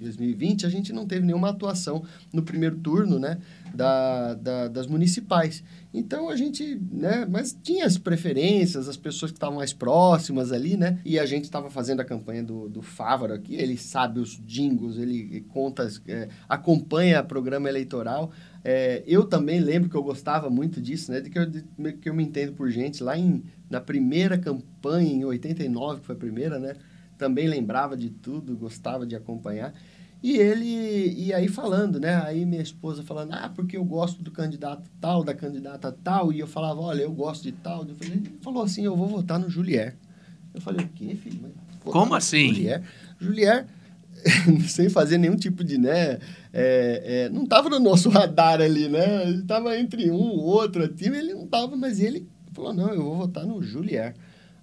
2020, 0.00 0.64
a 0.64 0.68
gente 0.68 0.92
não 0.92 1.06
teve 1.06 1.26
nenhuma 1.26 1.50
atuação 1.50 2.02
no 2.32 2.42
primeiro 2.42 2.76
turno, 2.76 3.18
né, 3.18 3.38
da, 3.74 4.34
da, 4.34 4.68
das 4.68 4.86
municipais. 4.86 5.62
Então 5.92 6.28
a 6.28 6.36
gente, 6.36 6.80
né, 6.90 7.26
mas 7.28 7.56
tinha 7.62 7.86
as 7.86 7.98
preferências, 7.98 8.88
as 8.88 8.96
pessoas 8.96 9.30
que 9.30 9.36
estavam 9.36 9.56
mais 9.56 9.72
próximas 9.72 10.52
ali, 10.52 10.76
né, 10.76 10.98
e 11.04 11.18
a 11.18 11.26
gente 11.26 11.44
estava 11.44 11.70
fazendo 11.70 12.00
a 12.00 12.04
campanha 12.04 12.42
do, 12.42 12.68
do 12.68 12.82
Fávaro 12.82 13.34
aqui, 13.34 13.54
ele 13.54 13.76
sabe 13.76 14.20
os 14.20 14.40
jingles, 14.46 14.96
ele 14.98 15.44
conta, 15.48 15.88
é, 16.08 16.28
acompanha 16.48 17.20
o 17.20 17.24
programa 17.24 17.68
eleitoral, 17.68 18.30
é, 18.68 19.00
eu 19.06 19.24
também 19.24 19.60
lembro 19.60 19.88
que 19.88 19.94
eu 19.94 20.02
gostava 20.02 20.50
muito 20.50 20.80
disso, 20.80 21.12
né? 21.12 21.20
De 21.20 21.30
que 21.30 21.38
eu, 21.38 21.46
de, 21.46 21.62
que 22.00 22.08
eu 22.08 22.14
me 22.14 22.24
entendo 22.24 22.52
por 22.52 22.68
gente. 22.68 23.00
Lá 23.00 23.16
em, 23.16 23.44
na 23.70 23.80
primeira 23.80 24.36
campanha, 24.36 25.08
em 25.08 25.24
89, 25.24 26.00
que 26.00 26.06
foi 26.06 26.16
a 26.16 26.18
primeira, 26.18 26.58
né? 26.58 26.74
Também 27.16 27.46
lembrava 27.46 27.96
de 27.96 28.10
tudo, 28.10 28.56
gostava 28.56 29.06
de 29.06 29.14
acompanhar. 29.14 29.72
E 30.20 30.36
ele, 30.36 31.14
e 31.16 31.32
aí 31.32 31.46
falando, 31.46 32.00
né? 32.00 32.16
Aí 32.24 32.44
minha 32.44 32.60
esposa 32.60 33.04
falando, 33.04 33.34
ah, 33.34 33.52
porque 33.54 33.76
eu 33.76 33.84
gosto 33.84 34.20
do 34.20 34.32
candidato 34.32 34.90
tal, 35.00 35.22
da 35.22 35.32
candidata 35.32 35.96
tal. 36.02 36.32
E 36.32 36.40
eu 36.40 36.48
falava, 36.48 36.80
olha, 36.80 37.02
eu 37.02 37.12
gosto 37.12 37.44
de 37.44 37.52
tal. 37.52 37.86
Eu 37.86 37.94
falei, 37.94 38.14
ele 38.14 38.32
falou 38.42 38.64
assim, 38.64 38.84
eu 38.84 38.96
vou 38.96 39.06
votar 39.06 39.38
no 39.38 39.48
Julier. 39.48 39.94
Eu 40.52 40.60
falei, 40.60 40.84
o 40.84 40.88
quê, 40.88 41.14
filho? 41.14 41.52
Como 41.84 42.16
assim? 42.16 42.48
Julier. 42.48 42.82
Julier 43.20 43.66
sem 44.68 44.88
fazer 44.88 45.18
nenhum 45.18 45.36
tipo 45.36 45.62
de, 45.62 45.78
né? 45.78 46.18
É, 46.52 47.02
é, 47.04 47.28
não 47.30 47.44
estava 47.44 47.68
no 47.68 47.78
nosso 47.78 48.08
radar 48.08 48.60
ali, 48.60 48.88
né? 48.88 49.28
Ele 49.28 49.42
estava 49.42 49.78
entre 49.78 50.10
um 50.10 50.16
ou 50.16 50.44
outro 50.44 50.86
time, 50.88 51.18
ele 51.18 51.34
não 51.34 51.44
estava, 51.44 51.76
mas 51.76 52.00
ele 52.00 52.28
falou, 52.52 52.72
não, 52.72 52.88
eu 52.92 53.02
vou 53.02 53.16
votar 53.16 53.46
no 53.46 53.62
Julier. 53.62 54.14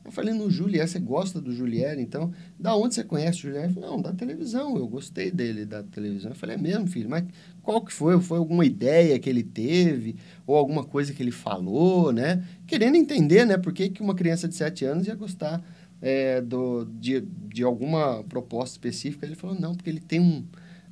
Eu 0.06 0.12
falei, 0.12 0.34
no 0.34 0.52
Julier, 0.52 0.86
você 0.86 1.00
gosta 1.00 1.40
do 1.40 1.54
Julier, 1.54 1.98
então, 1.98 2.34
da 2.60 2.76
onde 2.76 2.94
você 2.94 3.06
conhece 3.06 3.38
o 3.38 3.42
Julier? 3.44 3.64
Ele 3.66 3.74
falou, 3.74 3.92
não, 3.92 4.02
da 4.02 4.12
televisão, 4.12 4.76
eu 4.76 4.86
gostei 4.86 5.32
dele 5.32 5.66
da 5.66 5.82
televisão. 5.82 6.32
Eu 6.32 6.36
falei, 6.36 6.58
é 6.58 6.60
mesmo, 6.60 6.88
filho, 6.88 7.10
mas 7.10 7.24
qual 7.62 7.80
que 7.82 7.94
foi? 7.94 8.20
Foi 8.20 8.38
alguma 8.38 8.66
ideia 8.66 9.18
que 9.18 9.30
ele 9.30 9.44
teve? 9.44 10.18
Ou 10.46 10.58
alguma 10.58 10.84
coisa 10.84 11.14
que 11.14 11.24
ele 11.24 11.32
falou, 11.32 12.12
né? 12.12 12.44
Querendo 12.68 12.98
entender, 12.98 13.46
né? 13.46 13.58
Por 13.58 13.72
que, 13.72 13.90
que 13.90 14.02
uma 14.02 14.14
criança 14.14 14.46
de 14.46 14.56
7 14.56 14.84
anos 14.84 15.08
ia 15.08 15.16
gostar 15.16 15.64
é, 16.04 16.42
do, 16.42 16.86
de, 17.00 17.22
de 17.22 17.64
alguma 17.64 18.22
proposta 18.26 18.76
específica. 18.76 19.26
Ele 19.26 19.36
falou, 19.36 19.58
não, 19.58 19.74
porque 19.74 19.90
ele 19.90 20.02
tem 20.02 20.20
um... 20.20 20.44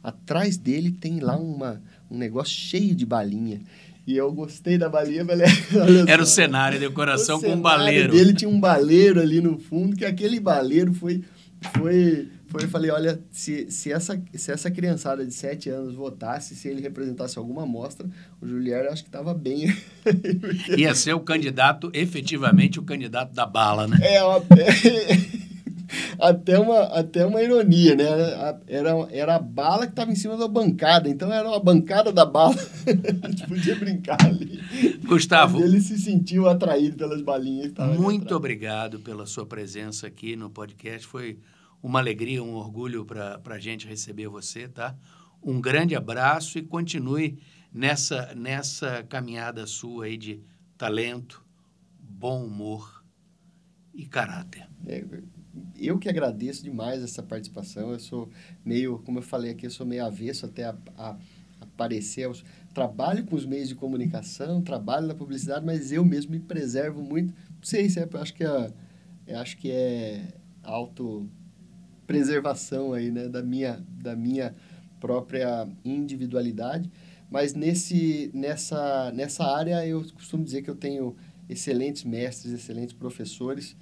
Atrás 0.01 0.57
dele 0.57 0.89
tem 0.89 1.20
lá 1.20 1.38
uma, 1.38 1.84
um 2.09 2.18
negócio 2.18 2.53
cheio 2.53 2.95
de 2.95 3.05
balinha. 3.05 3.62
E 4.07 4.16
eu 4.18 4.32
gostei 4.32 4.78
da 4.78 4.89
balinha, 4.89 5.24
falei, 5.24 5.45
Era 6.07 6.24
o 6.24 6.26
cenário, 6.26 6.80
decoração 6.80 7.38
o 7.38 7.41
com 7.41 7.51
um 7.51 7.62
baleiro. 7.62 8.16
Ele 8.16 8.34
tinha 8.34 8.49
um 8.49 8.59
baleiro 8.59 9.20
ali 9.20 9.41
no 9.41 9.59
fundo, 9.59 9.95
que 9.95 10.05
aquele 10.05 10.39
baleiro 10.39 10.93
foi, 10.93 11.24
foi 11.76 12.28
foi, 12.52 12.66
eu 12.66 12.68
falei, 12.68 12.91
olha, 12.91 13.18
se, 13.32 13.72
se, 13.72 13.93
essa, 13.93 14.22
se 14.34 14.52
essa 14.52 14.70
criançada 14.70 15.26
de 15.26 15.34
7 15.34 15.70
anos 15.70 15.95
votasse, 15.95 16.54
se 16.54 16.68
ele 16.68 16.82
representasse 16.82 17.39
alguma 17.39 17.64
amostra, 17.64 18.06
o 18.41 18.45
Julier 18.45 18.91
acho 18.91 19.04
que 19.04 19.08
estava 19.08 19.34
bem. 19.34 19.74
Ia 20.78 20.93
ser 20.93 21.14
o 21.14 21.22
candidato, 21.22 21.89
efetivamente, 21.93 22.78
o 22.78 22.84
candidato 22.84 23.34
da 23.34 23.45
bala, 23.45 23.88
né? 23.88 23.97
É, 24.02 24.20
até, 26.20 26.60
uma, 26.60 26.82
até 26.88 27.26
uma 27.26 27.41
ironia, 27.41 27.95
né? 27.95 28.04
Era, 28.68 29.08
era 29.10 29.36
a 29.36 29.39
bala 29.39 29.86
que 29.86 29.93
estava 29.93 30.12
em 30.12 30.16
cima 30.16 30.36
da 30.36 30.49
bancada, 30.49 31.08
então 31.08 31.32
era 31.32 31.47
uma 31.47 31.60
bancada 31.60 32.12
da 32.12 32.26
bala. 32.26 32.56
a 33.24 33.30
gente 33.30 33.47
podia 33.47 33.78
brincar 33.78 34.22
ali. 34.26 34.60
Gustavo. 35.06 35.58
Mas 35.58 35.70
ele 35.70 35.80
se 35.80 35.97
sentiu 35.97 36.49
atraído 36.49 36.97
pelas 36.97 37.22
balinhas. 37.22 37.72
Muito 37.97 38.36
obrigado 38.36 38.99
pela 38.99 39.26
sua 39.26 39.45
presença 39.45 40.06
aqui 40.06 40.36
no 40.36 40.49
podcast. 40.49 41.08
Foi 41.08 41.39
uma 41.82 41.99
alegria, 41.99 42.43
um 42.43 42.53
orgulho 42.53 43.05
para 43.05 43.41
a 43.45 43.59
gente 43.59 43.88
receber 43.88 44.27
você, 44.27 44.67
tá? 44.67 44.95
Um 45.41 45.59
grande 45.59 45.95
abraço 45.95 46.59
e 46.59 46.61
continue 46.61 47.39
nessa, 47.73 48.36
nessa 48.36 49.03
caminhada 49.03 49.65
sua 49.65 50.05
aí 50.05 50.17
de 50.17 50.43
talento, 50.77 51.43
bom 51.99 52.45
humor 52.45 53.03
e 53.93 54.05
caráter. 54.05 54.67
É, 54.86 55.03
eu 55.77 55.97
que 55.97 56.07
agradeço 56.07 56.63
demais 56.63 57.03
essa 57.03 57.23
participação. 57.23 57.91
Eu 57.91 57.99
sou 57.99 58.29
meio, 58.63 58.99
como 58.99 59.19
eu 59.19 59.23
falei 59.23 59.51
aqui, 59.51 59.65
eu 59.65 59.71
sou 59.71 59.86
meio 59.86 60.05
avesso 60.05 60.45
até 60.45 60.65
a, 60.65 60.75
a 60.97 61.17
aparecer. 61.59 62.25
Eu 62.25 62.36
trabalho 62.73 63.25
com 63.25 63.36
os 63.36 63.45
meios 63.45 63.67
de 63.67 63.75
comunicação, 63.75 64.61
trabalho 64.61 65.07
na 65.07 65.15
publicidade, 65.15 65.65
mas 65.65 65.91
eu 65.91 66.05
mesmo 66.05 66.32
me 66.32 66.39
preservo 66.39 67.01
muito. 67.01 67.34
Não 67.34 67.63
sei 67.63 67.89
se 67.89 67.99
é, 67.99 68.07
acho 68.13 68.34
que 68.34 68.43
é, 68.43 68.73
acho 69.36 69.57
que 69.57 69.71
é 69.71 70.34
auto 70.63 71.27
preservação 72.06 72.93
aí, 72.93 73.12
né, 73.12 73.28
da 73.28 73.41
minha, 73.41 73.84
da 73.89 74.16
minha 74.16 74.56
própria 74.99 75.68
individualidade. 75.84 76.89
Mas 77.30 77.54
nesse, 77.54 78.30
nessa, 78.34 79.12
nessa 79.14 79.45
área 79.45 79.86
eu 79.86 80.04
costumo 80.14 80.43
dizer 80.43 80.62
que 80.62 80.70
eu 80.70 80.76
tenho 80.76 81.16
excelentes 81.49 82.04
mestres, 82.04 82.54
excelentes 82.54 82.93
professores. 82.93 83.76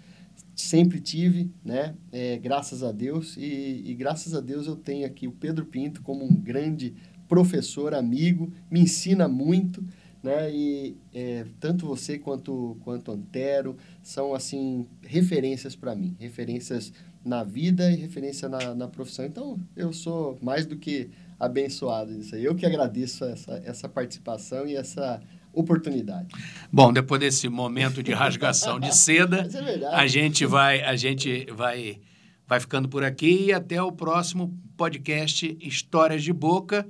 Sempre 0.56 1.00
tive, 1.00 1.52
né? 1.64 1.96
É, 2.12 2.38
graças 2.38 2.84
a 2.84 2.92
Deus. 2.92 3.36
E, 3.38 3.84
e 3.86 3.94
graças 3.96 4.34
a 4.34 4.40
Deus 4.40 4.68
eu 4.68 4.76
tenho 4.76 5.06
aqui 5.06 5.28
o 5.28 5.32
Pedro 5.32 5.66
Pinto 5.66 6.02
como 6.02 6.24
um 6.24 6.34
grande 6.34 6.96
professor, 7.28 7.94
amigo, 7.94 8.52
me 8.72 8.82
ensina 8.82 9.28
muito, 9.28 9.86
né? 10.22 10.52
E 10.52 10.98
é, 11.14 11.46
tanto 11.60 11.86
você 11.86 12.18
quanto 12.18 12.76
quanto 12.82 13.12
Antero 13.12 13.78
são 14.02 14.34
assim 14.34 14.88
referências 15.04 15.76
para 15.76 15.96
mim, 15.96 16.16
referências 16.20 16.92
na 17.24 17.44
vida 17.44 17.92
e 17.92 17.96
referência 17.96 18.48
na, 18.48 18.74
na 18.74 18.88
profissão. 18.88 19.26
Então, 19.26 19.60
eu 19.76 19.92
sou 19.92 20.38
mais 20.42 20.66
do 20.66 20.78
que 20.78 21.10
abençoado 21.40 22.12
nisso 22.12 22.36
aí. 22.36 22.44
Eu 22.44 22.56
que 22.56 22.66
agradeço 22.66 23.24
essa, 23.26 23.62
essa 23.66 23.88
participação 23.90 24.68
e 24.68 24.76
essa 24.76 25.22
oportunidade. 25.54 26.28
Bom, 26.72 26.92
depois 26.94 27.20
desse 27.20 27.50
momento 27.50 28.04
de 28.04 28.12
rasgação 28.14 28.80
de 28.80 28.96
seda, 28.96 29.48
é 29.52 29.86
a 29.96 30.08
gente 30.08 30.46
vai 30.46 30.82
a 30.82 30.96
gente 30.96 31.46
vai 31.52 32.00
vai 32.48 32.60
ficando 32.60 32.90
por 32.90 33.04
aqui 33.04 33.46
e 33.46 33.54
até 33.54 33.82
o 33.82 33.92
próximo 33.92 34.58
podcast 34.76 35.58
Histórias 35.62 36.24
de 36.24 36.34
Boca, 36.34 36.88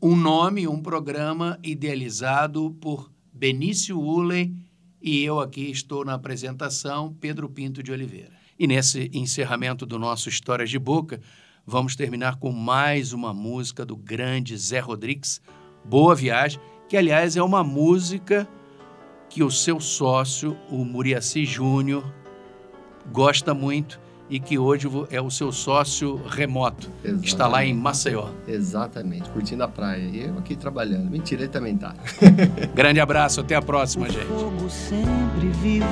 um 0.00 0.14
nome, 0.14 0.68
um 0.68 0.80
programa 0.80 1.58
idealizado 1.62 2.70
por 2.80 3.10
Benício 3.32 3.98
Uley 3.98 4.52
e 5.00 5.22
eu 5.22 5.40
aqui 5.40 5.70
estou 5.70 6.04
na 6.04 6.14
apresentação, 6.14 7.14
Pedro 7.14 7.48
Pinto 7.48 7.82
de 7.82 7.90
Oliveira. 7.90 8.39
E 8.60 8.66
nesse 8.66 9.10
encerramento 9.14 9.86
do 9.86 9.98
nosso 9.98 10.28
Histórias 10.28 10.68
de 10.68 10.78
Boca, 10.78 11.18
vamos 11.66 11.96
terminar 11.96 12.36
com 12.36 12.52
mais 12.52 13.14
uma 13.14 13.32
música 13.32 13.86
do 13.86 13.96
grande 13.96 14.54
Zé 14.54 14.80
Rodrigues, 14.80 15.40
Boa 15.82 16.14
Viagem, 16.14 16.60
que 16.86 16.94
aliás 16.94 17.38
é 17.38 17.42
uma 17.42 17.64
música 17.64 18.46
que 19.30 19.42
o 19.42 19.50
seu 19.50 19.80
sócio, 19.80 20.58
o 20.68 20.84
Muriaci 20.84 21.46
Júnior, 21.46 22.04
gosta 23.10 23.54
muito 23.54 23.98
e 24.28 24.38
que 24.38 24.58
hoje 24.58 24.86
é 25.10 25.22
o 25.22 25.30
seu 25.30 25.50
sócio 25.50 26.22
remoto, 26.26 26.90
que 27.22 27.28
está 27.28 27.48
lá 27.48 27.64
em 27.64 27.72
Maceió. 27.72 28.28
Exatamente, 28.46 29.30
curtindo 29.30 29.64
a 29.64 29.68
praia. 29.68 30.02
E 30.02 30.26
eu 30.26 30.36
aqui 30.36 30.54
trabalhando. 30.54 31.10
Mentira, 31.10 31.44
ele 31.44 31.50
também 31.50 31.78
tá. 31.78 31.94
Grande 32.74 33.00
abraço, 33.00 33.40
até 33.40 33.54
a 33.54 33.62
próxima, 33.62 34.06
o 34.06 34.12
gente. 34.12 34.26
fogo 34.26 34.68
sempre 34.68 35.48
vivo, 35.62 35.86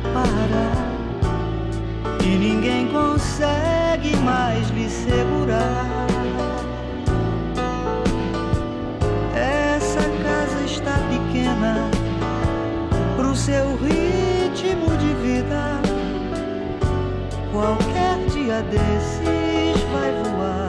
nunca 0.00 0.08
para 0.12 0.72
e 2.24 2.38
ninguém 2.38 2.88
consegue 2.88 4.16
mais 4.16 4.68
lhe 4.70 4.88
segurar. 4.88 6.06
Essa 9.34 10.00
casa 10.22 10.64
está 10.64 10.98
pequena 11.08 11.90
pro 13.16 13.34
seu 13.34 13.76
ritmo 13.76 14.96
de 14.96 15.14
vida. 15.22 15.80
Qualquer 17.52 18.18
dia 18.28 18.62
desses 18.62 19.82
vai 19.92 20.12
voar. 20.24 20.59